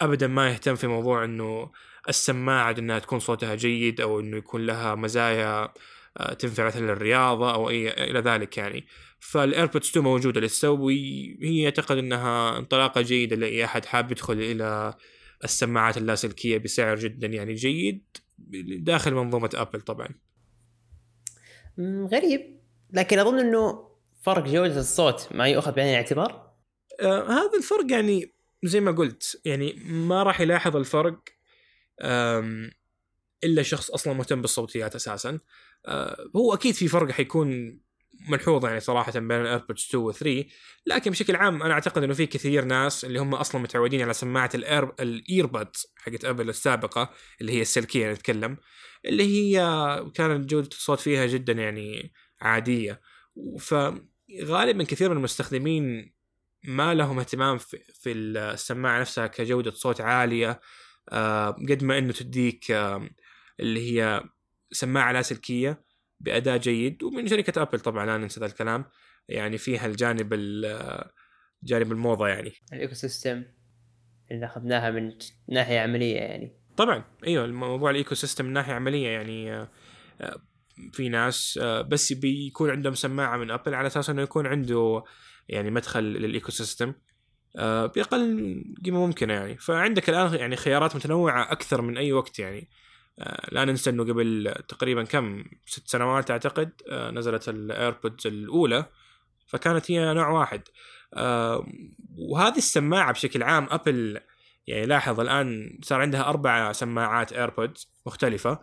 ابدا 0.00 0.26
ما 0.26 0.50
يهتم 0.50 0.74
في 0.74 0.86
موضوع 0.86 1.24
إنه 1.24 1.70
السماعة 2.08 2.74
إنها 2.78 2.98
تكون 2.98 3.18
صوتها 3.18 3.54
جيد 3.54 4.00
أو 4.00 4.20
إنه 4.20 4.36
يكون 4.36 4.66
لها 4.66 4.94
مزايا 4.94 5.72
آه، 6.16 6.32
تنفع 6.32 6.66
مثلا 6.66 6.92
للرياضة 6.92 7.54
أو 7.54 7.70
أي 7.70 8.10
إلى 8.10 8.20
ذلك 8.20 8.58
يعني. 8.58 8.86
فال 9.24 9.38
AirPods 9.38 9.88
2 9.88 10.04
موجودة 10.04 10.40
لسه 10.40 10.70
وهي 10.70 11.64
اعتقد 11.64 11.98
إنها 11.98 12.58
انطلاقة 12.58 13.00
جيدة 13.00 13.36
لأي 13.36 13.64
أحد 13.64 13.84
حاب 13.84 14.12
يدخل 14.12 14.34
إلى 14.34 14.94
السماعات 15.44 15.96
اللاسلكية 15.96 16.58
بسعر 16.58 16.96
جدا 16.96 17.26
يعني 17.26 17.54
جيد 17.54 18.04
داخل 18.78 19.14
منظومة 19.14 19.50
ابل 19.54 19.80
طبعا. 19.80 20.08
غريب. 22.12 22.60
لكن 22.92 23.18
أظن 23.18 23.38
إنه 23.38 23.88
فرق 24.22 24.44
جودة 24.46 24.80
الصوت 24.80 25.28
ما 25.32 25.48
يؤخذ 25.48 25.72
بعين 25.72 25.88
الاعتبار؟ 25.88 26.54
آه 27.00 27.28
هذا 27.28 27.58
الفرق 27.58 27.92
يعني 27.92 28.34
زي 28.64 28.80
ما 28.80 28.92
قلت 28.92 29.40
يعني 29.44 29.72
ما 29.84 30.22
راح 30.22 30.40
يلاحظ 30.40 30.76
الفرق 30.76 31.18
إلا 33.44 33.62
شخص 33.62 33.90
أصلا 33.90 34.12
مهتم 34.12 34.40
بالصوتيات 34.40 34.94
أساسا. 34.94 35.38
آه 35.86 36.16
هو 36.36 36.54
أكيد 36.54 36.74
في 36.74 36.88
فرق 36.88 37.10
حيكون 37.10 37.80
ملحوظ 38.28 38.64
يعني 38.64 38.80
صراحة 38.80 39.12
بين 39.12 39.40
ال 39.40 39.46
AirPods 39.46 39.86
2 39.88 40.04
و 40.04 40.12
3 40.12 40.44
لكن 40.86 41.10
بشكل 41.10 41.36
عام 41.36 41.62
أنا 41.62 41.74
أعتقد 41.74 42.02
إنه 42.02 42.14
في 42.14 42.26
كثير 42.26 42.64
ناس 42.64 43.04
اللي 43.04 43.18
هم 43.18 43.34
أصلا 43.34 43.60
متعودين 43.60 44.02
على 44.02 44.12
سماعة 44.12 44.50
ال 44.54 44.92
Air 45.00 45.24
ال 45.24 45.31
AirPods 45.31 45.86
حقت 45.96 46.24
ابل 46.24 46.48
السابقة 46.48 47.10
اللي 47.40 47.52
هي 47.52 47.62
السلكية 47.62 48.12
نتكلم 48.12 48.56
اللي 49.04 49.24
هي 49.24 49.60
كانت 50.14 50.50
جوده 50.50 50.68
الصوت 50.68 51.00
فيها 51.00 51.26
جدا 51.26 51.52
يعني 51.52 52.12
عادية. 52.40 53.00
فغالبا 53.60 54.84
كثير 54.84 55.10
من 55.10 55.16
المستخدمين 55.16 56.14
ما 56.64 56.94
لهم 56.94 57.18
اهتمام 57.18 57.58
في, 57.58 57.78
في 58.00 58.12
السماعة 58.12 59.00
نفسها 59.00 59.26
كجودة 59.26 59.70
صوت 59.70 60.00
عالية 60.00 60.60
آه 61.08 61.50
قد 61.50 61.84
ما 61.84 61.98
إنه 61.98 62.12
تديك 62.12 62.70
اللي 63.60 63.92
هي 63.92 64.24
سماعة 64.72 65.12
لاسلكيه 65.12 65.83
بأداء 66.20 66.56
جيد 66.56 67.02
ومن 67.02 67.26
شركة 67.26 67.62
ابل 67.62 67.80
طبعا 67.80 68.06
لا 68.06 68.18
ننسى 68.18 68.40
ذا 68.40 68.46
الكلام. 68.46 68.84
يعني 69.28 69.58
فيها 69.58 69.86
الجانب 69.86 70.34
جانب 71.62 71.92
الموضة 71.92 72.28
يعني. 72.28 72.52
ال 72.72 72.94
ecosystem 72.94 73.44
اللي 74.30 74.46
أخذناها 74.46 74.90
من 74.90 75.12
ناحية 75.48 75.80
عملية 75.80 76.16
يعني. 76.16 76.52
طبعا 76.76 77.04
إيوه 77.26 77.44
الموضوع 77.44 77.90
ال 77.90 78.14
ecosystem 78.14 78.44
من 78.44 78.52
ناحية 78.52 78.72
عملية 78.72 79.08
يعني 79.08 79.52
آه، 79.52 79.70
في 80.92 81.08
ناس 81.08 81.58
آه، 81.62 81.82
بس 81.82 82.12
بيكون 82.12 82.70
عندهم 82.70 82.94
سماعة 82.94 83.36
من 83.36 83.50
ابل 83.50 83.74
على 83.74 83.86
أساس 83.86 84.10
إنه 84.10 84.22
يكون 84.22 84.46
عنده 84.46 85.04
يعني 85.48 85.70
مدخل 85.70 86.04
لل 86.04 86.50
ecosystem 86.50 86.94
آه، 87.56 87.86
بأقل 87.86 88.64
قيمة 88.84 89.06
ممكنة 89.06 89.34
يعني. 89.34 89.56
فعندك 89.56 90.10
الآن 90.10 90.34
يعني 90.34 90.56
خيارات 90.56 90.96
متنوعة 90.96 91.52
أكثر 91.52 91.82
من 91.82 91.98
أي 91.98 92.12
وقت 92.12 92.38
يعني. 92.38 92.68
لا 93.52 93.64
ننسى 93.64 93.90
إنه 93.90 94.04
قبل 94.04 94.54
تقريبا 94.68 95.04
كم 95.04 95.44
ست 95.66 95.88
سنوات 95.88 96.30
أعتقد 96.30 96.82
آه، 96.88 97.10
نزلت 97.10 97.48
ال 97.48 97.58
AirPods 97.58 98.26
الأولى 98.26 98.86
فكانت 99.46 99.90
هي 99.90 100.14
نوع 100.14 100.28
واحد. 100.28 100.62
وهذه 102.18 102.56
السماعة 102.56 103.12
بشكل 103.12 103.42
عام 103.42 103.68
ابل 103.70 104.20
يعني 104.66 104.86
لاحظ 104.86 105.20
الآن 105.20 105.78
صار 105.82 106.00
عندها 106.00 106.28
أربع 106.28 106.72
سماعات 106.72 107.32
AirPods 107.32 107.88
مختلفة. 108.06 108.60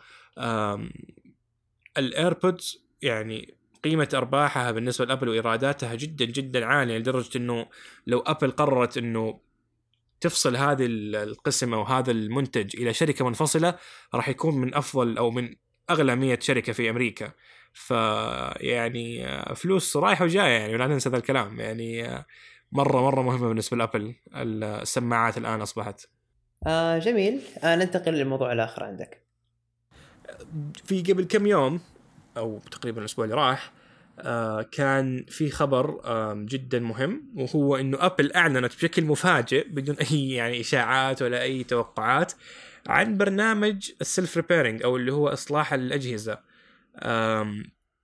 ال 1.97 2.08
AirPods 2.08 2.85
يعني 3.01 3.55
قيمة 3.83 4.09
أرباحها 4.13 4.71
بالنسبة 4.71 5.05
لأبل 5.05 5.29
وإيراداتها 5.29 5.95
جدا 5.95 6.25
جدا 6.25 6.65
عالية 6.65 6.97
لدرجة 6.97 7.37
أنه 7.37 7.67
لو 8.07 8.19
أبل 8.19 8.51
قررت 8.51 8.97
أنه 8.97 9.39
تفصل 10.21 10.55
هذه 10.55 10.85
القسم 10.85 11.73
أو 11.73 11.83
هذا 11.83 12.11
المنتج 12.11 12.75
إلى 12.81 12.93
شركة 12.93 13.25
منفصلة 13.25 13.75
راح 14.13 14.29
يكون 14.29 14.55
من 14.55 14.75
أفضل 14.75 15.17
أو 15.17 15.31
من 15.31 15.55
أغلى 15.89 16.15
100 16.15 16.39
شركة 16.39 16.73
في 16.73 16.89
أمريكا. 16.89 17.31
فيعني 17.73 19.27
فلوس 19.55 19.97
رايحة 19.97 20.25
وجاية 20.25 20.59
يعني 20.59 20.75
ولا 20.75 20.87
ننسى 20.87 21.09
ذا 21.09 21.17
الكلام. 21.17 21.59
يعني 21.59 22.07
مرة 22.71 23.01
مرة 23.01 23.21
مهمة 23.21 23.47
بالنسبة 23.47 23.77
لأبل 23.77 24.15
السماعات 24.35 25.37
الآن 25.37 25.61
أصبحت. 25.61 26.05
آه 26.67 26.97
جميل. 26.97 27.41
آه 27.63 27.75
ننتقل 27.75 28.11
للموضوع 28.11 28.51
الآخر 28.51 28.83
عندك. 28.83 29.25
في 30.85 31.01
قبل 31.01 31.23
كم 31.23 31.47
يوم 31.47 31.81
أو 32.37 32.59
تقريبا 32.71 32.99
الأسبوع 32.99 33.25
اللي 33.25 33.35
راح 33.35 33.71
آه 33.71 33.80
كان 34.71 35.25
في 35.29 35.49
خبر 35.49 36.01
آه 36.05 36.33
جدا 36.33 36.79
مهم 36.79 37.33
وهو 37.35 37.75
إنه 37.75 37.97
ابل 38.05 38.33
أعلنت 38.33 38.75
بشكل 38.75 39.05
مفاجئ 39.05 39.69
بدون 39.69 39.95
أي 39.95 40.31
يعني 40.39 40.59
إشاعات 40.59 41.21
ولا 41.21 41.41
أي 41.41 41.63
توقعات 41.63 42.33
عن 42.87 43.17
برنامج 43.17 43.91
ال 44.01 44.09
self 44.09 44.37
repairing 44.37 44.83
أو 44.83 44.95
اللي 44.95 45.13
هو 45.13 45.27
إصلاح 45.27 45.73
الأجهزة 45.73 46.39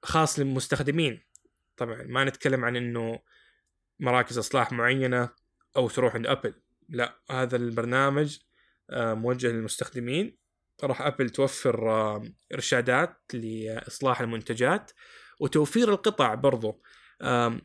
خاص 0.03 0.39
للمستخدمين. 0.39 1.21
طبعا 1.77 2.03
ما 2.03 2.23
نتكلم 2.23 2.65
عن 2.65 2.75
إنه 2.75 3.19
مراكز 3.99 4.37
إصلاح 4.37 4.71
معينة 4.71 5.29
أو 5.75 5.89
تروح 5.89 6.15
عند 6.15 6.27
ابل 6.27 6.53
لا 6.89 7.19
هذا 7.31 7.55
البرنامج 7.55 8.37
موجه 8.91 9.47
للمستخدمين. 9.47 10.37
راح 10.83 11.01
ابل 11.01 11.29
توفر 11.29 12.21
إرشادات 12.53 13.21
لإصلاح 13.33 14.21
المنتجات. 14.21 14.91
وتوفير 15.39 15.89
القطع 15.89 16.33
برضو. 16.33 16.81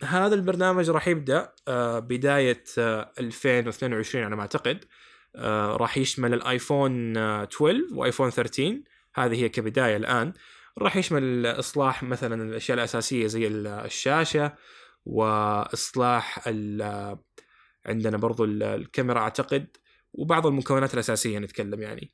هذا 0.02 0.34
البرنامج 0.34 0.90
راح 0.90 1.08
يبدأ 1.08 1.52
آه، 1.68 1.98
بداية 1.98 2.64
2022 2.78 4.22
آه، 4.22 4.26
على 4.26 4.36
ما 4.36 4.42
أعتقد. 4.42 4.84
آه، 5.36 5.76
راح 5.76 5.98
يشمل 5.98 6.34
الآيفون 6.34 7.16
12 7.16 7.80
وآيفون 7.92 8.30
13 8.30 8.80
هذه 9.14 9.42
هي 9.42 9.48
كبداية 9.48 9.96
الآن. 9.96 10.32
راح 10.78 10.96
يشمل 10.96 11.46
إصلاح 11.46 12.02
مثلا 12.02 12.42
الأشياء 12.42 12.78
الأساسية 12.78 13.26
زي 13.26 13.48
الشاشة 13.48 14.54
وإصلاح 15.04 16.48
عندنا 17.86 18.16
برضو 18.16 18.44
الكاميرا 18.44 19.20
أعتقد 19.20 19.76
وبعض 20.12 20.46
المكونات 20.46 20.94
الأساسية 20.94 21.38
نتكلم 21.38 21.82
يعني. 21.82 22.12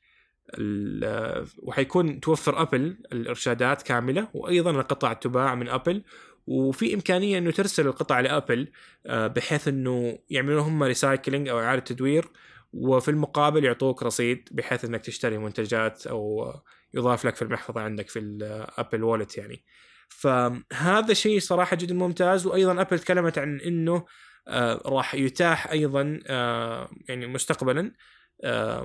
وحيكون 1.63 2.21
توفر 2.21 2.63
أبل 2.63 2.97
الإرشادات 3.13 3.83
كاملة 3.83 4.29
وأيضا 4.35 4.71
القطع 4.71 5.13
تباع 5.13 5.55
من 5.55 5.69
أبل. 5.69 6.03
وفي 6.49 6.95
إمكانية 6.95 7.39
إنه 7.39 7.51
ترسل 7.51 7.87
القطع 7.87 8.21
لأبل 8.21 8.69
آه، 9.07 9.27
بحيث 9.27 9.69
إنه 9.69 10.19
يعملون 10.31 10.59
هم 10.59 10.83
recycling 10.83 11.49
أو 11.49 11.61
إعادة 11.61 11.81
تدوير 11.81 12.29
وفي 12.73 13.11
المقابل 13.11 13.65
يعطوك 13.65 14.03
رصيد 14.03 14.49
بحيث 14.51 14.85
إنك 14.85 15.01
تشتري 15.01 15.39
منتجات 15.39 16.07
أو 16.07 16.53
يضاف 16.95 17.25
لك 17.25 17.37
في 17.37 17.43
المحفظة 17.43 17.81
عندك 17.81 18.09
في 18.09 18.19
ال 18.19 18.33
Apple 18.33 19.03
Wallet 19.03 19.39
يعني. 19.39 19.65
فهذا 20.09 21.15
شيء 21.15 21.41
صراحة 21.41 21.77
جدا 21.77 21.95
ممتاز. 21.95 22.47
وأيضا 22.47 22.81
أبل 22.81 22.99
تكلمت 22.99 23.39
عن 23.39 23.61
إنه 23.61 24.05
آه، 24.49 24.83
راح 24.87 25.15
يتاح 25.15 25.71
أيضا 25.71 26.21
آه، 26.27 26.91
يعني 27.09 27.27
مستقبلا. 27.27 27.93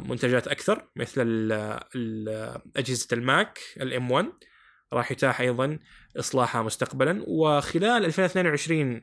منتجات 0.10 0.48
أكثر 0.48 0.88
مثل 0.96 1.52
أجهزة 2.76 3.08
ال 3.14 3.25
Mac 3.25 3.60
ال 3.78 3.95
M 3.95 4.12
1 4.12 4.26
راح 4.94 5.12
يتاح 5.12 5.42
أيضا 5.42 5.80
إصلاحها 6.20 6.62
مستقبلا. 6.62 7.24
وخلال 7.28 8.06
2022 8.06 9.02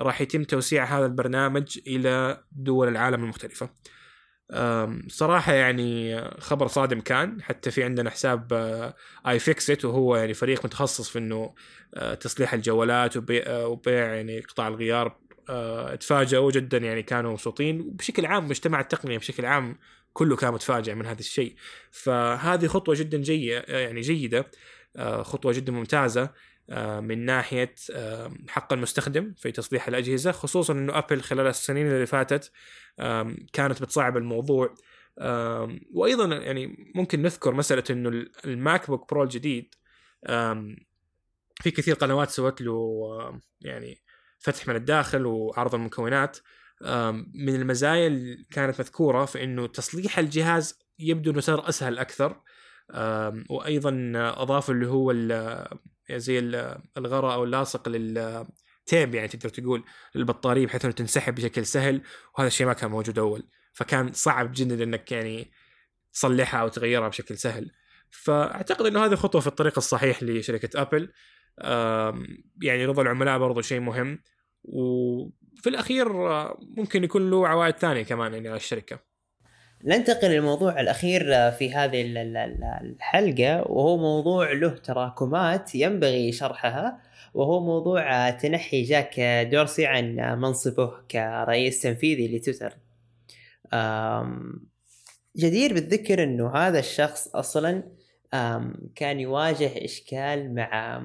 راح 0.00 0.20
يتم 0.20 0.44
توسيع 0.44 0.84
هذا 0.84 1.06
البرنامج 1.06 1.78
إلى 1.86 2.44
دول 2.52 2.88
العالم 2.88 3.22
المختلفة. 3.24 3.70
صراحة 5.08 5.52
يعني 5.52 6.20
خبر 6.40 6.66
صادم 6.66 7.00
كان. 7.00 7.42
حتى 7.42 7.70
في 7.70 7.84
عندنا 7.84 8.10
حساب 8.10 8.52
iFixit 9.28 9.84
وهو 9.84 10.16
يعني 10.16 10.34
فريق 10.34 10.64
متخصص 10.64 11.08
في 11.08 11.18
إنه 11.18 11.54
آه، 11.94 12.14
تصليح 12.14 12.54
الجوالات 12.54 13.16
وبيع 13.16 14.14
يعني 14.14 14.40
قطع 14.40 14.68
الغيار 14.68 15.18
آه، 15.48 15.94
تفاجئوا 15.94 16.50
جدا 16.50 16.78
يعني 16.78 17.02
كانوا 17.02 17.32
مبسوطين. 17.32 17.80
وبشكل 17.80 18.26
عام 18.26 18.48
مجتمع 18.48 18.80
التقنية 18.80 19.18
بشكل 19.18 19.46
عام 19.46 19.78
كله 20.12 20.36
كان 20.36 20.52
متفاجئ 20.52 20.94
من 20.94 21.06
هذا 21.06 21.20
الشيء. 21.20 21.54
فهذه 21.90 22.66
خطوة 22.66 22.94
جدا 22.94 23.18
جيده 23.18 23.64
يعني 23.68 24.00
جيدة 24.00 24.50
آه، 24.96 25.22
خطوة 25.22 25.52
جدا 25.52 25.72
ممتازة 25.72 26.30
آه، 26.70 27.00
من 27.00 27.24
ناحية 27.24 27.74
حق 28.48 28.72
المستخدم 28.72 29.34
في 29.36 29.52
تصليح 29.52 29.88
الأجهزة 29.88 30.32
خصوصا 30.32 30.72
إنه 30.72 30.98
أبل 30.98 31.20
خلال 31.20 31.46
السنين 31.46 31.86
اللي 31.86 32.06
فاتت 32.06 32.52
كانت 33.52 33.82
بتصعب 33.82 34.16
الموضوع. 34.16 34.74
وأيضا 35.94 36.36
يعني 36.36 36.92
ممكن 36.94 37.22
نذكر 37.22 37.54
مسألة 37.54 37.84
إنه 37.90 38.26
ال 38.44 38.86
MacBook 38.90 39.10
Pro 39.10 39.22
الجديد 39.22 39.74
في 41.60 41.70
كثير 41.70 41.94
قنوات 41.94 42.30
سوت 42.30 42.60
له 42.60 43.40
يعني 43.60 43.98
فتح 44.38 44.68
من 44.68 44.76
الداخل 44.76 45.26
وعرض 45.26 45.74
المكونات. 45.74 46.38
من 47.34 47.54
المزايا 47.54 48.06
اللي 48.06 48.46
كانت 48.50 48.80
مذكورة 48.80 49.24
في 49.24 49.44
إنه 49.44 49.66
تصليح 49.66 50.18
الجهاز 50.18 50.78
يبدو 50.98 51.30
إنه 51.30 51.40
صار 51.40 51.68
أسهل 51.68 51.98
أكثر. 51.98 52.40
وأيضا 53.50 54.12
اضافوا 54.16 54.74
اللي 54.74 54.86
هو 54.86 55.12
زي 56.10 56.38
الغراء 56.96 57.34
أو 57.34 57.44
اللاصق 57.44 57.82
تيب 58.86 59.14
يعني 59.14 59.28
تقدر 59.28 59.48
تقول 59.48 59.84
البطاريه 60.16 60.66
بحيث 60.66 60.84
إنه 60.84 60.94
تنسحب 60.94 61.34
بشكل 61.34 61.66
سهل. 61.66 62.02
وهذا 62.34 62.48
الشيء 62.48 62.66
ما 62.66 62.72
كان 62.72 62.90
موجود 62.90 63.18
أول. 63.18 63.48
فكان 63.72 64.12
صعب 64.12 64.52
جدا 64.54 64.84
إنك 64.84 65.12
يعني 65.12 65.50
تصلحها 66.12 66.60
أو 66.60 66.68
تغيرها 66.68 67.08
بشكل 67.08 67.38
سهل. 67.38 67.70
فأعتقد 68.10 68.86
إنه 68.86 69.04
هذه 69.04 69.14
خطوة 69.14 69.40
في 69.40 69.46
الطريق 69.46 69.72
الصحيح 69.76 70.22
لشركة 70.22 70.82
ابل 70.82 71.12
يعني 72.62 72.86
رضا 72.86 73.02
العملاء 73.02 73.38
برضو 73.38 73.60
شيء 73.60 73.80
مهم. 73.80 74.18
وفي 74.64 75.66
الأخير 75.66 76.30
آه، 76.30 76.58
ممكن 76.76 77.04
يكون 77.04 77.30
له 77.30 77.48
عوائد 77.48 77.76
ثانية 77.76 78.02
كمان 78.02 78.34
يعني 78.34 78.48
على 78.48 78.56
الشركة. 78.56 78.98
ننتقل 79.84 80.28
للموضوع 80.28 80.80
الأخير 80.80 81.50
في 81.50 81.74
هذه 81.74 82.02
الحلقة 82.82 83.70
وهو 83.70 83.96
موضوع 83.96 84.52
له 84.52 84.68
تراكمات 84.68 85.74
ينبغي 85.74 86.32
شرحها 86.32 87.00
وهو 87.34 87.60
موضوع 87.60 88.30
تنحي 88.30 88.82
جاك 88.82 89.20
دورسي 89.52 89.86
عن 89.86 90.16
منصبه 90.40 90.92
كرئيس 91.10 91.82
تنفيذي 91.82 92.36
لتويتر. 92.36 92.76
جدير 95.36 95.74
بالذكر 95.74 96.22
إنه 96.22 96.54
هذا 96.54 96.78
الشخص 96.78 97.28
أصلا 97.28 97.82
كان 98.94 99.20
يواجه 99.20 99.84
إشكال 99.84 100.54
مع 100.54 101.02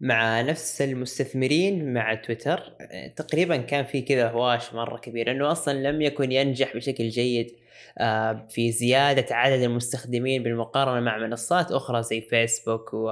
مع 0.00 0.40
نفس 0.40 0.82
المستثمرين 0.82 1.94
مع 1.94 2.14
تويتر. 2.14 2.76
تقريبا 3.16 3.56
كان 3.56 3.84
في 3.84 4.02
كذا 4.02 4.30
هواش 4.30 4.74
مرة 4.74 4.98
كبير 4.98 5.30
انه 5.30 5.52
أصلا 5.52 5.90
لم 5.90 6.02
يكن 6.02 6.32
ينجح 6.32 6.76
بشكل 6.76 7.08
جيد 7.08 7.56
في 8.48 8.72
زيادة 8.72 9.36
عدد 9.36 9.62
المستخدمين 9.62 10.42
بالمقارنة 10.42 11.00
مع 11.00 11.18
منصات 11.18 11.72
أخرى 11.72 12.02
زي 12.02 12.20
فيسبوك 12.20 12.94
و... 12.94 13.10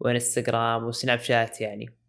وانستغرام 0.00 0.84
وسناب 0.84 1.18
شات 1.18 1.60
يعني. 1.60 2.03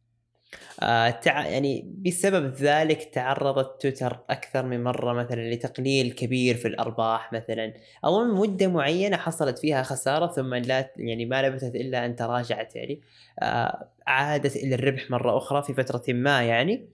آه 0.80 1.10
تع... 1.10 1.48
يعني 1.48 1.94
بسبب 2.06 2.54
ذلك 2.54 3.04
تعرضت 3.14 3.82
تويتر 3.82 4.20
أكثر 4.30 4.66
من 4.66 4.84
مرة 4.84 5.14
مثلا 5.14 5.54
لتقليل 5.54 6.12
كبير 6.12 6.56
في 6.56 6.68
الأرباح 6.68 7.34
مثلا 7.34 7.74
اظن 8.04 8.36
مدة 8.36 8.68
معينة 8.68 9.18
حصلت 9.18 9.60
فيها 9.60 9.84
خسارة 9.84 10.28
ثم 10.28 10.54
لا 10.54 10.92
يعني 10.98 11.26
ما 11.26 11.42
لبثت 11.42 11.76
إلا 11.76 12.06
أن 12.06 12.16
تراجعت 12.16 12.76
يعني 12.76 13.02
آه 13.42 13.90
عادت 14.08 14.56
إلى 14.56 14.76
الربح 14.76 15.12
مرة 15.12 15.38
أخرى 15.38 15.64
في 15.64 15.74
فترة 15.74 16.04
ما 16.14 16.44
يعني. 16.44 16.90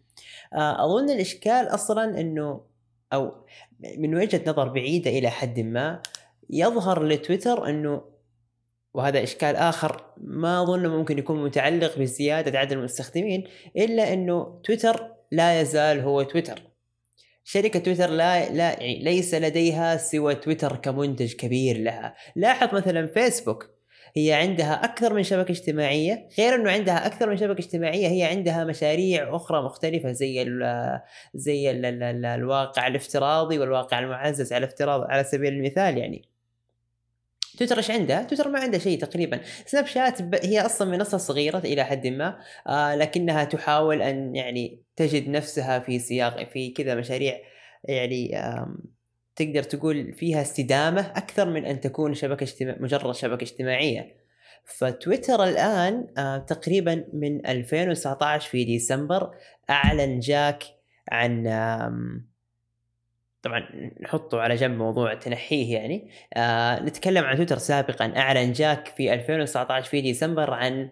آه 0.54 0.86
أظن 0.86 1.10
الإشكال 1.10 1.68
أصلا 1.68 2.20
إنه 2.20 2.62
أو 3.14 3.46
من 3.98 4.16
وجهة 4.16 4.42
نظر 4.48 4.70
بعيدة 4.70 5.12
إلى 5.12 5.30
حد 5.30 5.60
ما 5.60 6.02
يظهر 6.50 7.04
لتويتر 7.04 7.70
إنه 7.70 8.02
وهذا 8.94 9.24
إشكال 9.24 9.56
آخر 9.56 10.06
ما 10.18 10.62
اظن 10.62 10.88
ممكن 10.88 11.18
يكون 11.18 11.44
متعلق 11.44 12.00
بزيادة 12.00 12.60
عدد 12.60 12.72
المستخدمين 12.72 13.44
إلا 13.78 14.14
إنه 14.14 14.62
تويتر 14.64 15.08
لا 15.32 15.62
يزال 15.62 16.00
هو 16.00 16.24
تويتر 16.24 16.72
شركة 17.44 17.80
تويتر 17.80 18.10
لا 18.10 18.50
لا 18.50 18.72
يعني 18.72 19.04
ليس 19.04 19.34
لديها 19.34 19.98
سوى 19.98 20.36
تويتر 20.36 20.76
كمنتج 20.76 21.34
كبير 21.34 21.78
لها، 21.78 22.16
لاحظ 22.36 22.76
مثلا 22.76 23.08
فيسبوك 23.08 23.70
هي 24.16 24.34
عندها 24.34 24.86
أكثر 24.86 25.14
من 25.14 25.24
شبكة 25.24 25.52
اجتماعية، 25.52 26.28
غير 26.40 26.56
إنه 26.56 26.72
عندها 26.72 27.06
أكثر 27.06 27.30
من 27.30 27.38
شبكة 27.38 27.60
اجتماعية 27.60 28.08
هي 28.08 28.24
عندها 28.24 28.64
مشاريع 28.64 29.36
أخرى 29.36 29.62
مختلفة 29.64 30.12
زي 30.12 30.42
ال 30.42 30.62
زي 31.34 31.72
ال 31.72 31.86
ال 31.86 32.04
ال 32.04 32.26
الواقع 32.26 32.88
الافتراضي 32.88 33.60
والواقع 33.60 34.00
المعزز 34.00 34.54
على 34.54 34.66
افتراض 34.66 35.02
على 35.02 35.24
سبيل 35.24 35.54
المثال 35.54 35.98
يعني. 35.98 36.31
تويتر 37.58 37.78
إيش 37.78 37.92
عندها؟ 37.92 38.24
تويتر 38.24 38.50
ما 38.50 38.60
عندها 38.60 38.80
شيء 38.80 39.00
تقريبا، 39.00 39.40
سناب 39.66 39.86
شات 39.86 40.46
هي 40.46 40.62
أصلا 40.62 40.92
منصه 40.92 41.18
صغيرة 41.18 41.58
إلى 41.58 41.84
حد 41.84 42.08
ما 42.08 42.40
آه 42.68 42.96
لكنها 42.96 43.44
تحاول 43.44 44.02
أن 44.02 44.36
يعني 44.36 44.84
تجد 44.96 45.30
نفسها 45.30 45.80
في 45.80 46.00
سياق 46.00 46.44
في 46.44 46.70
كذا 46.70 46.96
مشاريع 46.96 47.38
يعني 47.84 48.40
آه 48.40 48.76
تقدر 49.36 49.64
تقول 49.64 50.14
فيها 50.14 50.42
استدامة 50.42 51.02
أكثر 51.02 51.50
من 51.50 51.66
أن 51.66 51.80
تكون 51.80 52.14
شبكة 52.14 52.44
اجتماع 52.44 52.76
مجرد 52.80 53.16
شبكة 53.16 53.44
اجتماعية. 53.44 54.22
فتويتر 54.66 55.44
الآن 55.44 56.08
آه 56.18 56.38
تقريبا 56.38 57.06
من 57.14 57.46
2019 57.46 58.50
في 58.50 58.64
ديسمبر 58.64 59.32
أعلن 59.70 60.20
جاك 60.20 60.64
عن 61.12 61.48
طبعا 63.42 63.92
نحطه 64.02 64.40
على 64.40 64.56
جنب 64.56 64.78
موضوع 64.78 65.14
تنحيه 65.14 65.74
يعني. 65.74 66.10
آه 66.34 66.80
نتكلم 66.84 67.24
عن 67.24 67.36
تويتر 67.36 67.58
سابقا. 67.58 68.14
أعلن 68.18 68.52
جاك 68.52 68.88
في 68.88 69.14
2019 69.14 69.90
في 69.90 70.02
ديسمبر 70.02 70.54
عن 70.54 70.90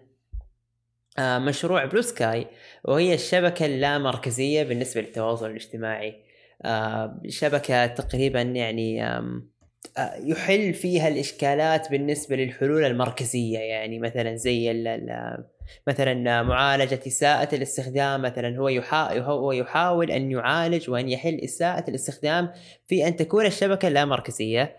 آه 1.18 1.38
مشروع 1.38 1.84
بلو 1.84 2.02
سكاي 2.02 2.46
وهي 2.84 3.14
الشبكة 3.14 3.66
اللامركزية 3.66 4.62
بالنسبة 4.62 5.00
للتواصل 5.00 5.50
الاجتماعي. 5.50 6.24
آه 6.64 7.22
شبكة 7.28 7.86
تقريبا 7.86 8.42
يعني 8.42 9.06
آه 9.06 9.42
يحل 10.18 10.74
فيها 10.74 11.08
الإشكالات 11.08 11.90
بالنسبة 11.90 12.36
للحلول 12.36 12.84
المركزية 12.84 13.58
يعني. 13.58 13.98
مثلا 13.98 14.36
زي 14.36 14.70
مثلا 15.86 16.42
معالجة 16.42 17.00
إساءة 17.06 17.54
الاستخدام 17.54 18.22
مثلا 18.22 18.58
هو 18.58 18.68
هو 19.22 19.52
يحاول 19.52 20.10
أن 20.10 20.30
يعالج 20.30 20.90
وأن 20.90 21.08
يحل 21.08 21.34
إساءة 21.34 21.90
الاستخدام 21.90 22.52
في 22.86 23.08
أن 23.08 23.16
تكون 23.16 23.46
الشبكة 23.46 23.88
لا 23.88 24.04
مركزية. 24.04 24.76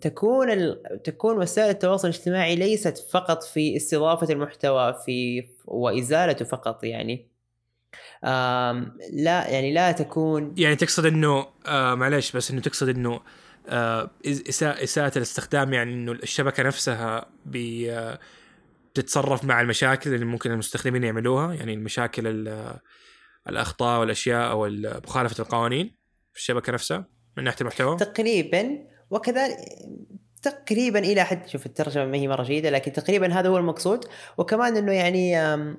تكون 0.00 0.50
ال... 0.50 0.82
تكون 1.04 1.38
وسائل 1.38 1.70
التواصل 1.70 2.08
الاجتماعي 2.08 2.56
ليست 2.56 2.98
فقط 3.10 3.42
في 3.42 3.76
استضافة 3.76 4.32
المحتوى 4.32 4.94
في 5.06 5.44
وإزالته 5.66 6.44
فقط 6.44 6.84
يعني. 6.84 7.34
لا 9.12 9.48
يعني 9.48 9.72
لا 9.72 9.92
تكون 9.92 10.54
يعني 10.56 10.76
تقصد 10.76 11.06
إنه 11.06 11.46
آه 11.66 11.94
معلش 11.94 12.36
بس 12.36 12.50
إنه 12.50 12.60
تقصد 12.60 12.88
إنه 12.88 13.20
آه 13.68 14.10
إساءة 14.56 15.12
الاستخدام 15.16 15.72
يعني 15.72 15.92
إنه 15.92 16.12
الشبكة 16.12 16.62
نفسها 16.62 17.26
بي 17.46 17.92
آه 17.92 18.18
تتصرف 18.94 19.44
مع 19.44 19.60
المشاكل 19.60 20.14
اللي 20.14 20.24
ممكن 20.24 20.50
المستخدمين 20.50 21.04
يعملوها 21.04 21.54
يعني 21.54 21.74
المشاكل 21.74 22.48
الأخطاء 23.48 24.00
والأشياء 24.00 24.50
أو 24.50 24.68
مخالفة 25.06 25.42
القوانين 25.42 25.96
في 26.32 26.38
الشبكة 26.38 26.72
نفسها 26.72 27.08
من 27.36 27.44
ناحية 27.44 27.60
المحتوى. 27.60 27.96
تقريبا 27.96 28.78
وكذلك 29.10 29.56
تقريبا 30.42 30.98
إلى 30.98 31.24
حد 31.24 31.48
شوف 31.48 31.66
الترجمة 31.66 32.04
ما 32.04 32.16
هي 32.16 32.28
مرة 32.28 32.42
جيدة 32.42 32.70
لكن 32.70 32.92
تقريبا 32.92 33.32
هذا 33.32 33.48
هو 33.48 33.58
المقصود. 33.58 34.04
وكمان 34.38 34.76
إنه 34.76 34.92
يعني 34.92 35.38
آم 35.38 35.78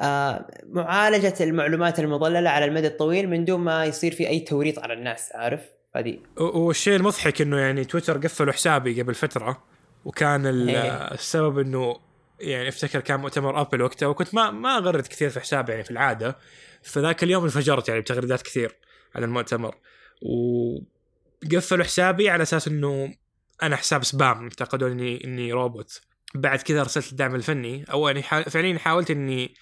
آم 0.00 0.44
معالجة 0.68 1.34
المعلومات 1.40 2.00
المضللة 2.00 2.50
على 2.50 2.64
المدى 2.64 2.86
الطويل 2.86 3.28
من 3.28 3.44
دون 3.44 3.60
ما 3.60 3.84
يصير 3.84 4.14
في 4.14 4.28
أي 4.28 4.40
توريط 4.40 4.78
على 4.78 4.92
الناس 4.92 5.32
عارف؟ 5.34 5.60
هذه. 5.96 6.18
والشيء 6.40 6.96
المضحك 6.96 7.40
إنه 7.40 7.58
يعني 7.58 7.84
تويتر 7.84 8.18
قفلوا 8.18 8.52
حسابي 8.52 9.02
قبل 9.02 9.14
فترة 9.14 9.64
وكان 10.04 10.68
إيه. 10.68 10.92
السبب 10.92 11.58
إنه 11.58 11.96
يعني 12.42 12.68
افتكر 12.68 13.00
كان 13.00 13.20
مؤتمر 13.20 13.60
ابل 13.60 13.82
وقتها 13.82 14.06
وكنت 14.06 14.34
ما 14.34 14.50
ما 14.50 14.78
اغرد 14.78 15.06
كثير 15.06 15.30
في 15.30 15.40
حسابي 15.40 15.72
يعني 15.72 15.84
في 15.84 15.90
العادة. 15.90 16.38
فذاك 16.82 17.22
اليوم 17.22 17.44
انفجرت 17.44 17.88
يعني 17.88 18.00
بتغريدات 18.00 18.42
كثير 18.42 18.76
عن 19.14 19.24
المؤتمر. 19.24 19.74
وقفلوا 20.22 21.84
حسابي 21.84 22.30
على 22.30 22.42
أساس 22.42 22.68
إنه 22.68 23.14
أنا 23.62 23.76
حساب 23.76 24.04
spam 24.04 24.42
اعتقدوا 24.42 24.88
اني 24.88 25.52
روبوت 25.52 26.00
بعد 26.34 26.58
كذا 26.58 26.80
ارسلت 26.80 27.12
الدعم 27.12 27.34
الفني. 27.34 27.84
أو 27.92 28.08
يعني 28.08 28.22
فعليا 28.22 28.78
حاولت 28.78 29.10
إني 29.10 29.54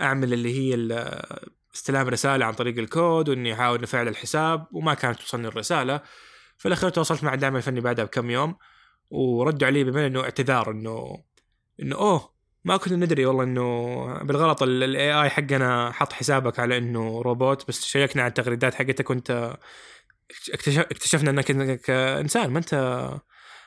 أعمل 0.00 0.32
اللي 0.32 0.58
هي 0.58 0.74
استلام 1.74 2.08
رسالة 2.08 2.44
عن 2.44 2.52
طريق 2.52 2.78
الكود 2.78 3.28
وإني 3.28 3.54
أحاول 3.54 3.80
نفعل 3.80 4.08
الحساب 4.08 4.66
وما 4.72 4.94
كانت 4.94 5.18
توصلني 5.18 5.48
الرسالة. 5.48 6.00
في 6.58 6.68
الأخير 6.68 6.90
تواصلت 6.90 7.24
مع 7.24 7.34
الدعم 7.34 7.56
الفني 7.56 7.80
بعدها 7.80 8.04
بكم 8.04 8.30
يوم 8.30 8.56
وردوا 9.10 9.68
علي 9.68 9.84
بما 9.84 10.06
إنه 10.06 10.20
اعتذار 10.20 10.70
إنه 10.70 11.22
إنه 11.82 11.96
أوه 11.96 12.38
ما 12.64 12.76
كنا 12.76 12.96
ندري 12.96 13.26
والله 13.26 13.44
إنه 13.44 14.22
بالغلط 14.22 14.62
ال 14.62 15.22
AI 15.22 15.30
حقنا 15.30 15.92
حط 15.92 16.12
حسابك 16.12 16.58
على 16.58 16.78
إنه 16.78 17.22
روبوت 17.22 17.68
بس 17.68 17.84
شيكنا 17.84 18.22
على 18.22 18.28
التغريدات 18.28 18.74
حقتك 18.74 19.10
وانت 19.10 19.56
اكتشفنا 20.78 21.30
إنك 21.30 21.50
إنك 21.50 21.90
إنسان 21.90 22.50
ما 22.50 22.58
أنت 22.58 22.74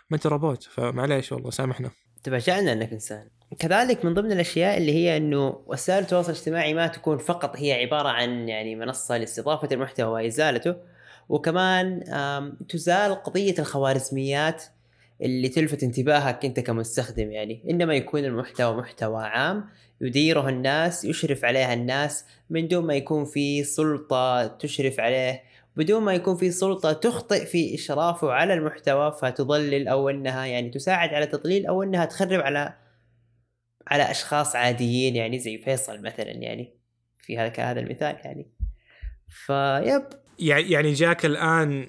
ما 0.09 0.17
أنت 0.17 0.27
روبوت. 0.27 0.63
فمعليش 0.63 1.31
والله 1.31 1.49
سامحنا. 1.49 1.89
تفاجأنا 2.23 2.73
إنك 2.73 2.93
إنسان. 2.93 3.29
كذلك 3.59 4.05
من 4.05 4.13
ضمن 4.13 4.31
الأشياء 4.31 4.77
اللي 4.77 4.93
هي 4.93 5.17
إنه 5.17 5.63
وسائل 5.65 6.03
التواصل 6.03 6.31
الاجتماعي 6.31 6.73
ما 6.73 6.87
تكون 6.87 7.17
فقط 7.17 7.57
هي 7.57 7.73
عبارة 7.73 8.09
عن 8.09 8.49
يعني 8.49 8.75
منصة 8.75 9.17
لاستضافة 9.17 9.67
المحتوى 9.71 10.23
وإزالته 10.23 10.75
وكمان 11.29 12.03
تزال 12.69 13.23
قضية 13.23 13.55
الخوارزميات 13.59 14.63
اللي 15.21 15.49
تلفت 15.49 15.83
انتباهك 15.83 16.45
انت 16.45 16.59
كمستخدم 16.59 17.31
يعني. 17.31 17.63
إنما 17.69 17.93
يكون 17.93 18.25
المحتوى 18.25 18.77
محتوى 18.77 19.23
عام 19.23 19.69
يديره 20.01 20.49
الناس 20.49 21.05
يشرف 21.05 21.45
عليها 21.45 21.73
الناس 21.73 22.25
من 22.49 22.67
دون 22.67 22.85
ما 22.85 22.93
يكون 22.93 23.25
في 23.25 23.63
سلطة 23.63 24.47
تشرف 24.47 24.99
عليه 24.99 25.43
بدون 25.75 26.03
ما 26.03 26.13
يكون 26.13 26.37
في 26.37 26.51
سلطة 26.51 26.93
تخطئ 26.93 27.45
في 27.45 27.75
إشرافه 27.75 28.31
على 28.31 28.53
المحتوى 28.53 29.11
فتضلل 29.21 29.87
أو 29.87 30.09
أنها 30.09 30.45
يعني 30.45 30.69
تساعد 30.69 31.13
على 31.13 31.25
تضليل 31.25 31.65
أو 31.65 31.83
أنها 31.83 32.05
تخرب 32.05 32.41
على 32.41 32.73
على 33.87 34.11
أشخاص 34.11 34.55
عاديين 34.55 35.15
يعني 35.15 35.39
زي 35.39 35.57
فيصل 35.57 36.01
مثلا 36.01 36.31
يعني. 36.31 36.73
في 37.19 37.37
هذا 37.37 37.53
هذا 37.57 37.79
المثال 37.79 38.15
يعني. 38.25 38.51
فيب 39.27 40.03
يعني 40.39 40.93
جاك 40.93 41.25
الآن 41.25 41.87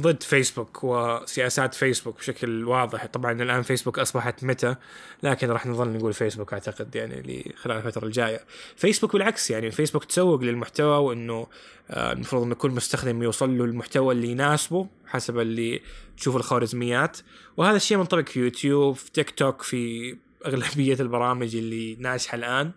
ضد 0.00 0.22
فيسبوك 0.22 0.84
وسياسات 0.84 1.74
فيسبوك 1.74 2.18
بشكل 2.18 2.64
واضح. 2.64 3.06
طبعا 3.06 3.32
الآن 3.32 3.62
فيسبوك 3.62 3.98
أصبحت 3.98 4.44
متى 4.44 4.74
لكن 5.22 5.50
راح 5.50 5.66
نظل 5.66 5.88
نقول 5.88 6.12
فيسبوك 6.12 6.52
أعتقد 6.52 6.96
يعني 6.96 7.54
خلال 7.56 7.76
الفترة 7.76 8.06
الجاية. 8.06 8.40
فيسبوك 8.76 9.12
بالعكس 9.12 9.50
يعني 9.50 9.70
فيسبوك 9.70 10.04
تسوق 10.04 10.42
للمحتوى 10.42 10.98
وإنه 10.98 11.46
آه، 11.90 12.12
المفروض 12.12 12.42
إنه 12.42 12.54
كل 12.54 12.70
مستخدم 12.70 13.22
يوصل 13.22 13.58
له 13.58 13.64
المحتوى 13.64 14.14
اللي 14.14 14.28
يناسبه 14.28 14.88
حسب 15.06 15.38
اللي 15.38 15.80
تشوف 16.16 16.36
الخوارزميات. 16.36 17.18
وهذا 17.56 17.76
الشيء 17.76 17.98
منطبق 17.98 18.28
في 18.28 18.40
يوتيوب 18.40 18.96
في 18.96 19.10
تيك 19.10 19.30
توك 19.30 19.62
في 19.62 20.16
أغلبية 20.46 20.96
البرامج 21.00 21.56
اللي 21.56 21.96
ناجحة 21.96 22.36
الآن 22.36 22.72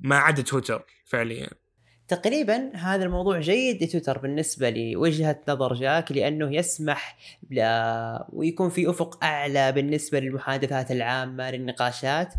ما 0.00 0.16
عدا 0.16 0.42
تويتر 0.42 0.82
فعليا. 1.06 1.63
تقريبا 2.08 2.76
هذا 2.76 3.04
الموضوع 3.04 3.40
جيد 3.40 3.82
لتويتر 3.82 4.18
بالنسبة 4.18 4.70
لوجهة 4.70 5.40
نظر 5.48 5.74
جاك 5.74 6.12
لأنه 6.12 6.56
يسمح 6.56 7.16
ويكون 8.32 8.70
في 8.70 8.90
أفق 8.90 9.24
أعلى 9.24 9.72
بالنسبة 9.72 10.20
للمحادثات 10.20 10.90
العامة 10.90 11.50
للنقاشات. 11.50 12.34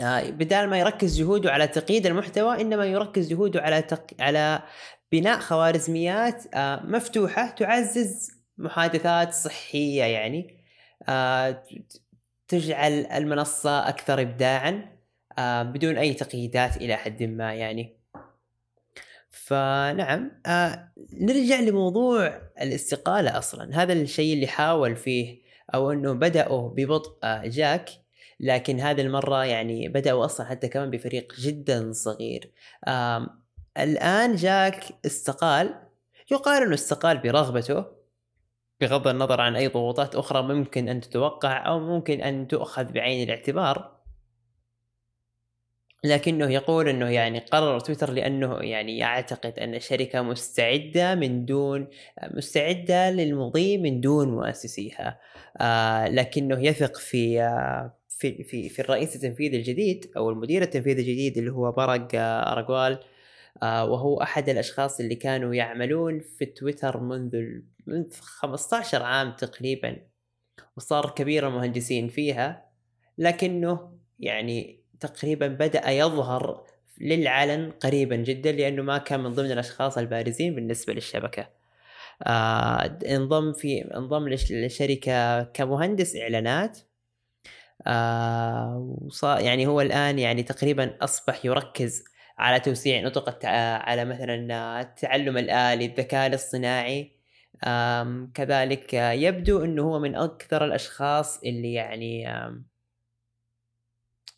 آه، 0.00 0.30
بدال 0.30 0.68
ما 0.70 0.78
يركز 0.78 1.18
جهوده 1.18 1.52
على 1.52 1.66
تقييد 1.66 2.06
المحتوى 2.06 2.60
إنما 2.60 2.84
يركز 2.84 3.28
جهوده 3.28 3.60
على 3.60 3.82
تق... 3.82 4.06
على 4.20 4.62
بناء 5.12 5.38
خوارزميات 5.38 6.54
آه، 6.54 6.86
مفتوحة 6.86 7.46
تعزز 7.50 8.30
محادثات 8.58 9.34
صحية 9.34 10.02
يعني. 10.02 10.64
آه، 11.08 11.62
تجعل 12.48 12.92
المنصة 12.92 13.88
أكثر 13.88 14.20
ابداعا. 14.20 14.99
بدون 15.38 15.96
أي 15.98 16.14
تقييدات 16.14 16.76
إلى 16.76 16.96
حد 16.96 17.22
ما 17.22 17.54
يعني. 17.54 17.96
فنعم 19.30 20.30
آه 20.46 20.92
نرجع 21.12 21.60
لموضوع 21.60 22.40
الاستقالة 22.60 23.38
أصلا. 23.38 23.82
هذا 23.82 23.92
الشيء 23.92 24.34
اللي 24.34 24.46
حاول 24.46 24.96
فيه 24.96 25.40
أو 25.74 25.92
أنه 25.92 26.12
بدأوا 26.12 26.68
ببطء 26.68 27.18
آه 27.24 27.42
جاك 27.46 27.90
لكن 28.40 28.80
هذه 28.80 29.00
المرة 29.00 29.44
يعني 29.44 29.88
بدأوا 29.88 30.24
أصلا 30.24 30.46
حتى 30.46 30.68
كمان 30.68 30.90
بفريق 30.90 31.34
جدا 31.40 31.92
صغير. 31.92 32.52
آه 32.84 33.26
الآن 33.78 34.36
جاك 34.36 34.84
استقال 35.06 35.74
يقال 36.30 36.62
أنه 36.62 36.74
استقال 36.74 37.18
برغبته 37.18 37.84
بغض 38.80 39.08
النظر 39.08 39.40
عن 39.40 39.56
أي 39.56 39.68
ضغوطات 39.68 40.14
أخرى 40.14 40.42
ممكن 40.42 40.88
أن 40.88 41.00
تتوقع 41.00 41.66
أو 41.66 41.80
ممكن 41.80 42.20
أن 42.20 42.48
تؤخذ 42.48 42.84
بعين 42.84 43.22
الاعتبار 43.22 43.99
لكنه 46.04 46.50
يقول 46.52 46.88
إنه 46.88 47.08
يعني 47.08 47.38
قرر 47.38 47.80
تويتر 47.80 48.10
لأنه 48.12 48.58
يعني 48.60 48.98
يعتقد 48.98 49.58
أن 49.58 49.74
الشركة 49.74 50.22
مستعدة 50.22 51.14
من 51.14 51.44
دون 51.44 51.88
مستعدة 52.34 53.10
للمضي 53.10 53.78
من 53.78 54.00
دون 54.00 54.28
مؤسسيها. 54.28 55.20
آه 55.60 56.08
لكنه 56.08 56.64
يثق 56.64 56.96
في 56.96 57.42
آه 57.42 57.96
في 58.08 58.44
في 58.44 58.68
في 58.68 58.82
الرئيس 58.82 59.16
التنفيذي 59.16 59.56
الجديد 59.56 60.12
أو 60.16 60.30
المدير 60.30 60.62
التنفيذي 60.62 61.00
الجديد 61.02 61.38
اللي 61.38 61.52
هو 61.52 61.72
برق 61.72 62.08
آه 62.14 62.52
ارجوال 62.52 62.98
آه 63.62 63.84
وهو 63.84 64.22
أحد 64.22 64.48
الأشخاص 64.48 65.00
اللي 65.00 65.14
كانوا 65.14 65.54
يعملون 65.54 66.20
في 66.20 66.46
تويتر 66.46 67.00
منذ 67.00 67.36
منذ 67.86 68.12
15 68.20 69.02
عام 69.02 69.32
تقريبا. 69.32 69.96
وصار 70.76 71.10
كبير 71.10 71.48
المهندسين 71.48 72.08
فيها. 72.08 72.70
لكنه 73.18 73.98
يعني 74.18 74.79
تقريبا 75.00 75.46
بدأ 75.48 75.90
يظهر 75.90 76.64
للعلن 77.00 77.70
قريبا 77.70 78.16
جدا 78.16 78.52
لأنه 78.52 78.82
ما 78.82 78.98
كان 78.98 79.20
من 79.20 79.32
ضمن 79.32 79.50
الأشخاص 79.52 79.98
البارزين 79.98 80.54
بالنسبة 80.54 80.92
للشبكة. 80.92 81.48
آه 82.22 82.98
انضم 83.06 83.52
في 83.52 83.94
انضم 83.96 84.28
للشركة 84.28 85.42
كمهندس 85.42 86.16
إعلانات. 86.16 86.78
آه 87.86 88.98
يعني 89.22 89.66
هو 89.66 89.80
الآن 89.80 90.18
يعني 90.18 90.42
تقريبا 90.42 90.96
أصبح 91.00 91.44
يركز 91.44 92.04
على 92.38 92.60
توسيع 92.60 93.00
نطق 93.02 93.46
على 93.46 94.04
مثلا 94.04 94.80
التعلم 94.80 95.38
الآلي 95.38 95.84
الذكاء 95.86 96.26
الاصطناعي. 96.26 97.20
كذلك 98.34 98.94
يبدو 98.94 99.64
إنه 99.64 99.82
هو 99.82 99.98
من 99.98 100.14
أكثر 100.16 100.64
الأشخاص 100.64 101.38
اللي 101.42 101.72
يعني 101.72 102.28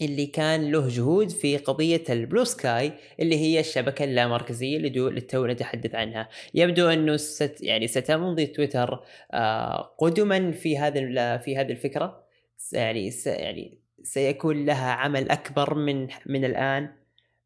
اللي 0.03 0.27
كان 0.27 0.71
له 0.73 0.89
جهود 0.89 1.31
في 1.31 1.57
قضية 1.57 2.05
البلو 2.11 2.45
سكاي 2.45 2.93
اللي 3.21 3.37
هي 3.37 3.61
الشبكة 3.61 4.05
اللامركزية 4.05 4.77
اللي 4.77 5.21
تو 5.21 5.47
نتحدث 5.47 5.95
عنها. 5.95 6.29
يبدو 6.55 6.89
أنه 6.89 7.17
ست 7.17 7.57
يعني 7.61 7.89
ستمضي 7.89 8.47
تويتر 8.47 9.01
آه 9.33 9.95
قدما 9.99 10.51
في 10.53 10.79
هذا 10.79 11.37
في 11.37 11.57
هذه 11.57 11.73
الفكرة. 11.73 12.25
يعني 12.73 13.11
يعني 13.27 13.79
سيكون 14.03 14.67
لها 14.67 14.93
عمل 14.93 15.31
أكبر 15.31 15.75
من 15.75 16.09
من 16.27 16.45
الآن 16.45 16.89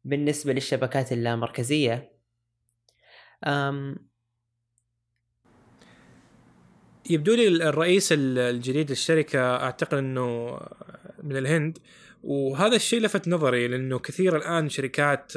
بالنسبة 0.05 0.53
للشبكات 0.53 1.11
اللامركزية. 1.11 2.11
أم 3.45 4.07
يبدو 7.09 7.33
لي 7.33 7.47
الرئيس 7.47 8.13
الجديد 8.17 8.89
للشركة 8.89 9.55
أعتقد 9.55 9.97
أنه 9.97 10.59
من 11.23 11.37
الهند 11.37 11.77
وهذا 12.23 12.75
الشيء 12.75 13.01
لفت 13.01 13.27
نظري 13.27 13.67
لأنه 13.67 13.99
كثير 13.99 14.35
الآن 14.35 14.69
شركات 14.69 15.31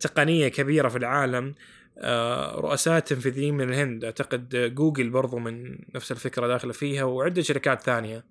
تقنية 0.00 0.48
كبيرة 0.48 0.88
في 0.88 0.98
العالم 0.98 1.54
آه، 2.00 2.54
رؤساء 2.54 2.98
تنفيذيين 3.00 3.54
من 3.54 3.68
الهند 3.68 4.04
أعتقد 4.04 4.74
جوجل 4.74 5.10
برضو 5.10 5.38
من 5.38 5.78
نفس 5.94 6.12
الفكرة 6.12 6.46
داخلة 6.46 6.72
فيها 6.72 7.04
وعدة 7.04 7.42
شركات 7.42 7.82
ثانية. 7.82 8.24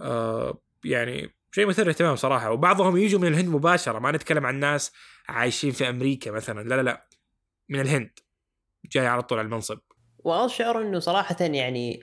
آه، 0.00 0.58
يعني 0.84 1.34
شيء 1.52 1.66
مثير 1.66 1.84
للاهتمام 1.84 2.16
صراحة. 2.16 2.50
وبعضهم 2.50 2.96
يجوا 2.96 3.20
من 3.20 3.26
الهند 3.28 3.48
مباشرة 3.48 3.98
ما 3.98 4.12
نتكلم 4.12 4.46
عن 4.46 4.60
ناس 4.60 4.92
عايشين 5.28 5.70
في 5.70 5.88
أمريكا 5.88 6.30
مثلا 6.30 6.68
لا 6.68 6.74
لا 6.74 6.82
لا 6.82 7.06
من 7.68 7.80
الهند 7.80 8.10
جاي 8.92 9.06
على 9.06 9.22
طول 9.22 9.38
على 9.38 9.46
المنصب. 9.46 9.78
واشعر 10.18 10.82
إنه 10.82 10.98
صراحة 10.98 11.36
يعني 11.40 12.02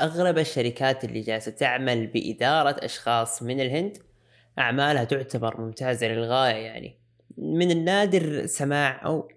اغلب 0.00 0.38
الشركات 0.38 1.04
اللي 1.04 1.20
جالسة 1.20 1.50
تعمل 1.50 2.06
بإدارة 2.06 2.76
أشخاص 2.84 3.42
من 3.42 3.60
الهند 3.60 4.05
أعمالها 4.58 5.04
تعتبر 5.04 5.60
ممتازة 5.60 6.06
للغاية 6.06 6.54
يعني. 6.54 7.00
من 7.38 7.70
النادر 7.70 8.46
سماع 8.46 9.06
أو 9.06 9.28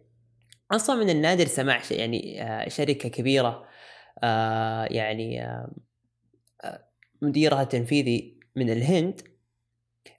أصلا 0.72 1.04
من 1.04 1.10
النادر 1.10 1.46
سماع 1.46 1.82
يعني 1.92 2.44
آه، 2.44 2.70
شركة 2.70 3.10
كبيرة 3.10 3.66
آه، 4.24 4.86
يعني 4.86 5.44
آه، 5.44 5.72
مديرها 7.22 7.62
التنفيذي 7.62 8.40
من 8.56 8.70
الهند. 8.70 9.22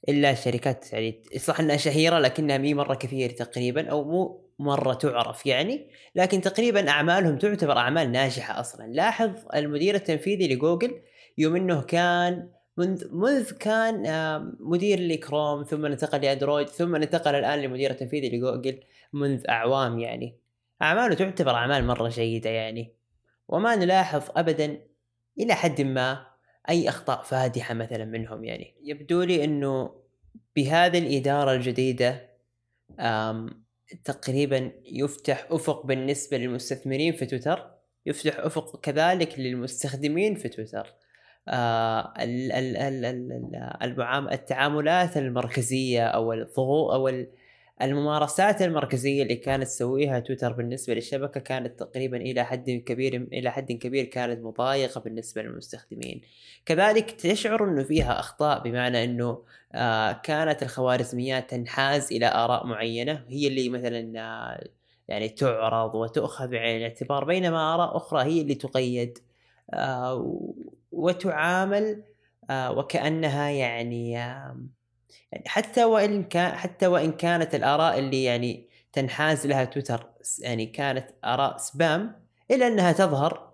إلا 0.09 0.35
شركات 0.35 0.93
يعني 0.93 1.23
صح 1.37 1.61
إنها 1.61 1.77
شهيرة 1.77 2.19
لكنها 2.19 2.59
مي 2.59 2.75
مرة 2.75 2.95
كثير 2.95 3.31
تقريبا 3.31 3.91
أو 3.91 4.05
مو 4.05 4.51
مرة 4.59 4.95
تعرف 4.95 5.47
يعني. 5.47 5.91
لكن 6.15 6.41
تقريبا 6.41 6.91
أعمالهم 6.91 7.39
تعتبر 7.39 7.77
أعمال 7.77 8.13
ناجحة 8.13 8.61
أصلا. 8.61 8.87
لاحظ 8.93 9.31
المدير 9.55 9.95
التنفيذي 9.95 10.55
لجوجل 10.55 11.03
يوم 11.39 11.57
إنه 11.57 11.83
كان 11.83 12.51
منذ 12.81 13.15
منذ 13.15 13.53
كان 13.53 14.03
مدير 14.61 15.01
لكروم 15.01 15.63
ثم 15.63 15.87
انتقل 15.87 16.21
لاندرويد 16.21 16.69
ثم 16.69 16.95
انتقل 16.95 17.35
الآن 17.35 17.59
لمدير 17.59 17.91
التنفيذي 17.91 18.37
لجوجل 18.37 18.81
منذ 19.13 19.45
أعوام 19.49 19.99
يعني. 19.99 20.37
أعماله 20.83 21.15
تعتبر 21.15 21.55
أعمال 21.55 21.87
مرة 21.87 22.09
جيدة 22.09 22.51
يعني. 22.51 22.95
وما 23.49 23.77
نلاحظ 23.77 24.23
ابدا 24.37 24.81
إلى 25.39 25.55
حد 25.55 25.81
ما 25.81 26.27
أي 26.69 26.89
أخطاء 26.89 27.23
فادحة 27.23 27.75
مثلا 27.75 28.05
منهم 28.05 28.45
يعني. 28.45 28.75
يبدو 28.83 29.23
لي 29.23 29.45
إنه 29.45 30.01
بهذه 30.57 30.99
الإدارة 30.99 31.53
الجديدة 31.53 32.31
تقريبا 34.05 34.73
يفتح 34.85 35.47
أفق 35.51 35.87
بالنسبة 35.87 36.37
للمستثمرين 36.37 37.13
في 37.13 37.27
تويتر 37.27 37.71
يفتح 38.07 38.39
أفق 38.39 38.81
كذلك 38.81 39.39
للمستخدمين 39.39 40.35
في 40.35 40.49
تويتر. 40.49 40.87
آه، 40.87 41.00
التعاملات 44.33 45.17
المركزية 45.17 46.07
أو 46.07 46.33
الضغوط 46.33 46.93
أو 46.93 47.09
الممارسات 47.83 48.63
المركزية 48.63 49.23
اللي 49.23 49.37
كانت 49.37 49.65
تسويها 49.65 50.21
تويتر 50.21 50.53
بالنسبة 50.53 50.95
للشبكة 50.95 51.41
كانت 51.41 51.79
تقريبا 51.81 52.17
إلى 52.17 52.45
حد 52.45 52.71
كبير 52.71 53.29
إلى 53.33 53.51
حد 53.51 53.73
كبير 53.73 54.05
كانت 54.05 54.45
مضايقة 54.45 55.01
بالنسبة 55.01 55.43
للمستخدمين. 55.43 56.21
كذلك 56.67 57.11
تشعر 57.11 57.65
إنه 57.65 57.83
فيها 57.83 58.21
أخطاء 58.21 58.63
بمعنى 58.63 59.05
إنه 59.05 59.43
آه، 59.75 60.13
كانت 60.13 60.63
الخوارزميات 60.63 61.51
تنحاز 61.51 62.13
إلى 62.13 62.27
آراء 62.27 62.67
معينة. 62.67 63.25
هي 63.29 63.47
اللي 63.47 63.69
مثلا 63.69 64.21
آه، 64.21 64.69
يعني 65.09 65.29
تعرض 65.29 65.95
وتؤخذ 65.95 66.49
بعين 66.49 66.77
الاعتبار 66.77 67.25
بينما 67.25 67.75
آراء 67.75 67.97
أخرى 67.97 68.23
هي 68.23 68.41
اللي 68.41 68.55
تقيد 68.55 69.19
وتعامل 70.93 72.05
آه، 72.51 72.73
وكأنها 72.79 73.49
يعني 73.51 74.11
يعني 75.33 75.49
حتى 75.49 75.85
وإن 75.85 76.25
كان 76.25 76.53
حتى 76.53 76.87
وإن 76.87 77.13
كانت 77.13 77.55
الآراء 77.55 77.99
اللي 77.99 78.25
يعني 78.25 78.69
تنحاز 78.93 79.47
لها 79.47 79.65
تويتر 79.65 80.07
يعني 80.39 80.67
كانت 80.67 81.11
آراء 81.25 81.57
سبام 81.57 82.23
إلا 82.51 82.67
أنها 82.67 82.93
تظهر 82.93 83.51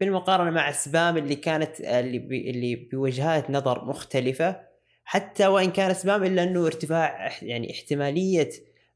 بالمقارنة 0.00 0.50
مع 0.50 0.72
سبام 0.72 1.16
اللي 1.16 1.36
كانت 1.36 1.80
اللي 1.80 2.18
بي 2.18 2.50
اللي 2.50 2.74
بوجهات 2.76 3.50
نظر 3.50 3.84
مختلفة. 3.84 4.66
حتى 5.04 5.46
وإن 5.46 5.70
كان 5.70 5.94
سبام 5.94 6.24
إلا 6.24 6.42
أنه 6.42 6.66
ارتفاع 6.66 7.32
يعني 7.42 7.72
احتمالية 7.72 8.50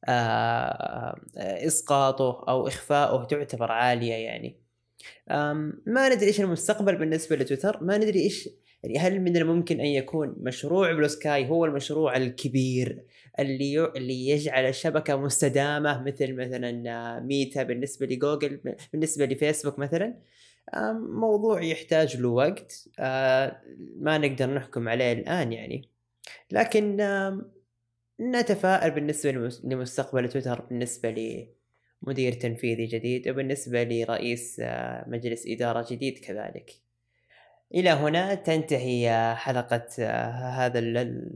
آه، 0.08 1.20
إسقاطه 1.36 2.44
أو 2.48 2.68
اخفائه 2.68 3.24
تعتبر 3.24 3.72
عالية 3.72 4.14
يعني. 4.14 4.60
ما 5.86 6.08
ندري 6.08 6.26
إيش 6.26 6.40
المستقبل 6.40 6.96
بالنسبة 6.96 7.36
لتويتر 7.36 7.84
ما 7.84 7.98
ندري 7.98 8.20
إيش 8.20 8.48
يعني 8.82 8.98
هل 8.98 9.20
من 9.20 9.36
الممكن 9.36 9.80
أن 9.80 9.86
يكون 9.86 10.36
مشروع 10.38 10.92
Bluesky 10.92 11.48
هو 11.48 11.64
المشروع 11.64 12.16
الكبير 12.16 13.04
اللي 13.38 13.84
اللي 13.96 14.28
يجعل 14.28 14.64
الشبكة 14.64 15.16
مستدامة 15.16 16.02
مثل 16.02 16.34
مثلا 16.34 17.20
ميتا 17.20 17.62
بالنسبة 17.62 18.06
لجوجل 18.06 18.60
بالنسبة 18.92 19.26
لفيسبوك 19.26 19.78
مثلا؟ 19.78 20.18
موضوع 20.94 21.62
يحتاج 21.62 22.16
له 22.16 22.28
وقت 22.28 22.88
ما 23.96 24.18
نقدر 24.18 24.54
نحكم 24.54 24.88
عليه 24.88 25.12
الآن 25.12 25.52
يعني. 25.52 25.88
لكن 26.50 26.96
نتفائل 28.20 28.90
بالنسبة 28.90 29.30
لمستقبل 29.64 30.28
تويتر 30.28 30.60
بالنسبة 30.60 31.10
لمدير 32.02 32.32
تنفيذي 32.32 32.86
جديد 32.86 33.28
وبالنسبة 33.28 33.82
لرئيس 33.82 34.62
مجلس 35.06 35.44
إدارة 35.46 35.86
جديد 35.90 36.18
كذلك. 36.18 36.70
إلى 37.74 37.90
هنا 37.90 38.34
تنتهي 38.34 39.34
حلقة 39.36 39.86
هذا 40.30 40.80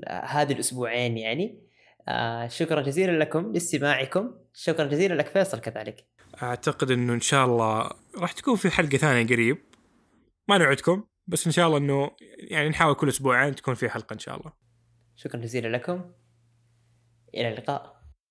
هذا 0.09 0.53
الأسبوعين 0.53 1.19
يعني. 1.19 1.61
آه 2.09 2.49
شكرا 2.49 2.83
جزيلا 2.83 3.19
لكم 3.19 3.53
لاستماعكم. 3.53 4.35
شكرا 4.55 4.87
جزيلا 4.87 5.15
لك 5.15 5.27
فيصل 5.27 5.61
كذلك. 5.61 6.05
أعتقد 6.43 6.91
إنه 6.91 7.15
إن 7.15 7.21
شاء 7.21 7.47
الله 7.47 7.91
راح 8.19 8.33
تكون 8.33 8.57
في 8.57 8.71
حلقة 8.71 8.99
ثانية 8.99 9.27
قريب. 9.27 9.59
ما 10.49 10.59
نوعدكم 10.59 11.05
بس 11.27 11.47
إن 11.47 11.53
شاء 11.53 11.67
الله 11.67 11.79
إنه 11.79 12.11
يعني 12.51 12.69
نحاول 12.69 12.95
كل 12.95 13.09
أسبوعين 13.09 13.55
تكون 13.55 13.75
في 13.75 13.89
حلقة 13.89 14.15
إن 14.15 14.19
شاء 14.19 14.37
الله. 14.37 14.53
شكرا 15.17 15.41
جزيلا 15.41 15.69
لكم. 15.77 16.13
إلى 17.35 17.49
اللقاء. 17.49 17.94